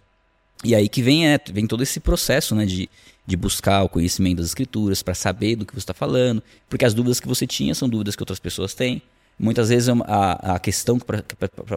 [0.64, 2.88] E aí que vem, é, vem todo esse processo, né, de,
[3.26, 6.94] de buscar o conhecimento das escrituras para saber do que você está falando, porque as
[6.94, 9.02] dúvidas que você tinha são dúvidas que outras pessoas têm.
[9.42, 11.24] Muitas vezes é a, a questão para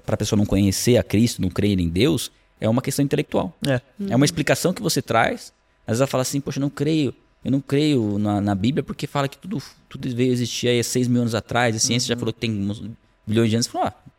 [0.06, 3.58] a pessoa não conhecer a Cristo, não crer em Deus, é uma questão intelectual.
[3.68, 3.82] É.
[4.08, 5.52] É uma explicação que você traz.
[5.88, 7.12] Às vezes ela fala assim, poxa, eu não creio.
[7.44, 10.84] Eu não creio na, na Bíblia porque fala que tudo, tudo veio existir aí há
[10.84, 11.76] seis mil anos atrás.
[11.76, 12.84] A ciência já falou que tem uns
[13.26, 13.66] bilhões de anos.
[13.68, 14.12] Fala, ah,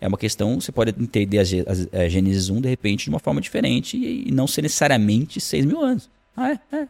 [0.00, 3.18] é uma questão, você pode entender a, a, a Gênesis 1 de repente de uma
[3.18, 6.08] forma diferente e, e não ser necessariamente seis mil anos.
[6.36, 6.76] Ah, é?
[6.76, 6.88] é.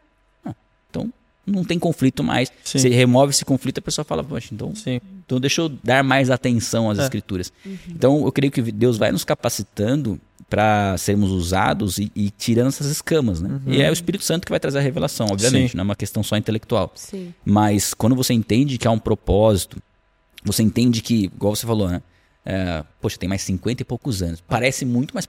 [1.46, 2.52] Não tem conflito mais.
[2.64, 2.78] Sim.
[2.78, 5.00] Você remove esse conflito, a pessoa fala, poxa, então Sim.
[5.26, 7.02] então deixa eu dar mais atenção às É.
[7.02, 7.52] escrituras.
[7.88, 12.86] Então eu creio que Deus vai nos capacitando para sermos usados e, e tirando essas
[12.86, 13.58] escamas, né?
[13.66, 15.76] E é o Espírito Santo que vai trazer a revelação, obviamente, Sim.
[15.78, 16.92] não é uma questão só intelectual.
[16.94, 17.32] Sim.
[17.44, 19.82] Mas quando você entende que há um propósito,
[20.44, 22.02] você entende que, igual você falou, né?
[22.44, 24.40] É, poxa, tem mais 50 e poucos anos.
[24.42, 25.26] Parece muito, mas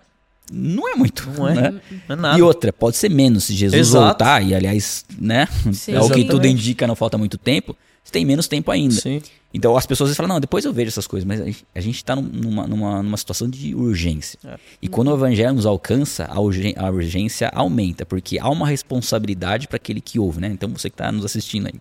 [0.51, 1.29] não é muito.
[1.37, 1.53] Não é.
[1.53, 1.81] né?
[2.07, 2.39] Não é nada.
[2.39, 4.05] E outra, pode ser menos se Jesus Exato.
[4.05, 5.47] voltar, e aliás, né?
[5.73, 5.93] Sim.
[5.93, 7.75] é o que tudo indica, não falta muito tempo.
[8.03, 8.95] você tem menos tempo ainda.
[8.95, 9.21] Sim.
[9.55, 12.65] Então as pessoas falam, não, depois eu vejo essas coisas, mas a gente- está numa,
[12.65, 14.39] numa, numa situação de urgência.
[14.43, 14.57] É.
[14.81, 19.75] E quando o evangelho nos alcança, a, a urgência aumenta, porque há uma responsabilidade para
[19.75, 20.47] aquele que ouve, né?
[20.47, 21.73] Então você que está nos assistindo aí.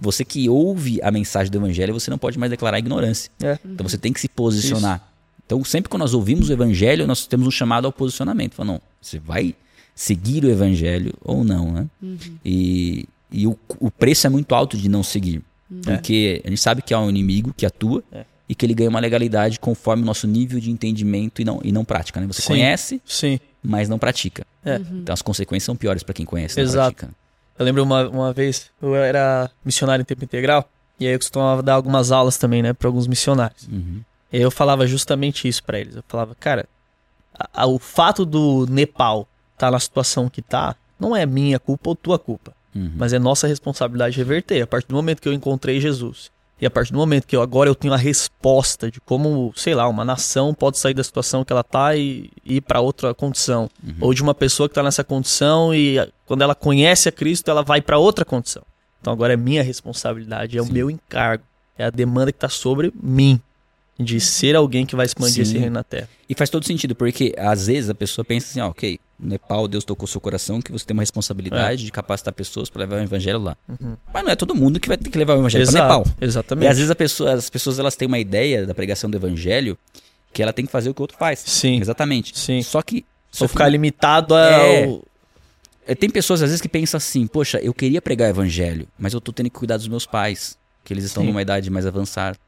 [0.00, 3.30] Você que ouve a mensagem do evangelho, você não pode mais declarar ignorância.
[3.42, 3.58] É.
[3.66, 5.09] Então você tem que se posicionar.
[5.50, 8.54] Então sempre que nós ouvimos o evangelho, nós temos um chamado ao posicionamento.
[8.54, 9.52] Fala, não, você vai
[9.96, 11.86] seguir o evangelho ou não, né?
[12.44, 15.42] E, e o, o preço é muito alto de não seguir.
[15.82, 18.24] Porque a gente sabe que há um inimigo que atua É.
[18.48, 21.72] e que ele ganha uma legalidade conforme o nosso nível de entendimento e não, e
[21.72, 22.28] não prática, né?
[22.28, 22.48] Você Sim.
[22.48, 23.40] conhece, Sim.
[23.60, 24.46] mas não pratica.
[24.64, 24.76] É.
[24.76, 26.94] Então as consequências são piores para quem conhece e não Exato.
[26.94, 27.14] pratica.
[27.58, 31.60] Eu lembro uma, uma vez, eu era missionário em tempo integral, e aí eu costumava
[31.60, 33.66] dar algumas aulas também, né, para alguns missionários.
[33.66, 34.00] Uhum.
[34.32, 35.96] Eu falava justamente isso pra eles.
[35.96, 36.66] Eu falava, cara,
[37.38, 41.90] a- a- o fato do Nepal estar na situação que tá, não é minha culpa
[41.90, 42.52] ou tua culpa.
[42.74, 42.92] Uhum.
[42.96, 44.62] Mas é nossa responsabilidade reverter.
[44.62, 47.42] A partir do momento que eu encontrei Jesus, e a partir do momento que eu
[47.42, 51.44] agora eu tenho a resposta de como, sei lá, uma nação pode sair da situação
[51.44, 53.94] que ela tá e, e ir para outra condição, Uhum.
[54.00, 57.62] ou de uma pessoa que tá nessa condição e quando ela conhece a Cristo, ela
[57.62, 58.62] vai para outra condição.
[59.00, 60.72] Então agora é minha responsabilidade, é o Sim.
[60.72, 61.42] meu encargo,
[61.78, 63.40] é a demanda que tá sobre mim
[64.02, 65.42] de ser alguém que vai expandir Sim.
[65.42, 66.08] esse reino na terra.
[66.28, 69.68] E faz todo sentido, porque às vezes a pessoa pensa assim, ó, ok, no Nepal
[69.68, 73.02] Deus tocou seu coração, que você tem uma responsabilidade de capacitar pessoas para levar o
[73.02, 73.56] evangelho lá.
[74.12, 76.06] Mas não é todo mundo que vai ter que levar o evangelho para Nepal.
[76.20, 76.68] E exatamente.
[76.70, 79.76] às vezes pessoa- as pessoas elas têm uma ideia da pregação do evangelho
[80.32, 81.40] que ela tem que fazer o que o outro faz.
[81.40, 81.80] Sim.
[81.80, 82.38] Exatamente.
[82.38, 82.62] Sim.
[82.62, 84.40] Só que Só ficar limitado ao...
[84.40, 84.98] É.
[85.88, 89.12] É, Tem pessoas às vezes que pensam assim, poxa, eu queria pregar o evangelho, mas
[89.12, 91.28] eu tô tendo que cuidar dos meus pais, que eles estão Sim.
[91.30, 92.38] numa idade mais avançada.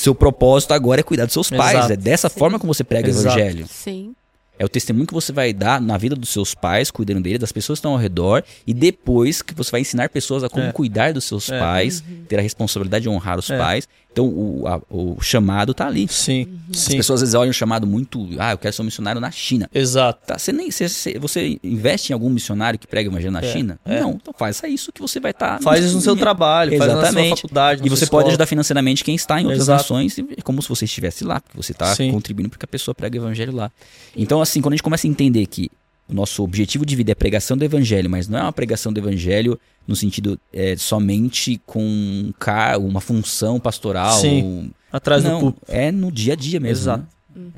[0.00, 1.76] Seu propósito agora é cuidar dos seus pais.
[1.76, 1.92] Exato.
[1.92, 2.38] É dessa Sim.
[2.38, 3.38] forma como você prega o Exato.
[3.38, 3.66] evangelho.
[3.68, 4.14] Sim.
[4.58, 7.52] É o testemunho que você vai dar na vida dos seus pais, cuidando deles, das
[7.52, 10.72] pessoas que estão ao redor, e depois que você vai ensinar pessoas a como É.
[10.72, 11.58] cuidar dos seus É.
[11.58, 13.58] pais, ter a responsabilidade de honrar os É.
[13.58, 13.86] pais.
[14.12, 16.08] Então o, a- o chamado tá ali.
[16.08, 16.96] Sim, As sim.
[16.96, 19.70] pessoas às vezes olham o chamado muito, ah, eu quero ser um missionário na China.
[19.72, 20.20] Exato.
[20.26, 23.52] Tá, você, nem, você, você- investe em algum missionário que prega o evangelho na É,
[23.52, 23.78] China?
[23.84, 24.00] é.
[24.00, 25.60] Não, então faça isso que você vai estar.
[25.62, 27.36] Faz isso no seu trabalho, faz na sua Exatamente.
[27.42, 28.22] faculdade, na E sua você escola.
[28.22, 29.82] pode ajudar financeiramente quem está em outras Exato.
[29.82, 32.94] nações, é como se você estivesse lá, porque você está contribuindo para que a pessoa
[32.94, 33.70] pregue o evangelho lá.
[34.16, 35.70] Então, assim, quando a gente começa a entender que
[36.10, 38.92] o nosso objetivo de vida é a pregação do evangelho, mas não é uma pregação
[38.92, 44.12] do evangelho no sentido é, somente com um cargo, uma função pastoral.
[44.12, 44.72] Sim.
[44.92, 45.66] Atrás não, do púlpito.
[45.68, 46.82] é no dia a dia mesmo.
[46.82, 47.02] Exato.
[47.02, 47.08] né?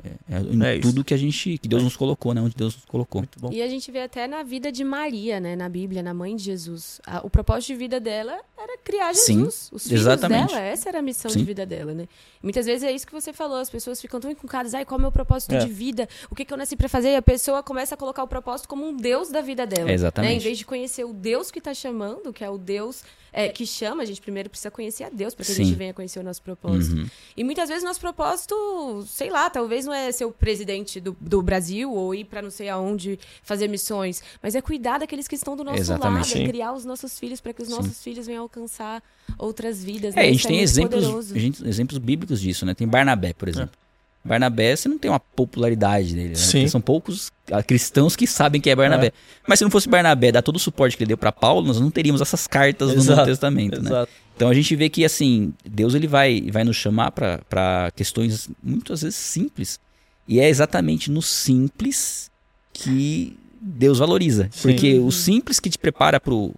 [0.03, 0.81] É, é em É isso.
[0.89, 2.41] tudo que a gente, que Deus nos colocou, né?
[2.41, 3.21] Onde Deus nos colocou.
[3.21, 3.49] Muito bom.
[3.51, 6.43] E a gente vê até na vida de Maria, né, na Bíblia, na mãe de
[6.43, 7.01] Jesus.
[7.05, 9.69] A- o propósito de vida dela era criar Sim, Jesus.
[9.71, 10.49] Os filhos exatamente.
[10.53, 11.39] dela, essa era a missão Sim.
[11.39, 12.07] de vida dela, né?
[12.41, 14.97] E muitas vezes é isso que você falou, as pessoas ficam tão encucadas, ai, qual
[14.97, 15.59] é o meu propósito É.
[15.59, 16.07] de vida?
[16.29, 17.09] O que, que eu nasci pra fazer?
[17.11, 19.89] E a pessoa começa a colocar o propósito como um Deus da vida dela.
[19.89, 20.31] É, exatamente.
[20.31, 20.37] Né?
[20.37, 23.03] Em vez de conhecer o Deus que tá chamando, que é o Deus
[23.33, 25.65] é, que chama, a gente primeiro precisa conhecer a Deus para que a Sim.
[25.65, 26.95] gente venha conhecer o nosso propósito.
[26.95, 27.07] Uhum.
[27.35, 31.41] E muitas vezes nosso propósito, sei lá, talvez não é ser o presidente do, do
[31.41, 35.55] Brasil ou ir para não sei aonde fazer missões, mas é cuidar daqueles que estão
[35.57, 36.33] do nosso Exatamente.
[36.35, 37.75] lado, é criar os nossos filhos para que os Sim.
[37.75, 39.01] nossos filhos venham alcançar
[39.37, 40.13] outras vidas.
[40.15, 40.21] É, né?
[40.21, 40.63] a gente Isso tem muito
[40.95, 42.73] exemplos, a gente- exemplos bíblicos disso, né?
[42.73, 43.82] Tem Barnabé, por exemplo.
[44.25, 46.67] Barnabé, você não tem uma popularidade dele, né?
[46.67, 49.11] São poucos ah, cristãos que sabem que é Barnabé.
[49.45, 51.79] Mas se não fosse Barnabé dar todo o suporte que ele deu para Paulo, nós
[51.79, 53.89] não teríamos essas cartas no Exato, Novo Testamento, né?
[53.89, 54.11] Exato.
[54.35, 59.01] Então a gente vê que assim, Deus ele vai, vai nos chamar para questões muitas
[59.01, 59.79] vezes simples.
[60.25, 62.31] E é exatamente no simples
[62.71, 64.49] que Deus valoriza.
[64.51, 64.69] Sim.
[64.69, 66.53] Porque o simples que te prepara pro,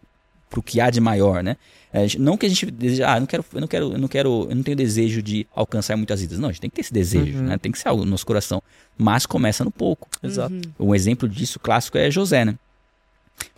[0.49, 1.57] pro que há de maior, né?
[1.93, 4.07] Gente- Não que a gente deseja, ah, eu não quero, eu não quero, eu não
[4.09, 6.37] quero, eu não tenho desejo de alcançar muitas vidas.
[6.39, 7.43] Não, a gente tem que ter esse desejo, Uhum.
[7.45, 7.57] né?
[7.57, 8.61] Tem que ser algo no nosso coração.
[8.97, 10.07] Mas começa no pouco.
[10.21, 10.53] Exato.
[10.53, 10.89] Uhum.
[10.89, 12.55] Um exemplo disso clássico é José, né?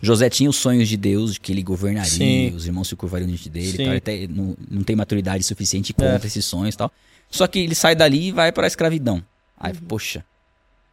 [0.00, 2.52] José tinha os sonhos de Deus, de que ele governaria, Sim.
[2.54, 6.20] os irmãos se curvariam diante dele, tal, ele até não, não tem maturidade suficiente contra
[6.22, 6.26] É.
[6.26, 6.92] esses sonhos e tal.
[7.30, 9.22] Só que ele sai dali e vai para a escravidão.
[9.58, 10.24] Aí, poxa,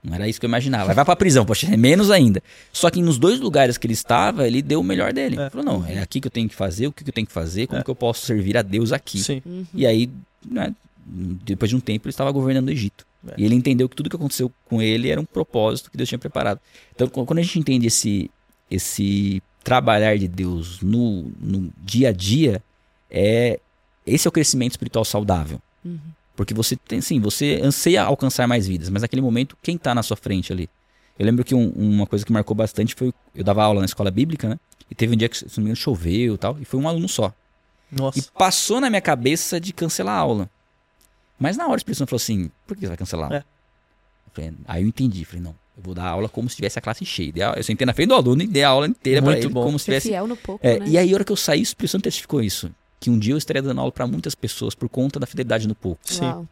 [0.06, 0.94] não era isso que eu imaginava.
[0.94, 2.42] Vai para a prisão, poxa, é menos ainda.
[2.72, 5.38] Só que nos dois lugares que ele estava, ele deu o melhor dele.
[5.38, 5.42] É.
[5.42, 7.28] Ele falou, não, é aqui que eu tenho que fazer, o que que eu tenho
[7.28, 9.20] que fazer, como que eu posso servir a Deus aqui.
[9.20, 9.42] Sim.
[9.74, 10.10] E aí,
[10.46, 10.74] né,
[11.06, 13.06] depois de um tempo, ele estava governando o Egito.
[13.28, 13.34] É.
[13.38, 16.20] E ele entendeu que tudo que aconteceu com ele era um propósito que Deus tinha
[16.20, 16.60] preparado.
[16.94, 18.30] Então, qu- quando a gente entende esse,
[18.70, 22.62] esse trabalhar de Deus no, no dia a dia,
[23.10, 23.60] é
[24.06, 25.60] esse é o crescimento espiritual saudável.
[25.84, 25.98] Uhum.
[26.36, 30.04] Porque você tem, sim, você anseia alcançar mais vidas, mas naquele momento, quem está na
[30.04, 30.70] sua frente ali?
[31.18, 33.14] Eu lembro que um- uma coisa que marcou bastante foi.
[33.34, 34.60] Eu dava aula na escola bíblica, né?
[34.92, 36.88] E teve um dia que, se não me engano, choveu e tal, e foi um
[36.88, 37.34] aluno só.
[37.92, 38.20] Nossa.
[38.20, 40.50] E passou na minha cabeça de cancelar a aula.
[41.40, 43.32] Mas na hora a expressão falou assim: por que você vai cancelar?
[43.32, 43.38] É.
[43.38, 43.44] Eu
[44.34, 45.24] falei, aí eu entendi.
[45.24, 47.52] Falei, não, eu vou dar aula como se tivesse a classe cheia.
[47.52, 49.54] A- Eu sentei na frente do aluno e dei a aula inteira pra Muito ele,
[49.54, 49.64] bom.
[49.64, 50.10] como se tivesse.
[50.10, 50.86] fiel no pouco, É, né?
[50.90, 52.70] E aí, a hora que eu saí, o Espírito Santo testificou isso.
[53.06, 55.76] Que um dia eu estaria dando aula para muitas pessoas por conta da fidelidade no
[55.76, 56.02] pouco.
[56.04, 56.26] Sim.
[56.26, 56.48] Uau.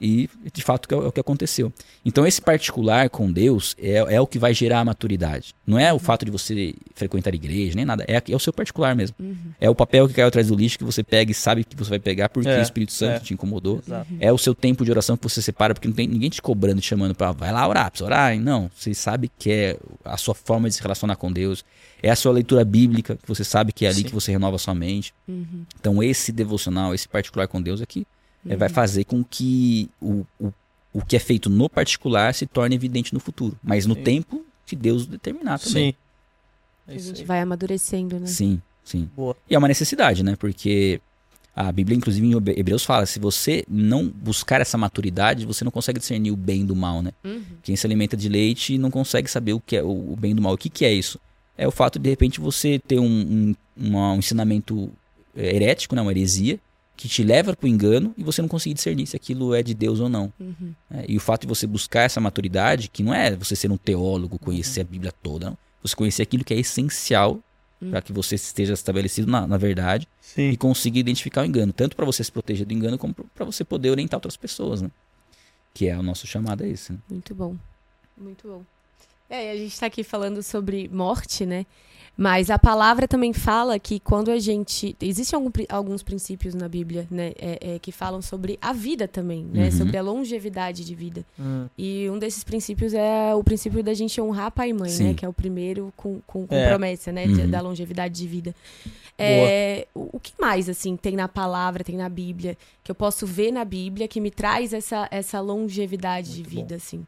[0.00, 1.72] E, de fato, é o que aconteceu.
[2.04, 5.54] Então, esse particular com Deus é, é o que vai gerar a maturidade.
[5.66, 8.04] Não é o fato de você frequentar a igreja, nem nada.
[8.06, 9.16] É, é o seu particular mesmo.
[9.60, 11.90] É o papel que caiu atrás do lixo que você pega e sabe que você
[11.90, 13.20] vai pegar porque É, o Espírito Santo é.
[13.20, 13.80] te incomodou.
[13.84, 14.06] Exato.
[14.20, 16.80] É o seu tempo de oração que você separa, porque não tem ninguém te cobrando,
[16.80, 18.38] te chamando pra vai lá orar, precisa orar.
[18.38, 21.64] Não, você sabe que é a sua forma de se relacionar com Deus.
[22.00, 24.04] É a sua leitura bíblica, que você sabe que é ali Sim.
[24.04, 25.12] que você renova a sua mente.
[25.26, 25.64] Uhum.
[25.80, 28.06] Então, esse devocional, esse particular com Deus aqui, é,
[28.44, 30.52] vai fazer com que o, o,
[30.92, 33.56] o que é feito no particular se torne evidente no futuro.
[33.62, 34.02] Mas no Sim.
[34.02, 35.92] tempo que Deus determinar também.
[35.92, 35.94] Sim.
[36.86, 37.26] É A isso gente aí.
[37.26, 38.26] vai amadurecendo, né?
[38.26, 39.08] Sim, sim.
[39.16, 39.36] Boa.
[39.48, 40.36] E é uma necessidade, né?
[40.36, 41.00] Porque
[41.54, 45.70] a Bíblia, inclusive, em Hebre- Hebreus fala: se você não buscar essa maturidade, você não
[45.70, 47.10] consegue discernir o bem do mal, né?
[47.24, 47.42] Uhum.
[47.62, 50.54] Quem se alimenta de leite não consegue saber o que é o bem do mal.
[50.54, 51.18] O que, que é isso?
[51.56, 54.90] É o fato de, de repente, você ter um, um, uma- um ensinamento
[55.36, 56.00] é, herético, né?
[56.00, 56.58] uma heresia,
[56.98, 59.72] que te leva para o engano e você não conseguir discernir se aquilo é de
[59.72, 60.32] Deus ou não.
[60.38, 60.74] Uhum.
[60.90, 61.04] né?
[61.08, 64.36] E o fato de você buscar essa maturidade, que não é você ser um teólogo,
[64.36, 65.58] conhecer a Bíblia toda, não.
[65.80, 67.38] Você conhecer aquilo que é essencial
[67.78, 70.50] para que você esteja estabelecido na, na verdade Sim.
[70.50, 73.64] e consiga identificar o engano, tanto para você se proteger do engano como para você
[73.64, 74.90] poder orientar outras pessoas, né?
[75.72, 76.98] Que é o nosso chamado é esse, né?
[77.08, 77.54] Muito bom.
[78.16, 78.64] Muito bom.
[79.30, 81.66] É, a gente tá aqui falando sobre morte, né?
[82.20, 84.96] Mas a palavra também fala que quando a gente.
[85.00, 87.32] Existem alguns princípios na Bíblia, né?
[87.38, 89.66] é- é, que falam sobre a vida também, né?
[89.66, 89.70] Uhum.
[89.70, 91.24] Sobre a longevidade de vida.
[91.38, 91.68] Hum.
[91.78, 95.04] E um desses princípios é o princípio da gente honrar pai e mãe, Sim.
[95.04, 95.14] né?
[95.14, 96.68] Que é o primeiro com, com, com É.
[96.68, 97.24] promessa, né?
[97.24, 97.50] de- Uhum.
[97.50, 98.52] Da longevidade de vida.
[99.16, 103.26] É, o, o que mais, assim, tem na palavra, tem na Bíblia, que eu posso
[103.26, 106.60] ver na Bíblia que me traz essa, essa longevidade de Muito bom.
[106.62, 107.06] vida, assim?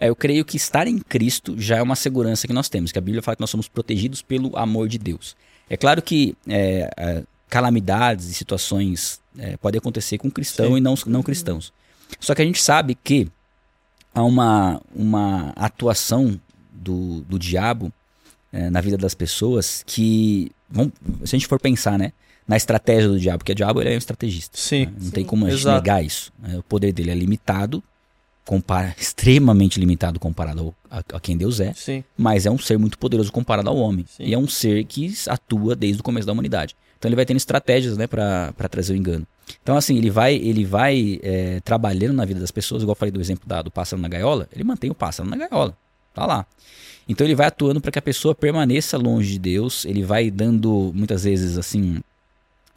[0.00, 2.98] É, eu creio que estar em Cristo já é uma segurança que nós temos, que
[2.98, 5.36] a Bíblia fala que nós somos protegidos pelo amor de Deus.
[5.68, 10.76] É claro que é, é, calamidades e situações é, podem acontecer com cristão Sim.
[10.76, 11.72] e não, não cristãos.
[12.20, 13.28] Só que a gente sabe que
[14.14, 16.40] há uma, uma atuação
[16.72, 17.92] do, do diabo
[18.52, 20.92] é, na vida das pessoas que, vamos,
[21.24, 22.12] se a gente for pensar, né,
[22.46, 24.56] na estratégia do diabo, porque o diabo ele é um estrategista.
[24.56, 24.86] Sim.
[24.86, 24.92] né?
[24.96, 25.10] Não Sim.
[25.10, 25.76] tem como a gente Exato.
[25.76, 26.32] negar isso.
[26.38, 26.56] né?
[26.58, 27.82] O poder dele é limitado,
[28.48, 32.02] compara, extremamente limitado comparado ao, a, a quem Deus é, Sim.
[32.16, 34.06] mas é um ser muito poderoso comparado ao homem.
[34.08, 34.24] Sim.
[34.24, 36.74] E é um ser que atua desde o começo da humanidade.
[36.98, 39.26] Então ele vai tendo estratégias né, para trazer o engano.
[39.62, 43.12] Então, assim, ele vai, ele vai é, trabalhando na vida das pessoas, igual eu falei
[43.12, 45.76] do exemplo da- do pássaro na gaiola, ele mantém o pássaro na gaiola.
[46.14, 46.46] Tá lá.
[47.06, 50.90] Então ele vai atuando para que a pessoa permaneça longe de Deus, ele vai dando,
[50.94, 52.00] muitas vezes, assim,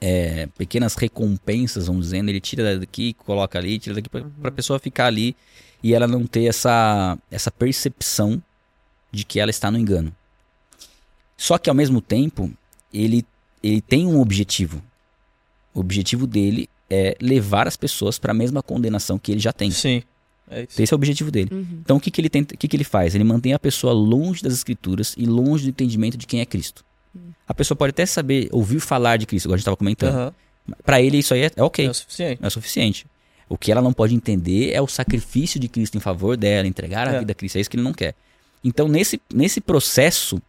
[0.01, 4.79] é, pequenas recompensas, vamos dizendo, ele tira daqui, coloca ali, tira daqui, para a pessoa
[4.79, 5.35] ficar ali
[5.83, 8.41] e ela não ter essa, essa percepção
[9.11, 10.11] de que ela está no engano.
[11.37, 12.51] Só que ao mesmo tempo,
[12.93, 13.23] ele,
[13.61, 14.81] ele tem um objetivo.
[15.73, 19.71] O objetivo dele é levar as pessoas para a mesma condenação que ele já tem.
[19.71, 20.03] Sim.
[20.49, 20.81] É isso.
[20.81, 21.49] Esse é o objetivo dele.
[21.51, 21.79] Uhum.
[21.81, 23.15] Então o que, que ele tenta, o que, que ele faz?
[23.15, 26.83] Ele mantém a pessoa longe das escrituras e longe do entendimento de quem é Cristo.
[27.51, 30.15] A pessoa pode até saber, ouvir falar de Cristo, igual a gente estava comentando.
[30.15, 30.33] Aham.
[30.85, 32.39] Para ele isso aí é, é ok, É o suficiente.
[32.41, 33.05] é o suficiente.
[33.49, 37.09] O que ela não pode entender é o sacrifício de Cristo em favor dela, entregar
[37.09, 37.19] a É.
[37.19, 37.57] vida a Cristo.
[37.57, 38.15] É isso que ele não quer.
[38.63, 40.41] Então, nesse, nesse processo,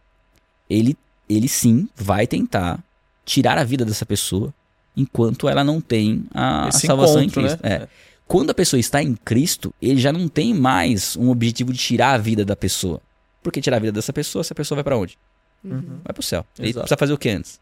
[0.69, 0.95] ele,
[1.27, 2.81] ele sim vai tentar
[3.25, 4.53] tirar a vida dessa pessoa
[4.95, 7.63] enquanto ela não tem a, a salvação encontro, em Cristo.
[7.63, 7.69] né?
[7.83, 7.87] É.
[8.25, 12.13] Quando a pessoa está em Cristo, ele já não tem mais um objetivo de tirar
[12.13, 13.01] a vida da pessoa.
[13.41, 15.17] Porque tirar a vida dessa pessoa, essa pessoa vai para onde?
[15.63, 15.99] Uhum.
[16.03, 16.45] Vai pro céu.
[16.59, 16.81] Ele Exato.
[16.83, 17.59] precisa fazer o que antes?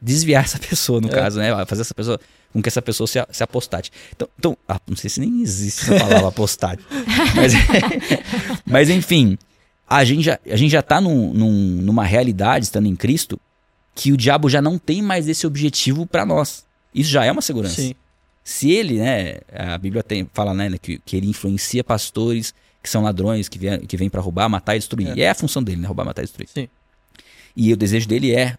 [0.00, 1.12] Desviar essa pessoa, no É.
[1.12, 1.64] caso, né?
[1.66, 2.20] Fazer essa pessoa
[2.52, 3.90] com que essa pessoa se, se apostate.
[4.14, 6.82] Então, então ah, não sei se nem existe essa palavra apostate.
[7.34, 7.52] Mas,
[8.64, 9.36] mas enfim,
[9.88, 13.38] a gente já, a gente já tá num, num- numa realidade, estando em Cristo,
[13.94, 16.64] que o diabo já não tem mais esse objetivo para nós.
[16.94, 17.80] Isso já é uma segurança.
[17.80, 17.94] Sim.
[18.44, 23.02] Se ele, né, a Bíblia tem, fala, né, que, que ele influencia pastores que são
[23.02, 25.08] ladrões, que vêm que vêm para roubar, matar e destruir.
[25.08, 25.14] É.
[25.16, 26.48] E é a função dele, né, roubar, matar e destruir.
[26.48, 26.68] Sim.
[27.60, 28.56] E o desejo dele é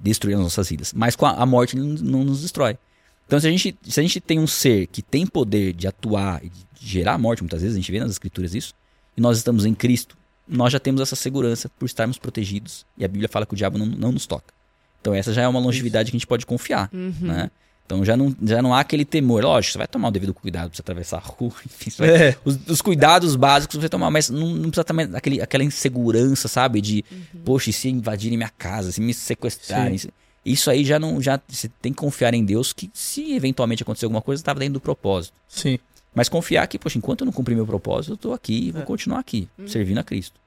[0.00, 0.92] destruir as nossas vidas.
[0.92, 2.76] Mas com a, a morte ele não, não nos destrói.
[3.24, 6.44] Então se a, gente, se a gente tem um ser que tem poder de atuar
[6.44, 8.74] e de gerar morte, muitas vezes a gente vê nas escrituras isso,
[9.16, 10.16] e nós estamos em Cristo,
[10.46, 12.84] nós já temos essa segurança por estarmos protegidos.
[12.98, 14.52] E a Bíblia fala que o diabo não, não nos toca.
[15.00, 17.14] Então essa já é uma longevidade que a gente pode confiar Uhum.
[17.20, 17.50] né?
[17.92, 19.42] Então já não, já não há aquele temor.
[19.44, 22.36] Lógico, você vai tomar o devido cuidado pra você atravessar a rua, enfim, vai- É.
[22.44, 26.48] os, os cuidados básicos você vai tomar, mas não, não precisa também aquele, aquela insegurança,
[26.48, 26.80] sabe?
[26.80, 27.04] De,
[27.44, 29.98] poxa, e se invadirem minha casa, se me sequestrarem.
[29.98, 30.08] Sim.
[30.44, 31.20] Isso aí já não.
[31.20, 34.74] Já, você tem que confiar em Deus que, se eventualmente acontecer alguma coisa, estava dentro
[34.74, 35.34] do propósito.
[35.46, 35.78] Sim.
[36.14, 38.82] Mas confiar que, poxa, enquanto eu não cumprir meu propósito, eu tô aqui e vou
[38.82, 38.84] É.
[38.84, 40.40] continuar aqui, servindo a Cristo.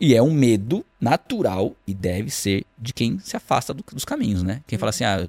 [0.00, 4.42] E é um medo natural e deve ser de quem se afasta do- dos caminhos,
[4.42, 4.62] né?
[4.66, 5.28] Quem fala assim, ah,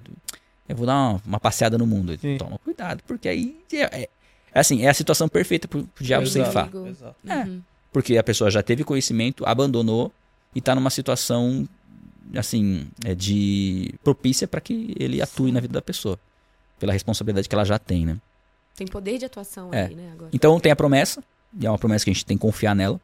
[0.69, 2.17] eu vou dar uma, uma passeada no mundo.
[2.19, 2.37] Sim.
[2.37, 4.09] Toma cuidado, porque aí é, é-
[4.53, 6.45] é assim, é a situação perfeita pro, pro diabo Exato.
[6.45, 6.69] ceifar.
[6.87, 7.15] Exato.
[7.27, 7.35] É.
[7.43, 7.61] Uhum.
[7.91, 10.11] Porque a pessoa já teve conhecimento, abandonou
[10.55, 11.67] e tá numa situação
[12.35, 16.19] assim, é de propícia para que ele atue na vida da pessoa,
[16.79, 18.17] pela responsabilidade que ela já tem, né?
[18.75, 19.85] Tem poder de atuação É.
[19.85, 20.11] ali, né?
[20.13, 20.29] Agora.
[20.31, 21.23] Então tem a promessa,
[21.59, 23.01] e é uma promessa que a gente tem que confiar nela.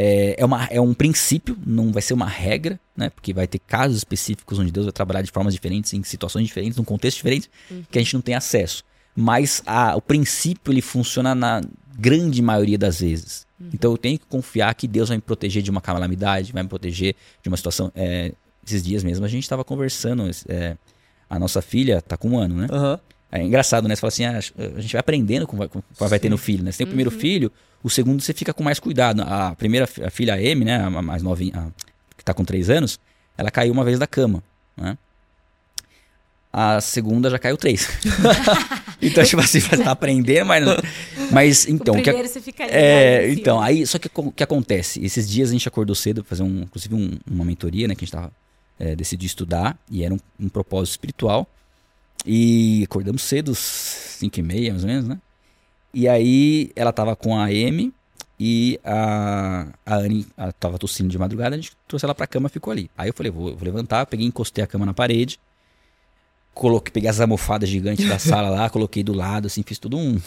[0.00, 3.10] É, é, uma, é um princípio, não vai ser uma regra, né?
[3.10, 6.76] Porque vai ter casos específicos onde Deus vai trabalhar de formas diferentes, em situações diferentes,
[6.78, 7.50] num contexto diferente,
[7.90, 8.84] que a gente não tem acesso.
[9.16, 11.60] Mas a- o princípio ele funciona na
[11.98, 13.44] grande maioria das vezes.
[13.74, 16.68] Então eu tenho que confiar que Deus vai me proteger de uma calamidade, vai me
[16.68, 17.90] proteger de uma situação.
[17.96, 18.32] é,
[18.64, 20.30] esses dias mesmo a gente estava conversando.
[20.48, 20.76] é,
[21.28, 22.68] a nossa filha tá com um ano, né?
[22.70, 23.00] Aham.
[23.30, 23.94] É engraçado, né?
[23.94, 24.38] Você fala assim, ah,
[24.76, 26.72] a gente vai aprendendo com vai, com- vai tendo filho, né?
[26.72, 27.52] Você tem o primeiro filho,
[27.82, 29.22] o segundo você fica com mais cuidado.
[29.22, 30.76] A primeira, a filha a Amy, né?
[30.82, 31.68] A mais novinha, a-
[32.16, 32.98] que tá com três anos,
[33.36, 34.42] ela caiu uma vez da cama,
[34.76, 34.96] né?
[36.50, 37.86] A segunda já caiu três.
[39.02, 40.64] então, tipo assim, você tá aprendendo, mas...
[40.64, 40.76] não-
[41.30, 41.94] Mas, então...
[41.94, 45.04] o o que primeiro você fica é, em então, aí, só que o que acontece?
[45.04, 48.02] Esses dias a gente acordou cedo pra fazer um, inclusive um- uma mentoria, né, que
[48.02, 48.32] a gente tava,
[48.78, 51.46] é, decidiu estudar, e era um, um propósito espiritual,
[52.26, 55.18] e acordamos cedo, 5 e meia, mais ou menos, né,
[55.92, 57.92] e aí ela tava com a Amy,
[58.40, 60.24] e a, a Anne
[60.60, 62.88] tava tossindo de madrugada, a gente trouxe ela pra cama e ficou ali.
[62.96, 65.40] Aí eu falei, vou, vou levantar, peguei, encostei a cama na parede,
[66.54, 70.20] coloquei, peguei as almofadas gigantes da sala lá, coloquei do lado, assim, fiz tudo um...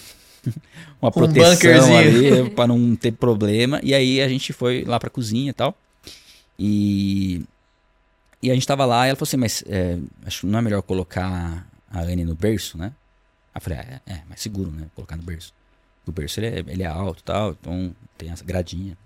[0.99, 1.97] Uma proteção bunkerzinho.
[1.97, 3.79] ali pra não ter problema.
[3.83, 5.75] E aí a gente foi lá pra cozinha e tal.
[6.57, 7.43] E,
[8.41, 10.61] e a gente tava lá e ela falou assim, mas é, acho que não é
[10.63, 12.93] melhor colocar a Anne no berço, né?
[13.53, 14.87] Aí eu falei, ah, é, é mais seguro, né?
[14.95, 15.53] Colocar no berço.
[16.05, 18.97] O berço ele é, ele é alto e tal, então tem essa gradinha.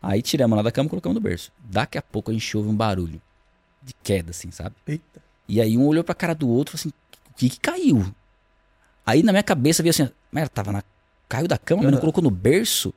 [0.00, 1.50] Aí tiramos ela da cama e colocamos no berço.
[1.58, 3.20] Daqui a pouco a gente ouve um barulho
[3.82, 4.76] de queda, assim, sabe?
[4.86, 5.20] Eita.
[5.48, 8.14] E aí um olhou pra cara do outro e falou assim, o que que caiu?
[9.04, 10.82] Aí na minha cabeça veio assim, mas ela tava na...
[11.28, 12.92] Caiu da cama, mas não colocou no berço?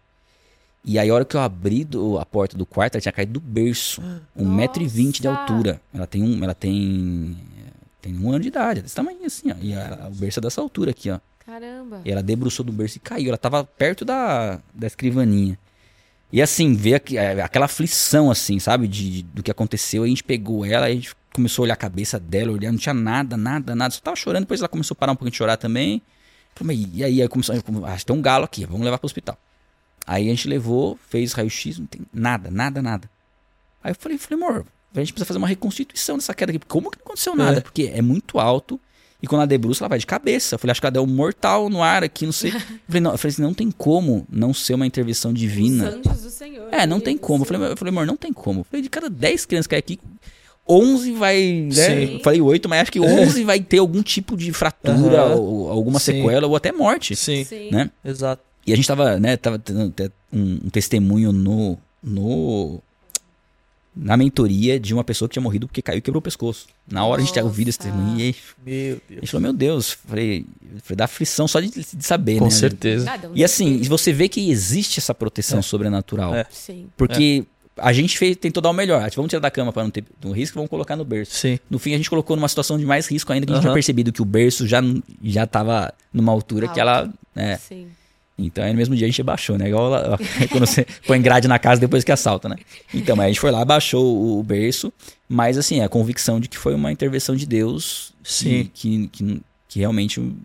[0.83, 3.33] E aí a hora que eu abri do- a porta do quarto, ela tinha caído
[3.33, 4.01] do berço.
[4.37, 5.81] 1,20m de altura.
[5.93, 6.43] Ela tem um...
[6.43, 7.37] Ela tem...
[8.01, 9.55] Tem um ano de idade, desse tamanho assim, ó.
[9.61, 11.19] E a- o berço é dessa altura aqui, ó.
[11.45, 12.01] Caramba.
[12.05, 13.29] E ela debruçou do berço e caiu.
[13.29, 15.57] Ela tava perto da, da escrivaninha.
[16.31, 18.87] E assim, ver é, aquela aflição, assim, sabe?
[18.87, 20.03] De, de- do que aconteceu.
[20.03, 22.71] Aí a gente pegou ela, aí a gente começou a olhar a cabeça dela, olhar,
[22.71, 23.93] não tinha nada, nada, nada.
[23.93, 26.01] Só tava chorando, depois ela começou a parar um pouquinho de chorar também.
[26.55, 27.21] Falei, e aí?
[27.21, 27.55] Aí começou,
[27.85, 29.37] ah, tem um galo aqui, vamos levar pro hospital.
[30.07, 33.09] Aí a gente levou, fez raio-x, não tem nada, nada, nada.
[33.83, 36.59] Aí eu falei, falei, amor, a gente precisa fazer uma reconstituição dessa queda aqui.
[36.67, 37.57] Como que não aconteceu nada?
[37.59, 37.61] É.
[37.61, 38.79] Porque é muito alto.
[39.21, 40.55] E quando ela debruça, ela vai de cabeça.
[40.55, 42.51] Eu falei, acho que ela deu um mortal no ar aqui, não sei.
[42.51, 45.89] Eu falei, não, eu falei assim, não tem como não ser uma intervenção Os divina.
[45.89, 46.67] anjos do Senhor.
[46.71, 47.43] É, não tem como.
[47.43, 48.61] Eu falei, eu falei, amor, não tem como.
[48.61, 49.99] Eu falei, de cada 10 crianças que caem aqui,
[50.67, 51.67] 11 vai.
[51.69, 51.71] Né?
[52.07, 52.19] Sim.
[52.23, 55.35] Falei 8, mas acho que 11 vai ter algum tipo de fratura, Aham.
[55.35, 56.23] ou, alguma Sim.
[56.23, 57.15] sequela, ou até morte.
[57.15, 57.69] Sim, Sim.
[57.71, 57.89] Né?
[58.03, 58.41] exato.
[58.65, 62.81] E a gente tava, né, tava tendo até um, um testemunho no, no.
[63.93, 66.67] Na mentoria de uma pessoa que tinha morrido porque caiu e quebrou o pescoço.
[66.89, 67.91] Na hora a gente tinha ouvido esse Nossa.
[67.91, 68.35] testemunho e aí
[68.65, 69.19] Meu a Deus.
[69.21, 70.45] gente falou, meu Deus, falei,
[70.81, 72.51] falei dá aflição só de, de saber, Com né?
[72.51, 73.05] certeza.
[73.05, 75.61] Dá um E assim, você vê que existe essa proteção É.
[75.61, 76.33] sobrenatural.
[76.33, 76.45] É.
[76.49, 76.87] Sim.
[76.95, 77.43] Porque
[77.77, 79.03] a gente fez, tentou dar o melhor.
[79.03, 81.33] Ah, Vamos tirar da cama para não ter um risco, vamos colocar no berço.
[81.33, 81.59] Sim.
[81.69, 83.73] No fim, a gente colocou numa situação de mais risco ainda, que a gente tinha
[83.73, 84.81] percebido que o berço já,
[85.21, 87.11] já tava numa altura que ela.
[87.35, 87.57] É.
[87.57, 87.87] Sim.
[88.37, 89.67] Então aí no mesmo dia a gente baixou, né?
[89.67, 90.17] Igual lá-
[90.51, 92.55] quando você põe grade na casa depois que assalta, né?
[92.93, 94.91] Então, mas a gente foi lá, baixou o, o berço,
[95.29, 98.69] mas assim, a convicção de que foi uma intervenção de Deus Sim.
[98.73, 100.35] que, que, que, que realmente o,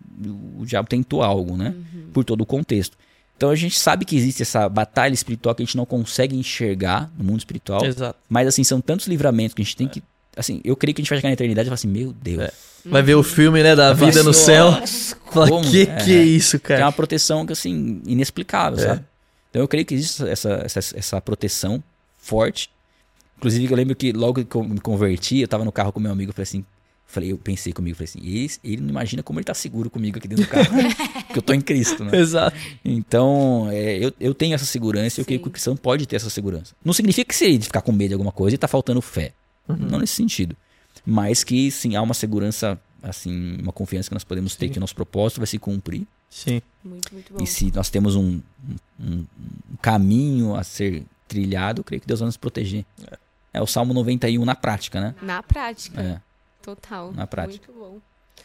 [0.59, 1.73] o diabo tentou algo, né?
[2.13, 2.97] Por todo o contexto.
[3.35, 7.11] Então a gente sabe que existe essa batalha espiritual que a gente não consegue enxergar
[7.17, 8.17] no mundo espiritual, Exato.
[8.27, 10.01] mas assim, são tantos livramentos que a gente tem que.
[10.37, 12.39] Assim, eu creio que a gente vai chegar na eternidade e falar assim, meu Deus.
[12.43, 12.51] É.
[12.85, 14.71] Vai ver o filme, né, da vida no Nossa, céu.
[15.31, 15.69] Fala, como?
[15.69, 15.95] que É.
[15.97, 16.85] que é isso, Que é cara?
[16.85, 18.87] uma proteção que, assim, inexplicável, É.
[18.87, 19.05] sabe?
[19.49, 21.83] Então eu creio que existe essa, essa, essa proteção
[22.17, 22.69] forte.
[23.37, 26.11] Inclusive, eu lembro que logo que eu me converti, eu tava no carro com meu
[26.11, 26.65] amigo, eu falei assim.
[27.09, 30.17] Falei, eu pensei comigo, falei assim, ele, ele não imagina como ele tá seguro comigo
[30.17, 30.67] aqui dentro do carro.
[31.25, 32.17] porque eu tô em Cristo, né?
[32.19, 32.57] Exato.
[32.83, 36.17] Então, é, eu, eu tenho essa segurança e eu creio que o cristão pode ter
[36.17, 36.75] essa segurança.
[36.83, 39.31] Não significa que se ficar com medo de alguma coisa e tá faltando fé.
[39.67, 40.55] Não nesse sentido.
[41.05, 44.81] Mas que sim, há uma segurança, assim, uma confiança que nós podemos ter que o
[44.81, 46.05] nosso propósito vai se cumprir.
[46.29, 46.61] Sim.
[46.83, 47.43] Muito, muito bom.
[47.43, 48.41] E se nós temos um,
[48.99, 49.25] um-
[49.71, 52.85] um caminho a ser trilhado, eu creio que Deus vai nos proteger.
[53.53, 55.15] É, o Salmo 91 na prática, né?
[55.21, 56.01] Na prática.
[56.01, 56.21] É.
[56.61, 57.11] Total.
[57.13, 57.71] Na prática.
[57.71, 57.99] Muito bom.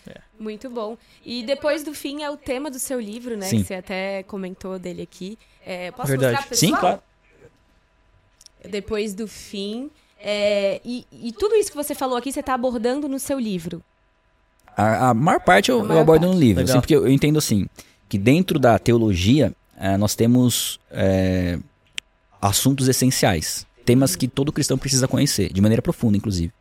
[0.07, 0.21] É.
[0.39, 0.97] Muito bom.
[1.25, 3.47] E depois do fim é o tema do seu livro, né?
[3.47, 3.59] Sim.
[3.63, 5.37] Que você até comentou dele aqui.
[5.67, 6.35] É, posso Verdade.
[6.37, 6.71] mostrar pessoal?
[6.73, 7.03] Sim, claro.
[8.69, 9.91] Depois do fim.
[10.25, 13.83] É, e, e tudo isso que você falou aqui, você está abordando no seu livro.
[14.77, 16.35] A, a maior parte eu, A eu maior abordo parte.
[16.35, 17.67] no livro, assim, porque eu, eu entendo assim,
[18.09, 21.59] que dentro da teologia eh, nós temos eh,
[22.41, 26.53] assuntos essenciais, temas que todo cristão precisa conhecer, de maneira profunda, inclusive.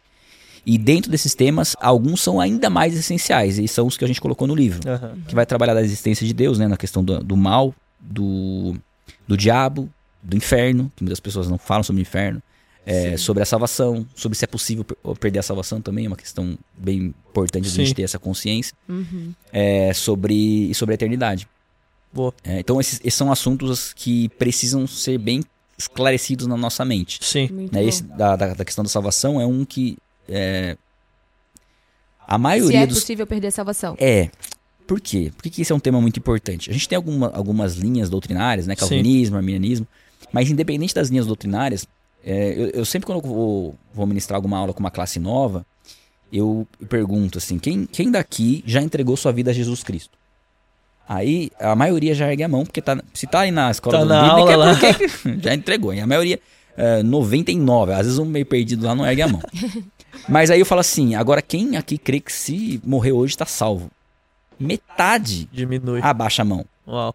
[0.66, 4.22] E dentro desses temas, alguns são ainda mais essenciais, e são os que a gente
[4.22, 5.18] colocou no livro, Aham.
[5.28, 8.76] que vai trabalhar da existência de Deus, né, na questão do, do mal, do,
[9.28, 9.90] do diabo,
[10.22, 12.42] do inferno, que muitas pessoas não falam sobre o inferno,
[12.86, 16.18] é, sobre a salvação, sobre se é possível per- perder a salvação também, é uma
[16.18, 19.34] questão bem importante a gente ter essa consciência, Uhum.
[19.54, 21.48] é, sobre, e sobre a eternidade.
[22.14, 22.34] Boa.
[22.44, 25.44] É, então esses, esses são assuntos que precisam ser bem
[25.78, 27.20] esclarecidos na nossa mente.
[27.22, 27.70] Sim.
[27.72, 27.84] Né?
[27.86, 29.98] Esse da, da, da questão da salvação é um que
[30.28, 30.76] é,
[32.28, 33.96] a Se maioria é dos possível perder a salvação.
[34.00, 34.30] é.
[34.88, 35.32] Por quê?
[35.38, 36.70] Por que, esse é um tema muito importante?
[36.70, 38.74] A gente tem alguma, algumas linhas doutrinárias, né?
[38.76, 38.80] Sim.
[38.82, 39.88] Calvinismo, arminianismo.
[40.34, 41.88] Mas independente das linhas doutrinárias,
[42.26, 45.66] é, eu, eu sempre quando eu vou, vou ministrar alguma aula com uma classe nova,
[46.32, 50.18] eu pergunto assim, quem, quem daqui já entregou sua vida a Jesus Cristo?
[51.08, 54.04] Aí a maioria já ergue a mão, porque tá, se tá aí na escola Tá
[54.04, 55.94] do na Bíblica, aula é porque já entregou.
[55.94, 56.40] E a maioria,
[56.78, 59.42] é, 99, às vezes um meio perdido lá não ergue a mão.
[60.30, 63.90] Mas aí eu falo assim, agora quem aqui crê que se morrer hoje tá salvo?
[64.60, 66.00] Metade Diminui.
[66.02, 66.66] abaixa a mão.
[66.88, 67.14] Uau.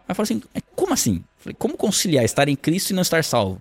[0.00, 1.22] Aí eu falo assim, "É, como assim?
[1.38, 3.60] Falei, como conciliar estar em Cristo e não estar salvo?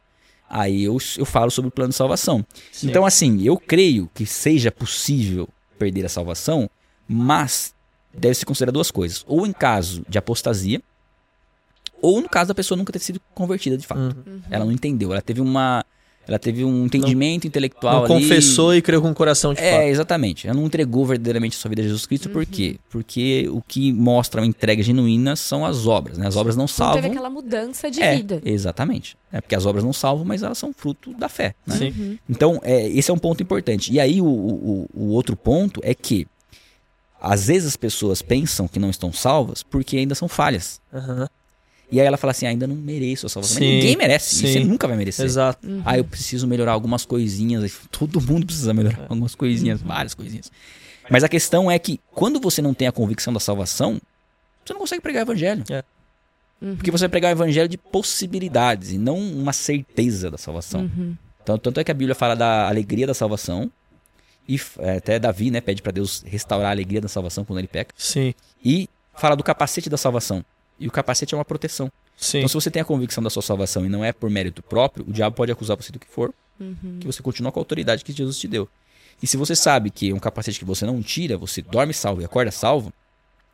[0.50, 2.46] Aí eu, eu falo sobre o plano de salvação.
[2.72, 2.90] Sim.
[2.90, 6.70] Então, assim, eu creio que seja possível perder a salvação,
[7.08, 7.74] mas
[8.14, 9.24] deve se considerar duas coisas.
[9.28, 10.82] Ou em caso de apostasia,
[12.02, 14.16] ou no caso da pessoa nunca ter sido convertida de fato.
[14.26, 14.42] Uhum.
[14.50, 15.84] Ela não entendeu, ela teve uma.
[16.28, 18.24] Ela teve um entendimento intelectual Não ali.
[18.24, 19.84] confessou e creu com o coração de É, fato.
[19.84, 20.48] exatamente.
[20.48, 22.78] Ela não entregou verdadeiramente a sua vida a Jesus Cristo, por quê?
[22.90, 26.28] Porque o que mostra uma entrega genuína são as obras, né?
[26.28, 26.96] As obras não Não salvam.
[26.96, 28.42] teve aquela mudança de é, vida.
[28.44, 29.16] exatamente.
[29.32, 31.54] É porque as obras não salvam, mas elas são fruto da fé.
[31.68, 31.76] Né?
[31.78, 31.94] Sim.
[31.98, 32.18] Uhum.
[32.30, 33.94] Então, é, esse é um ponto importante.
[33.94, 36.26] E aí, o, o, o outro ponto é que,
[37.22, 40.80] às vezes, as pessoas pensam que não estão salvas porque ainda são falhas.
[40.94, 41.28] Aham.
[41.92, 43.58] E aí ela fala assim: ah, ainda não mereço a salvação.
[43.58, 44.36] Sim, ninguém merece.
[44.36, 44.48] sim.
[44.48, 45.26] Você nunca vai merecer.
[45.26, 45.68] Exato.
[45.68, 45.82] Uhum.
[45.86, 47.80] Ah, eu preciso melhorar algumas coisinhas.
[47.92, 50.52] Todo mundo precisa melhorar algumas coisinhas, várias coisinhas.
[51.10, 54.02] Mas a questão é que, quando você não tem a convicção da salvação,
[54.66, 55.64] você não consegue pregar o evangelho.
[56.62, 56.76] Uhum.
[56.76, 60.82] Porque você vai pregar o evangelho de possibilidades e não uma certeza da salvação.
[60.82, 61.16] Uhum.
[61.44, 63.72] Então, tanto é que a Bíblia fala da alegria da salvação.
[64.48, 67.68] E é, até Davi, né, pede para Deus restaurar a alegria da salvação quando ele
[67.68, 67.94] peca.
[67.98, 68.34] Sim.
[68.64, 70.44] E fala do capacete da salvação.
[70.80, 71.92] E o capacete é uma proteção.
[72.18, 72.40] Sim.
[72.40, 75.06] Então, se você tem a convicção da sua salvação e não é por mérito próprio,
[75.08, 77.00] o diabo pode acusar você do que for, Uhum.
[77.02, 78.68] que você continua com a autoridade que Jesus te deu.
[79.22, 82.22] E se você sabe que é um capacete que você não tira, você dorme salvo
[82.22, 82.94] e acorda salvo,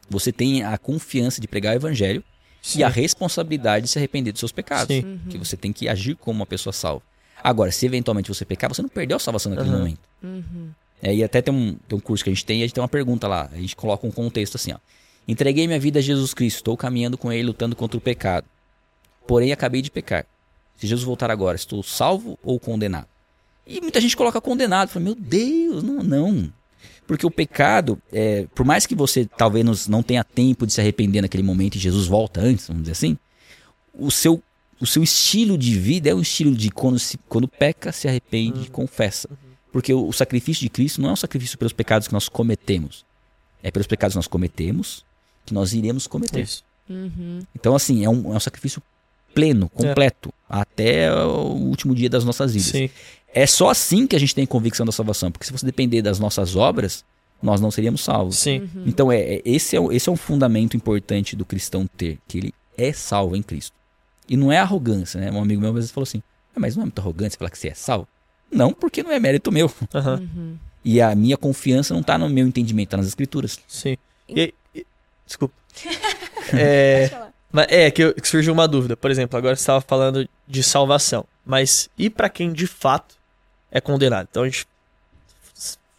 [0.09, 2.23] você tem a confiança de pregar o evangelho
[2.61, 2.79] Sim.
[2.79, 4.87] e a responsabilidade de se arrepender dos seus pecados.
[4.95, 5.03] Sim.
[5.03, 5.19] Uhum.
[5.29, 7.01] Que você tem que agir como uma pessoa salva.
[7.43, 9.79] Agora, se eventualmente você pecar, você não perdeu a salvação naquele Aham.
[9.79, 9.99] momento.
[10.23, 10.69] Uhum.
[11.01, 12.75] É, e até tem um, tem um curso que a gente tem e a gente
[12.75, 13.49] tem uma pergunta lá.
[13.51, 14.77] A gente coloca um contexto assim, ó.
[15.27, 18.45] Entreguei minha vida a Jesus Cristo, estou caminhando com ele, lutando contra o pecado.
[19.27, 20.25] Porém, acabei de pecar.
[20.75, 23.07] Se Jesus voltar agora, estou salvo ou condenado?
[23.65, 24.89] E muita gente coloca condenado.
[24.89, 26.51] Fala, meu Deus, não, não.
[27.05, 31.21] Porque o pecado, é, por mais que você talvez não tenha tempo de se arrepender
[31.21, 33.17] naquele momento e Jesus volta antes, vamos dizer assim,
[33.93, 34.41] o seu,
[34.79, 38.63] o seu estilo de vida é um estilo de quando, se, quando peca, se arrepende
[38.63, 39.29] e confessa.
[39.71, 43.05] Porque o, o sacrifício de Cristo não é um sacrifício pelos pecados que nós cometemos.
[43.61, 45.05] É pelos pecados que nós cometemos
[45.51, 46.41] que nós iremos cometer.
[46.41, 46.63] Isso.
[46.89, 47.41] Uhum.
[47.53, 48.81] Então, assim, é um, é um sacrifício
[49.35, 52.69] pleno, completo, até o último dia das nossas vidas.
[52.71, 52.89] Sim.
[53.33, 56.19] É só assim que a gente tem convicção da salvação, porque se você depender das
[56.19, 57.03] nossas obras,
[57.41, 58.37] nós não seríamos salvos.
[58.37, 58.69] Sim.
[58.85, 62.37] Então, é, é- esse, é, o- esse é um fundamento importante do cristão ter, que
[62.37, 63.73] ele é salvo em Cristo.
[64.29, 65.31] E não é arrogância, né?
[65.31, 66.21] Um amigo meu às vezes falou assim,
[66.55, 68.07] "Ah, mas não é muita arrogância falar que você é salvo?
[68.51, 69.71] Não, porque não é mérito meu.
[69.93, 70.55] Uhum.
[70.83, 73.59] E a minha confiança não está no meu entendimento, está nas escrituras.
[73.67, 73.95] Sim.
[74.27, 74.85] E, e-
[75.31, 75.55] desculpa.
[76.53, 77.09] é,
[77.51, 78.95] mas é que, eu- que surgiu uma dúvida.
[78.97, 81.25] Por exemplo, agora você estava falando de salvação.
[81.45, 83.15] Mas e pra quem de fato
[83.71, 84.27] é condenado?
[84.29, 84.67] Então a gente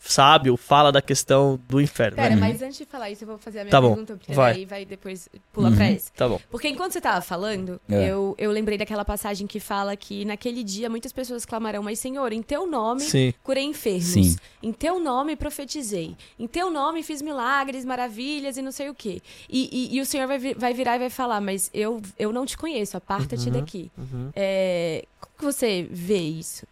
[0.05, 2.17] s- sabe ou fala da questão do inferno.
[2.17, 2.37] Pera, né?
[2.41, 4.55] mas antes de falar isso, eu vou fazer a minha Tá bom, pergunta, porque vai.
[4.55, 5.77] daí vai depois pula Uhum.
[5.77, 6.13] pra esse.
[6.13, 6.41] Tá bom.
[6.51, 8.09] Porque enquanto você tava falando, É.
[8.11, 12.33] eu, eu lembrei daquela passagem que fala que naquele dia muitas pessoas clamarão, mas Senhor,
[12.33, 13.33] em teu nome Sim.
[13.43, 14.05] curei enfermos.
[14.05, 14.37] Sim.
[14.63, 16.17] Em teu nome profetizei.
[16.39, 19.21] Em teu nome fiz milagres, maravilhas e não sei o quê.
[19.49, 22.45] E, e- e o Senhor vai, vai virar e vai falar, mas eu, eu não
[22.47, 23.91] te conheço, aparta-te Uhum, daqui.
[23.97, 24.31] uhum.
[24.35, 26.67] É, como que você vê isso?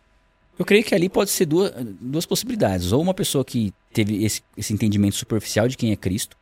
[0.60, 2.92] Eu creio que ali pode ser duas, duas possibilidades.
[2.92, 6.36] Ou uma pessoa que teve esse, esse entendimento superficial de quem é Cristo,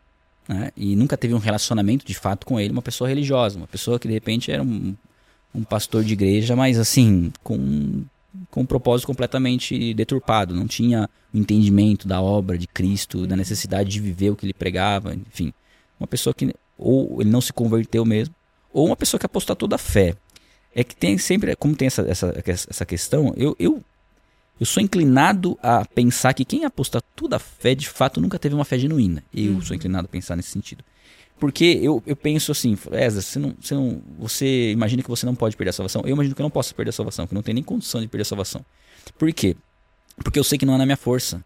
[0.49, 0.73] né?
[0.77, 4.09] E nunca teve um relacionamento de fato com ele, uma pessoa religiosa, uma pessoa que
[4.09, 4.97] de repente era um,
[5.55, 8.05] um pastor de igreja, mas assim, com
[8.51, 10.53] com um propósito completamente deturpado.
[10.53, 14.53] Não tinha o entendimento da obra de Cristo, da necessidade de viver o que ele
[14.53, 15.53] pregava, enfim.
[16.01, 18.35] Uma pessoa que ou ele não se converteu mesmo,
[18.73, 20.17] ou uma pessoa que apostatou da fé.
[20.75, 23.83] É que tem sempre, como tem essa, essa, essa questão, eu, eu,
[24.59, 28.65] eu sou inclinado a pensar que quem apostatou da fé, de fato, nunca teve uma
[28.65, 29.23] fé genuína.
[29.33, 29.63] Eu Uhum.
[29.63, 30.85] sou inclinado a pensar nesse sentido.
[31.39, 35.37] Porque eu, eu penso assim, Ezra, você, não, você, não, você imagina que você não
[35.37, 36.03] pode perder a salvação?
[36.05, 38.01] Eu imagino que eu não posso perder a salvação, que eu não tenho nem condição
[38.01, 38.65] de perder a salvação.
[39.17, 39.57] Por quê?
[40.17, 41.45] Porque eu sei que não é na minha força,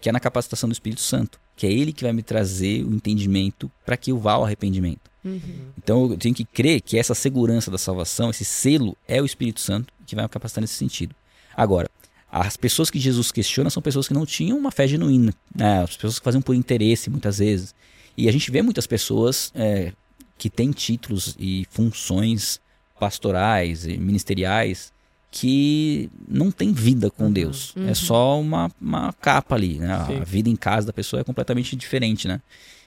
[0.00, 2.94] que é na capacitação do Espírito Santo, que é ele que vai me trazer o
[2.94, 5.10] entendimento para que eu vá ao arrependimento.
[5.22, 5.40] Uhum.
[5.76, 9.60] Então eu tenho que crer que essa segurança da salvação, esse selo, é o Espírito
[9.60, 11.14] Santo que vai me capacitar nesse sentido.
[11.54, 11.90] Agora,
[12.30, 15.82] as pessoas que Jesus questiona são pessoas que não tinham uma fé genuína, né?
[15.82, 17.74] as pessoas que faziam por interesse muitas vezes.
[18.16, 19.92] E a gente vê muitas pessoas é,
[20.36, 22.60] que têm títulos e funções
[22.98, 24.92] pastorais e ministeriais
[25.30, 27.74] que não têm vida com Deus.
[27.86, 29.78] É só uma, uma capa ali.
[29.78, 29.92] Né?
[29.92, 32.26] A vida em casa da pessoa é completamente diferente.
[32.26, 32.40] Né?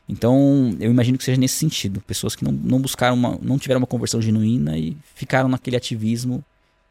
[0.09, 2.01] Então, eu imagino que seja nesse sentido.
[2.01, 6.43] Pessoas que não, não buscaram uma, não tiveram uma conversão genuína e ficaram naquele ativismo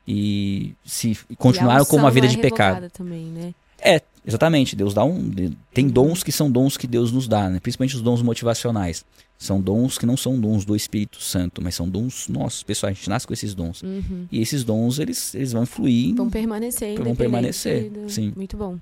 [0.07, 2.91] e se e continuaram E com uma vida é de pecado.
[2.91, 3.55] também, né?
[3.83, 4.75] É, exatamente.
[4.77, 5.31] Deus dá um.
[5.73, 7.61] Tem dons que são dons que Deus nos dá, né?
[7.61, 9.05] Principalmente os dons motivacionais.
[9.39, 12.91] São dons que não são dons do Espírito Santo, mas são dons nossos, pessoal.
[12.91, 13.83] A gente nasce com esses dons.
[13.83, 14.27] Uhum.
[14.31, 16.15] E esses dons, eles, eles vão fluir.
[16.15, 18.35] Vão permanecer, Vão permanecer, do- sim.
[18.37, 18.77] Muito bom.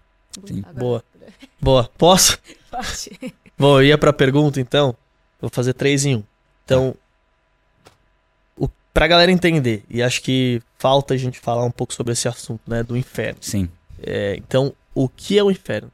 [0.44, 0.58] Sim.
[0.66, 1.04] Agora- Boa.
[1.62, 1.90] Boa.
[1.96, 2.38] Posso?
[2.70, 3.34] Pode.
[3.56, 4.96] Bom, eu ia pra pergunta, então.
[5.40, 6.22] Vou fazer três em um.
[6.64, 6.92] Então,
[8.98, 12.60] pra galera entender, e acho que falta a gente falar um pouco sobre esse assunto,
[12.66, 13.38] né, do inferno.
[13.40, 13.68] Sim.
[14.02, 15.88] É, então, o que é o inferno?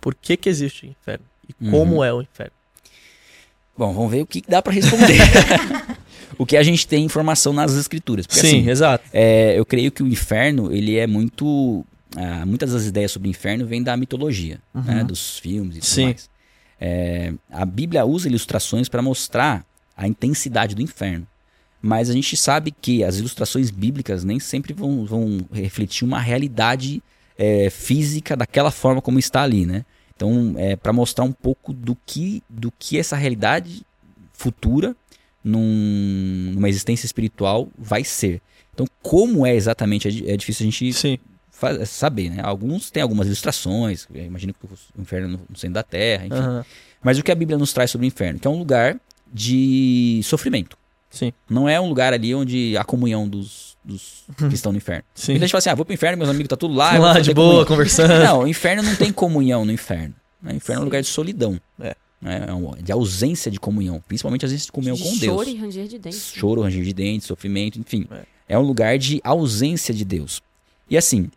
[0.00, 1.24] Por que que existe o inferno?
[1.46, 1.70] E Uhum.
[1.70, 2.52] como é o inferno?
[3.76, 5.18] Bom, vamos ver o que dá pra responder.
[6.38, 8.26] o que a gente tem informação nas escrituras.
[8.26, 9.04] Porque, Sim, assim, exato.
[9.12, 11.84] É, eu creio que o inferno, ele é muito.
[12.16, 15.88] ah, muitas das ideias sobre o inferno vêm da mitologia, né, dos filmes e tudo
[15.90, 16.04] Sim.
[16.06, 16.30] mais.
[16.80, 19.62] É, a Bíblia usa ilustrações para mostrar
[19.94, 21.26] a intensidade do inferno.
[21.86, 27.02] Mas a gente sabe que as ilustrações bíblicas nem sempre vão, vão refletir uma realidade
[27.38, 29.84] é, física daquela forma como está ali, né?
[30.14, 33.82] Então, é para mostrar um pouco do que, do que essa realidade
[34.32, 34.96] futura
[35.44, 38.40] num- numa existência espiritual vai ser.
[38.74, 41.18] Então, como é exatamente, é é difícil a gente Sim.
[41.50, 42.40] fa- saber, né?
[42.42, 46.36] Alguns têm algumas ilustrações, eu imagino que o inferno no- no centro da terra, enfim.
[46.36, 46.64] Aham.
[47.02, 48.40] Mas o que a Bíblia nos traz sobre o inferno?
[48.40, 48.98] Que é um lugar
[49.32, 50.76] de sofrimento.
[51.10, 51.32] Sim.
[51.48, 55.04] Não é um lugar ali onde a comunhão dos, dos que estão no inferno.
[55.14, 55.32] Sim.
[55.32, 56.96] Muita gente fala assim, ah, vou pro inferno, meus amigos tá tudo lá.
[56.98, 57.66] Lá fazer de boa, comunhão.
[57.66, 58.24] conversando.
[58.24, 60.14] Não, o inferno não tem comunhão no inferno.
[60.42, 60.52] né?
[60.52, 60.84] O inferno é um Sim.
[60.86, 61.60] lugar de solidão.
[61.80, 61.96] É.
[62.24, 64.02] É um- de ausência de comunhão.
[64.08, 65.48] Principalmente às vezes de comunhão de com choro Deus.
[65.48, 66.32] e ranger de dentes.
[66.34, 68.06] Choro, ranger de dentes, sofrimento, enfim.
[68.10, 68.54] É.
[68.54, 68.58] É.
[68.58, 70.40] um lugar de ausência de Deus.
[70.88, 71.30] E assim,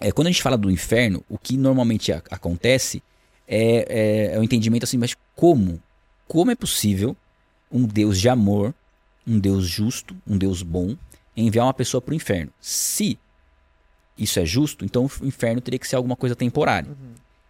[0.00, 3.02] é, quando a gente fala do inferno, o que normalmente a- acontece
[3.46, 5.80] é, é, é o entendimento assim, mas como?
[6.26, 7.16] Como é possível
[7.72, 8.74] um Deus de amor,
[9.28, 10.96] um Deus justo, um Deus bom,
[11.36, 12.50] enviar uma pessoa para o inferno?
[12.60, 13.18] Se
[14.16, 16.90] isso é justo, então o inferno teria que ser alguma coisa temporária.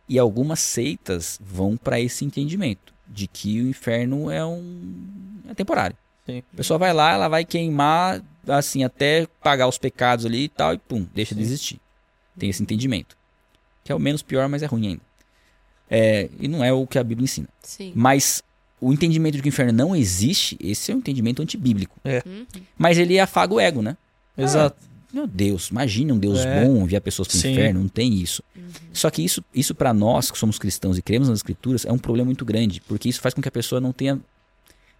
[0.08, 5.96] E algumas seitas vão para esse entendimento de que o inferno é um é temporário.
[6.26, 6.42] Sim.
[6.52, 10.74] A pessoa vai lá, ela vai queimar assim até pagar os pecados ali e tal
[10.74, 11.80] e pum, deixa de existir.
[12.38, 13.16] Tem esse entendimento.
[13.82, 15.02] Que é o menos pior, mas é ruim ainda.
[15.90, 17.48] É, e não é o que a Bíblia ensina.
[17.62, 17.92] Sim.
[17.94, 18.42] Mas
[18.80, 21.96] o entendimento de que o inferno não existe, esse é um entendimento antibíblico.
[22.04, 22.46] Uhum.
[22.76, 23.96] Mas ele afaga o ego, né?
[24.36, 24.76] Exato.
[25.12, 26.64] Meu Deus, imagina um Deus É.
[26.64, 28.42] bom enviar pessoas para o inferno, não tem isso.
[28.92, 31.98] Só que isso, isso para nós que somos cristãos e cremos nas escrituras é um
[31.98, 34.18] problema muito grande, porque isso faz com que a pessoa não tenha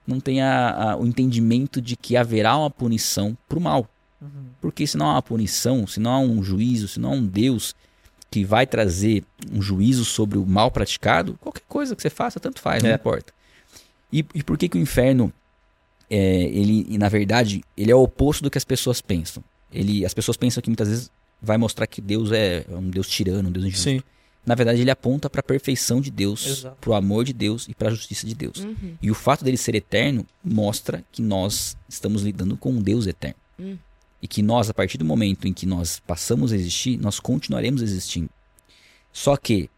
[0.06, 3.86] não tenha a- o entendimento de que haverá uma punição pro mal.
[4.58, 7.26] Porque se não há uma punição, se não há um juízo, se não há um
[7.26, 7.74] Deus
[8.30, 9.22] que vai trazer
[9.52, 12.94] um juízo sobre o mal praticado, qualquer coisa que você faça, tanto faz, não É.
[12.94, 13.32] importa.
[14.12, 15.32] E, e por que, que o inferno,
[16.10, 19.42] é, ele, na verdade, ele é o oposto do que as pessoas pensam.
[19.72, 21.10] Ele, as pessoas pensam que muitas vezes
[21.40, 23.90] vai mostrar que Deus é um Deus tirano, um Deus injusto.
[23.90, 24.02] Sim.
[24.46, 27.74] Na verdade, ele aponta para a perfeição de Deus, para o amor de Deus e
[27.74, 28.64] para a justiça de Deus.
[28.64, 28.96] Uhum.
[29.02, 33.36] E o fato dele ser eterno mostra que nós estamos lidando com um Deus eterno.
[33.60, 33.76] Hum.
[34.22, 37.82] E que nós, a partir do momento em que nós passamos a existir, nós continuaremos
[37.82, 38.30] existindo.
[39.12, 39.68] Só que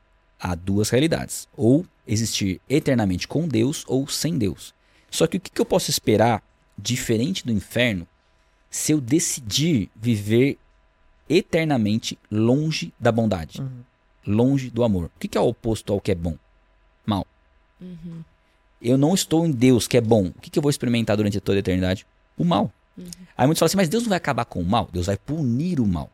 [0.41, 4.75] há duas realidades: ou existir eternamente com Deus ou sem Deus.
[5.11, 6.43] Só que o que eu posso esperar
[6.77, 8.07] diferente do inferno
[8.71, 10.57] se eu decidir viver
[11.29, 13.83] eternamente longe da bondade, Uhum.
[14.27, 15.11] longe do amor?
[15.17, 16.37] O que é o oposto ao que é bom?
[17.05, 17.27] Mal.
[17.81, 18.23] Uhum.
[18.81, 20.27] Eu não estou em Deus, que é bom.
[20.29, 22.07] O que, que eu vou experimentar durante toda a eternidade?
[22.37, 22.73] O mal.
[23.37, 24.89] Aí muitos falam assim, mas Deus não vai acabar com o mal?
[24.93, 26.11] Deus vai punir o mal.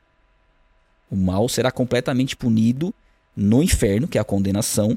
[1.11, 2.93] O mal será completamente punido
[3.37, 4.97] no inferno, que é a condenação,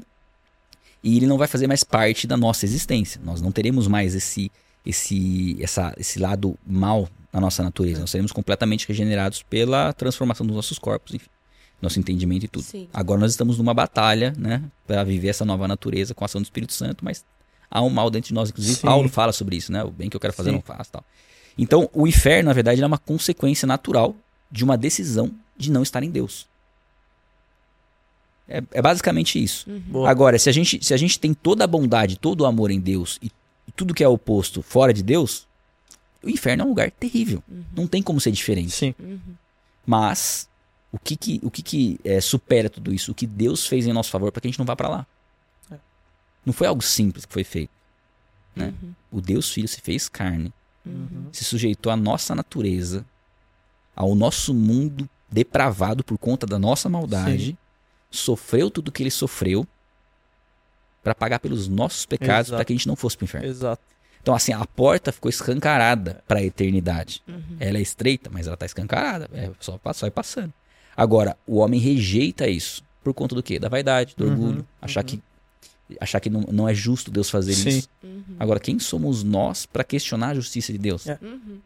[1.02, 3.20] e ele não vai fazer mais parte da nossa existência.
[3.22, 4.50] Nós não teremos mais esse
[4.84, 8.00] esse essa, esse lado mal na nossa natureza.
[8.00, 11.28] Nós seremos completamente regenerados pela transformação dos nossos corpos, enfim,
[11.80, 12.64] nosso entendimento e tudo.
[12.64, 12.88] Sim.
[12.92, 16.44] Agora nós estamos numa batalha, né, para viver essa nova natureza com a ação do
[16.44, 17.24] Espírito Santo, mas
[17.70, 18.50] há um mal dentro de nós.
[18.50, 18.86] Inclusive Sim.
[18.86, 19.84] Paulo fala sobre isso, né?
[19.84, 20.56] O bem que eu quero fazer Sim.
[20.56, 21.04] não faço, tal.
[21.56, 24.14] Então, o inferno, na verdade, é uma consequência natural
[24.50, 26.48] de uma decisão de não estar em Deus.
[28.50, 29.70] É, é basicamente isso.
[29.86, 30.10] Boa.
[30.10, 32.80] Agora, se a, gente, se a gente tem toda a bondade, todo o amor em
[32.80, 33.30] Deus e,
[33.68, 35.46] e tudo que é oposto fora de Deus,
[36.22, 37.42] o inferno é um lugar terrível.
[37.74, 38.72] Não tem como ser diferente.
[38.72, 38.94] Sim.
[39.86, 40.48] Mas
[40.92, 43.12] o que que, o que, que é, supera tudo isso?
[43.12, 45.06] O que Deus fez em nosso favor para que a gente não vá para lá?
[45.70, 45.76] É.
[46.44, 47.70] Não foi algo simples que foi feito.
[48.54, 48.74] Né?
[48.82, 48.92] Uhum.
[49.12, 50.52] O Deus Filho se fez carne,
[50.84, 51.26] Uhum.
[51.30, 53.04] se sujeitou à nossa natureza,
[53.94, 57.56] ao nosso mundo depravado por conta da nossa maldade, Sim.
[58.10, 59.66] Sofreu tudo que ele sofreu
[61.02, 63.46] para pagar pelos nossos pecados, para que a gente não fosse para o inferno.
[63.48, 63.82] Exato.
[64.22, 67.22] Então, assim, a porta ficou escancarada para a eternidade.
[67.26, 67.56] Uhum.
[67.58, 69.30] Ela é estreita, mas ela tá escancarada.
[69.32, 70.52] É só passar e passando.
[70.94, 72.82] Agora, o homem rejeita isso.
[73.02, 73.58] Por conta do quê?
[73.58, 74.66] Da vaidade, do Uhum, orgulho.
[74.82, 75.22] Achar que,
[75.98, 77.68] achar que não, não é justo Deus fazer Sim.
[77.70, 77.88] isso.
[78.02, 78.22] Uhum.
[78.38, 81.06] Agora, quem somos nós para questionar a justiça de Deus?
[81.06, 81.18] É.
[81.22, 81.58] Uhum.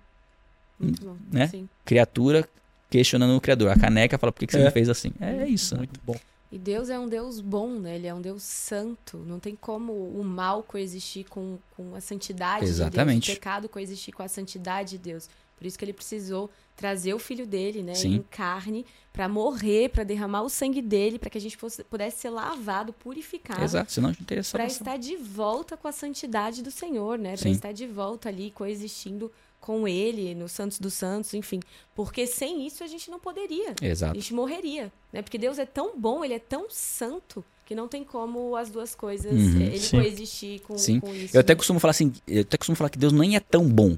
[0.78, 1.16] Muito bom.
[1.32, 1.48] Né?
[1.48, 1.68] Sim.
[1.84, 2.48] Criatura
[2.88, 3.70] questionando o Criador.
[3.72, 4.64] A caneca fala, por que, que você É.
[4.66, 5.10] me fez assim?
[5.20, 5.74] É isso.
[5.74, 5.78] né?
[5.78, 6.14] Muito bom.
[6.54, 7.96] E Deus é um Deus bom, né?
[7.96, 9.16] Ele é um Deus santo.
[9.18, 13.26] Não tem como o mal coexistir com, com a santidade de Exatamente.
[13.26, 13.36] Deus.
[13.36, 15.28] O pecado coexistir com a santidade de Deus.
[15.56, 17.96] Por isso que ele precisou trazer o filho dele, né?
[17.96, 18.14] Sim.
[18.14, 22.20] Em carne, para morrer, para derramar o sangue dele, para que a gente fosse, pudesse
[22.20, 23.64] ser lavado, purificado.
[23.64, 27.36] Exato, senão a gente teria Para estar de volta com a santidade do Senhor, né?
[27.36, 29.28] Para estar de volta ali coexistindo
[29.64, 31.58] com ele, no Santos dos Santos, enfim.
[31.94, 33.74] Porque sem isso a gente não poderia.
[33.80, 34.14] A Exato.
[34.14, 35.22] gente morreria, né?
[35.22, 38.94] Porque Deus é tão bom, ele é tão santo, que não tem como as duas
[38.94, 39.96] coisas, Uhum, eh, ele sim.
[39.98, 41.00] coexistir com, Sim.
[41.00, 41.34] com isso.
[41.34, 41.56] Eu até né?
[41.56, 43.96] costumo falar assim, eu até costumo falar que Deus nem é tão bom.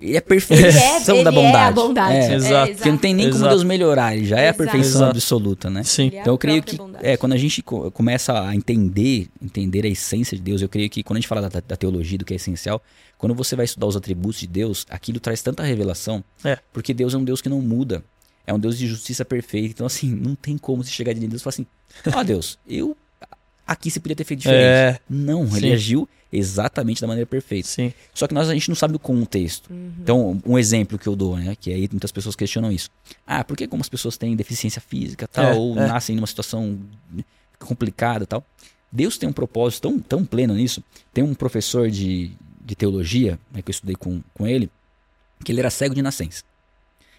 [0.00, 1.68] Ele é a perfeição Ele é, ele da é bondade.
[1.68, 2.16] a bondade.
[2.16, 2.72] É, É, Exato.
[2.74, 3.50] Porque não tem nem como Exato.
[3.50, 5.10] Deus melhorar, ele já é a perfeição Exato.
[5.16, 5.84] absoluta, né?
[5.84, 6.10] Sim.
[6.12, 7.06] É a Então eu creio que bondade.
[7.06, 10.90] é, quando a gente co- começa a entender, entender a essência de Deus, eu creio
[10.90, 12.82] que quando a gente fala da, da teologia, do que é essencial,
[13.24, 16.58] quando você vai estudar os atributos de Deus, aquilo traz tanta revelação, É.
[16.74, 18.04] porque Deus é um Deus que não muda.
[18.46, 19.68] É um Deus de justiça perfeita.
[19.70, 21.66] Então, assim, não tem como se chegar diante de Deus e falar assim:
[22.14, 22.94] Ó Deus, eu.
[23.66, 24.62] Aqui você podia ter feito diferente.
[24.62, 25.72] É, Não, ele Sim.
[25.72, 27.66] agiu exatamente da maneira perfeita.
[27.66, 27.94] sim.
[28.12, 29.72] Só que nós a gente não sabe o contexto.
[29.72, 29.92] Uhum.
[30.02, 31.56] Então, um exemplo que eu dou, né?
[31.58, 32.90] Que aí muitas pessoas questionam isso.
[33.26, 35.86] Ah, por que como as pessoas têm deficiência física tal, É, ou é.
[35.88, 36.78] nascem numa situação
[37.58, 38.44] complicada tal?
[38.92, 40.84] Deus tem um propósito tão, tão pleno nisso.
[41.12, 42.32] Tem um professor de,
[42.64, 44.70] de teologia, né, que eu estudei com, com ele,
[45.44, 46.42] que ele era cego de nascença.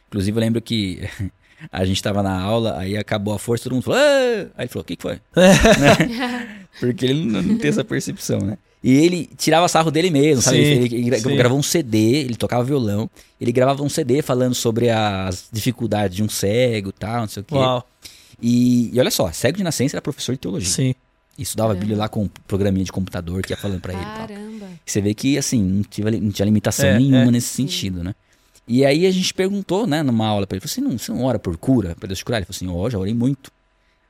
[0.07, 1.01] Inclusive, eu lembro que
[1.71, 4.67] a gente estava na aula, aí acabou a força, todo mundo falou, "Ah!" aí ele
[4.69, 5.19] falou, o que, que foi?
[5.35, 6.65] Né?
[6.79, 8.57] Porque ele não, não tem essa percepção, né?
[8.83, 10.57] E ele tirava sarro dele mesmo, sabe?
[10.57, 11.35] Sim, Ele, ele sim.
[11.35, 13.09] gravou um CD, ele tocava violão,
[13.41, 17.41] ele gravava um CD falando sobre as dificuldades de um cego e tal, não sei
[17.41, 17.55] o quê.
[17.55, 17.87] Uau.
[18.39, 20.69] E, e olha só, cego de nascença era professor de teologia.
[20.69, 20.93] Sim.
[21.37, 21.81] E estudava a Caramba.
[21.81, 24.05] Bíblia lá com um programinha de computador que ia falando pra ele e.
[24.05, 24.67] Caramba.
[24.85, 27.31] Você vê que, assim, não, tive, não tinha limitação É, nenhuma é.
[27.31, 28.15] nesse sentido, né?
[28.67, 31.23] E aí a gente perguntou, né, numa aula pra ele, falou assim, não, você não
[31.23, 32.37] ora por cura, pra Deus te curar?
[32.37, 33.51] Ele falou assim, ó, já orei muito.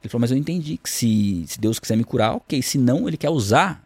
[0.01, 2.61] Ele falou, mas eu entendi que se, se Deus quiser me curar, ok.
[2.61, 3.83] Se não, ele quer usar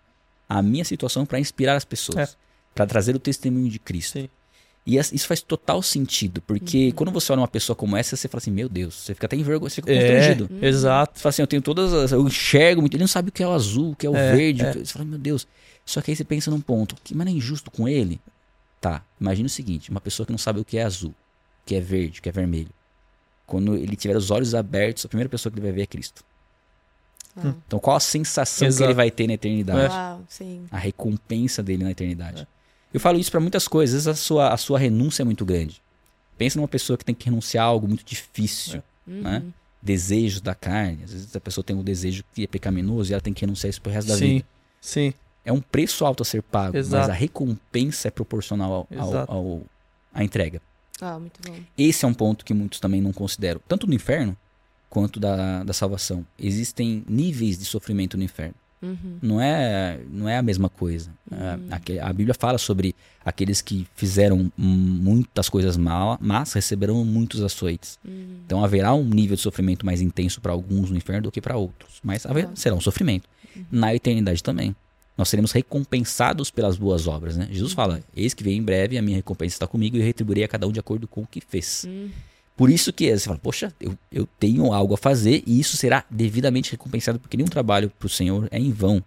[0.48, 2.18] a minha situação pra inspirar as pessoas.
[2.18, 2.50] É.
[2.76, 4.20] pra trazer o testemunho de Cristo.
[4.20, 4.30] Sim.
[4.92, 8.40] E isso faz total sentido, porque quando você olha uma pessoa como essa, você fala
[8.40, 10.50] assim, meu Deus, você fica até envergonhado, você fica É, constrangido.
[10.66, 11.18] exato.
[11.18, 12.12] Você fala assim, eu tenho todas as.
[12.12, 12.96] Eu enxergo muito.
[12.96, 14.66] Ele não sabe o que é o azul, o que é o É, verde.
[14.66, 14.72] é.
[14.74, 15.48] que- Você fala, meu Deus.
[15.86, 16.96] Só que aí você pensa num ponto.
[17.04, 18.20] Que, mas não é injusto com ele?
[18.82, 19.04] Tá.
[19.22, 21.16] Imagina o seguinte: uma pessoa que não sabe o que é azul, o
[21.66, 22.70] que é verde, o que é vermelho.
[23.46, 26.24] Quando ele tiver os olhos abertos, a primeira pessoa que ele vai ver é Cristo.
[27.38, 27.56] Uau.
[27.68, 28.86] Então, qual a sensação que Exato.
[28.90, 29.94] ele vai ter na eternidade?
[29.94, 30.66] Uau, sim.
[30.72, 32.42] A recompensa dele na eternidade.
[32.42, 32.59] É.
[32.94, 33.96] Eu falo isso pra muitas coisas.
[34.00, 35.82] Às vezes a sua, a sua renúncia é muito grande.
[36.38, 38.82] Pensa numa pessoa que tem que renunciar a algo muito difícil.
[39.08, 39.22] Uhum.
[39.22, 39.44] Né?
[39.82, 41.04] desejos da carne.
[41.06, 43.70] Às vezes a pessoa tem um desejo que é pecaminoso e ela tem que renunciar
[43.70, 44.28] isso pro resto da Sim.
[44.36, 44.46] vida.
[44.82, 45.14] Sim.
[45.46, 47.00] É um preço alto a ser pago, Exato.
[47.08, 49.62] mas a recompensa é proporcional ao, ao- ao-
[50.14, 50.62] à entrega.
[51.00, 51.56] Ah, muito bom.
[51.78, 54.36] Esse é um ponto que muitos também não consideram, tanto no inferno
[54.90, 56.26] quanto da, da salvação.
[56.38, 58.56] Existem níveis de sofrimento no inferno.
[58.82, 59.18] Uhum.
[59.22, 61.12] Não é, não é a mesma coisa.
[61.30, 61.38] Uhum.
[61.38, 62.96] É, aque- a Bíblia fala sobre
[63.26, 68.00] aqueles que fizeram muitas coisas mal, mas receberão muitos açoites.
[68.06, 68.38] Uhum.
[68.46, 71.58] Então haverá um nível de sofrimento mais intenso para alguns no inferno do que para
[71.58, 72.00] outros.
[72.04, 72.52] Mas haver- Tá.
[72.56, 73.28] será um sofrimento.
[73.72, 74.76] Na eternidade também.
[75.18, 77.50] Nós seremos recompensados pelas boas obras, né?
[77.52, 80.46] Jesus fala: Eis que vem em breve, a minha recompensa está comigo e eu retribuirei
[80.46, 81.86] a cada um de acordo com o que fez.
[82.60, 86.04] Por isso que você fala, poxa, eu, eu tenho algo a fazer e isso será
[86.10, 89.02] devidamente recompensado, porque nenhum trabalho para o Senhor é em vão.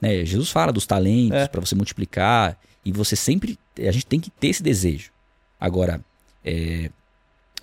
[0.00, 0.24] Né?
[0.24, 1.46] Jesus fala dos talentos É.
[1.46, 5.12] para você multiplicar e você sempre, a gente tem que ter esse desejo.
[5.60, 6.00] Agora,
[6.44, 6.90] é,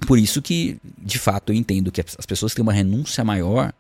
[0.08, 3.74] por isso que, de fato, eu entendo que as pessoas que têm uma renúncia maior,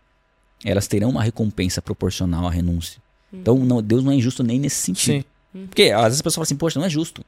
[0.65, 3.02] elas terão uma recompensa proporcional à renúncia.
[3.32, 5.23] Então, não, Deus não é injusto nem nesse sentido.
[5.53, 5.68] Sim.
[5.68, 7.23] Porque às vezes a pessoa fala assim, poxa, não é justo.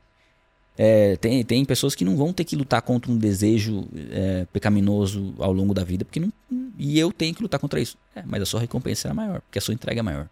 [0.77, 5.33] É, tem, tem pessoas que não vão ter que lutar contra um desejo é, pecaminoso
[5.39, 6.31] ao longo da vida, porque não,
[6.77, 7.97] e eu tenho que lutar contra isso.
[8.15, 10.29] É, mas a sua recompensa será maior, porque a sua entrega é maior.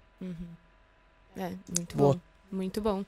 [1.38, 2.14] É, muito Boa.
[2.14, 2.20] bom.
[2.52, 3.04] Muito bom.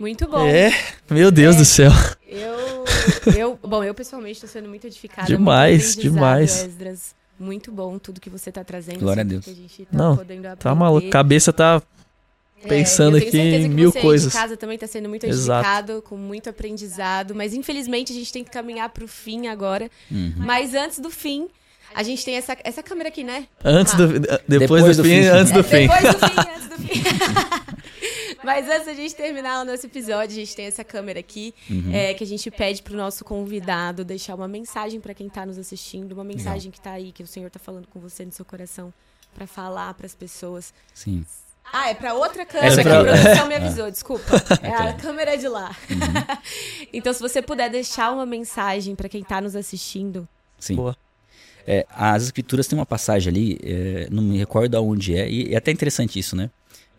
[0.00, 0.44] Muito bom.
[0.46, 0.70] É,
[1.08, 1.58] meu Deus É.
[1.58, 1.92] do céu.
[2.26, 2.84] Eu,
[3.36, 5.28] eu, bom, eu pessoalmente estou sendo muito edificada.
[5.28, 6.64] Demais, muito demais.
[6.64, 7.14] Esdras.
[7.38, 9.00] Muito bom tudo que você está trazendo.
[9.00, 9.44] Glória a sempre Deus.
[9.44, 11.08] que gente tá Não, podendo Tá maluco.
[11.10, 12.03] Cabeça tá É,
[12.68, 14.32] pensando eu tenho aqui certeza em que mil você aí coisas.
[14.32, 15.60] de casa também está sendo muito Exato.
[15.66, 17.34] edificado, com muito aprendizado.
[17.34, 19.90] Mas infelizmente a gente tem que caminhar para o fim agora.
[20.10, 20.34] Uhum.
[20.38, 21.48] Mas antes do fim,
[21.94, 23.46] a gente tem essa, essa câmera aqui, né?
[23.64, 25.26] Antes do, depois, Depois do, do fim, fim.
[25.28, 25.86] antes do fim.
[25.88, 27.02] Depois do fim, antes do fim.
[28.44, 31.90] Mas antes da gente terminar o nosso episódio, a gente tem essa câmera aqui, Uhum.
[31.94, 35.56] é, que a gente pede pro nosso convidado deixar uma mensagem para quem tá nos
[35.58, 38.44] assistindo, uma mensagem que tá aí, que o Senhor tá falando com você no seu
[38.44, 38.92] coração,
[39.34, 40.74] para falar para as pessoas.
[40.92, 41.24] Sim.
[41.72, 44.24] Ah, é para outra câmera Essa que a produção me avisou, desculpa.
[44.62, 44.94] É a Ok.
[45.00, 45.74] câmera de lá.
[46.92, 50.28] então, se você puder deixar uma mensagem para quem tá nos assistindo.
[50.58, 50.76] Sim.
[50.76, 50.96] Boa.
[51.66, 55.56] É, as escrituras têm uma passagem ali, é, não me recordo aonde é, e é
[55.56, 56.50] até interessante isso, né?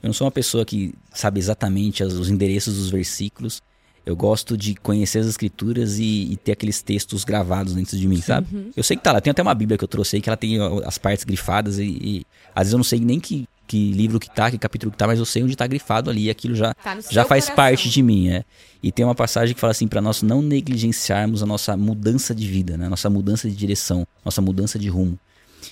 [0.01, 3.61] Eu não sou uma pessoa que sabe exatamente as- os endereços dos versículos.
[4.05, 8.21] Eu gosto de conhecer as escrituras e, e ter aqueles textos gravados dentro de mim,
[8.21, 8.71] sabe?
[8.75, 9.19] Eu sei que tá lá.
[9.21, 11.83] Tem até uma Bíblia que eu trouxe aí que ela tem as partes grifadas e,
[11.85, 14.97] e às vezes eu não sei nem que, que livro que tá, que capítulo que
[14.97, 17.55] tá, mas eu sei onde tá grifado ali e aquilo já, Tá já faz coração.
[17.55, 18.43] parte de mim, é.
[18.83, 22.47] E tem uma passagem que fala assim, para nós não negligenciarmos a nossa mudança de
[22.47, 22.87] vida, né?
[22.87, 25.17] Nossa mudança de direção, nossa mudança de rumo.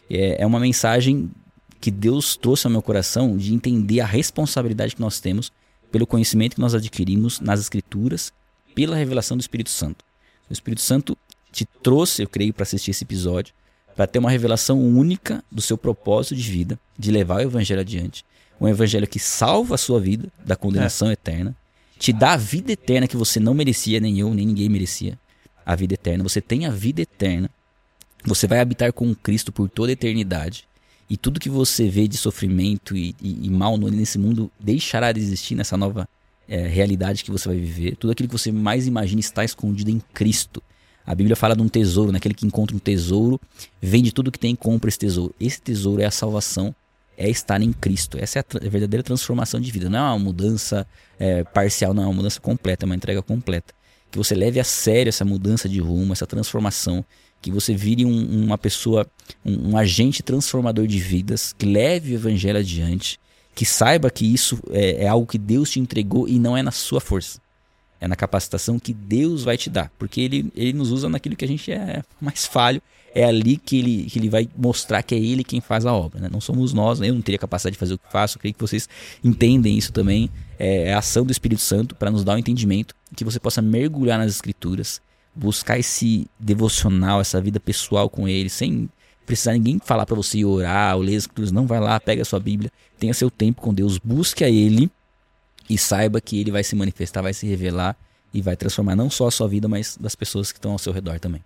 [0.10, 1.30] É, é uma mensagem
[1.80, 5.52] que Deus trouxe ao meu coração de entender a responsabilidade que nós temos
[5.92, 8.34] pelo conhecimento que nós adquirimos nas Escrituras,
[8.74, 10.04] pela revelação do Espírito Santo.
[10.50, 11.16] O Espírito Santo
[11.52, 13.54] te trouxe, eu creio, para assistir esse episódio,
[13.96, 18.24] para ter uma revelação única do seu propósito de vida, de levar o Evangelho adiante.
[18.60, 21.56] Um Evangelho que salva a sua vida da condenação eterna,
[22.00, 25.18] te dá a vida eterna que você não merecia, nem eu, nem ninguém merecia.
[25.66, 26.24] A vida eterna.
[26.24, 27.50] Você tem a vida eterna.
[28.26, 30.66] Você vai habitar com Cristo por toda a eternidade.
[31.10, 35.20] E tudo que você vê de sofrimento e, e- e mal nesse mundo deixará de
[35.20, 36.08] existir nessa nova
[36.48, 37.96] eh, realidade que você vai viver.
[37.96, 40.62] Tudo aquilo que você mais imagina está escondido em Cristo.
[41.06, 43.40] A Bíblia fala de um tesouro, naquele que encontra um tesouro,
[43.82, 45.36] vende tudo que tem e compra esse tesouro.
[45.40, 46.74] Esse tesouro é a salvação,
[47.18, 48.18] é estar em Cristo.
[48.18, 49.90] Essa é a, tra- verdadeira transformação de vida.
[49.90, 50.88] Não é uma mudança
[51.20, 53.74] eh, parcial, não, é uma mudança completa, é uma entrega completa.
[54.10, 57.04] Que você leve a sério essa mudança de rumo, essa transformação.
[57.42, 59.06] Que você vire um- uma pessoa,
[59.46, 63.20] um, um agente transformador de vidas, que leve o evangelho adiante,
[63.54, 66.72] que saiba que isso é, é algo que Deus te entregou e não é na
[66.72, 67.43] sua força.
[68.04, 69.90] É na capacitação que Deus vai te dar.
[69.98, 72.82] Porque Ele, ele nos usa naquilo que a gente é mais falho.
[73.16, 76.20] É ali que ele, que ele vai mostrar que é Ele quem faz a obra.
[76.20, 76.30] né?
[76.30, 77.10] Não somos nós, né?
[77.10, 78.38] eu não teria capacidade de fazer o que faço.
[78.38, 78.90] Eu creio que vocês
[79.24, 80.30] entendem isso também.
[80.60, 82.94] É, é a ação do Espírito Santo para nos dar o entendimento.
[83.16, 85.00] Que você possa mergulhar nas Escrituras.
[85.34, 88.50] Buscar esse devocional, essa vida pessoal com Ele.
[88.50, 88.90] Sem
[89.26, 91.52] precisar ninguém falar para você orar ou ler as Escrituras.
[91.54, 92.70] Não, vai lá, pega a sua Bíblia.
[93.00, 93.98] Tenha seu tempo com Deus.
[93.98, 94.92] Busque a Ele
[95.70, 97.96] e saiba que ele vai se manifestar, vai se revelar
[98.34, 100.92] e vai transformar não só a sua vida, mas das pessoas que estão ao seu
[100.92, 101.44] redor também.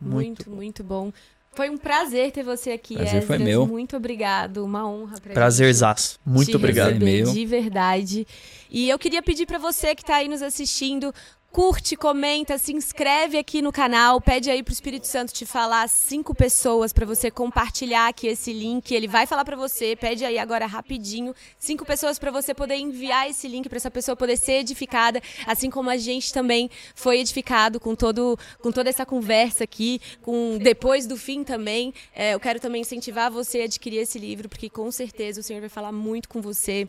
[0.00, 1.12] Muito, muito, bom.
[1.52, 3.40] Foi um prazer ter você aqui, Prazer foi Esdras.
[3.42, 3.66] meu.
[3.66, 6.20] Muito obrigado, uma honra pra Prazerzaço.
[6.24, 7.00] Muito te obrigado.
[7.00, 7.32] Meu.
[7.32, 8.26] De verdade.
[8.70, 11.12] E eu queria pedir pra você que tá aí nos assistindo,
[11.58, 16.32] curte, comenta, se inscreve aqui no canal, pede aí pro Espírito Santo te falar cinco
[16.32, 18.94] pessoas pra você compartilhar aqui esse link.
[18.94, 23.28] Ele vai falar pra você, pede aí agora rapidinho, cinco pessoas pra você poder enviar
[23.28, 27.80] esse link pra essa pessoa poder ser edificada, assim como a gente também foi edificado
[27.80, 31.92] com todo com toda essa conversa aqui, com depois do fim também.
[32.14, 35.58] É, eu quero também incentivar você a adquirir esse livro, porque com certeza o Senhor
[35.58, 36.86] vai falar muito com você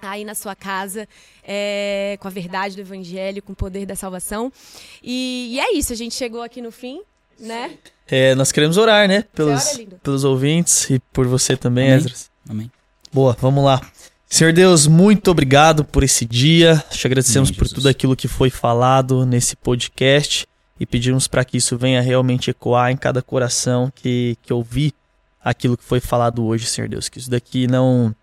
[0.00, 1.08] aí na sua casa,
[1.42, 4.52] é, com a verdade do Evangelho, com o poder da salvação.
[5.02, 7.00] E, e é isso, a gente chegou aqui no fim,
[7.38, 7.72] né?
[8.08, 9.24] É, nós queremos orar, né?
[9.34, 11.96] Pelos, ora, pelos ouvintes e por você também, Amém.
[11.96, 12.30] Esdras.
[12.48, 12.70] Amém.
[13.12, 13.80] Boa, vamos lá.
[14.28, 16.82] Senhor Deus, muito obrigado por esse dia.
[16.90, 20.46] Te agradecemos Amém, por tudo aquilo que foi falado nesse podcast
[20.78, 24.92] e pedimos para que isso venha realmente ecoar em cada coração que, que ouvir
[25.42, 27.08] aquilo que foi falado hoje, Senhor Deus.
[27.08, 28.14] Que isso daqui não,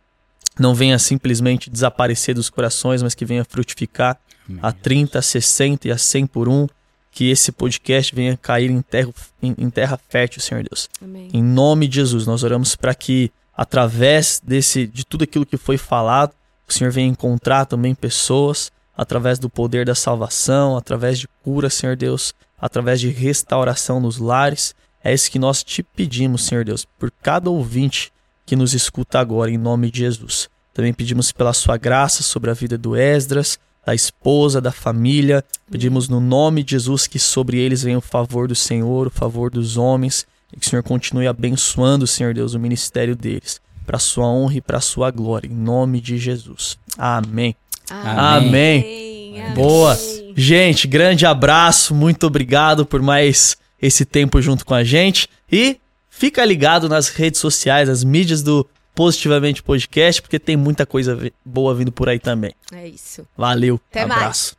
[0.60, 4.60] não venha simplesmente desaparecer dos corações, mas que venha frutificar Amém.
[4.62, 6.68] a 30, a 60 e a 100 por um.
[7.12, 9.12] que esse podcast venha cair em terra,
[9.42, 10.90] em, em terra fértil, Senhor Deus.
[11.02, 11.30] Amém.
[11.32, 15.78] Em nome de Jesus, nós oramos para que através desse de tudo aquilo que foi
[15.78, 16.34] falado,
[16.68, 21.96] o Senhor venha encontrar também pessoas através do poder da salvação, através de cura, Senhor
[21.96, 24.76] Deus, através de restauração nos lares.
[25.04, 28.13] É isso que nós te pedimos, Senhor Deus, por cada ouvinte
[28.46, 30.50] que nos escuta agora, em nome de Jesus.
[30.74, 35.44] Também pedimos pela sua graça sobre a vida do Esdras, da esposa, da família.
[35.70, 39.52] Pedimos no nome de Jesus que sobre eles venha o favor do Senhor, o favor
[39.52, 44.28] dos homens, e que o Senhor continue abençoando, Senhor Deus, o ministério deles, para sua
[44.28, 46.78] honra e para sua glória, em nome de Jesus.
[46.98, 47.56] Amém.
[47.90, 49.40] Amém.
[49.40, 49.54] Amém.
[49.54, 49.98] Boa.
[50.36, 55.78] Gente, grande abraço, muito obrigado por mais esse tempo junto com a gente e
[56.24, 61.76] fica ligado nas redes sociais, as mídias do Positivamente Podcast, porque tem muita coisa boa
[61.76, 62.54] vindo por aí também.
[62.72, 63.28] É isso.
[63.36, 64.22] Valeu, Até mais.
[64.22, 64.58] abraço.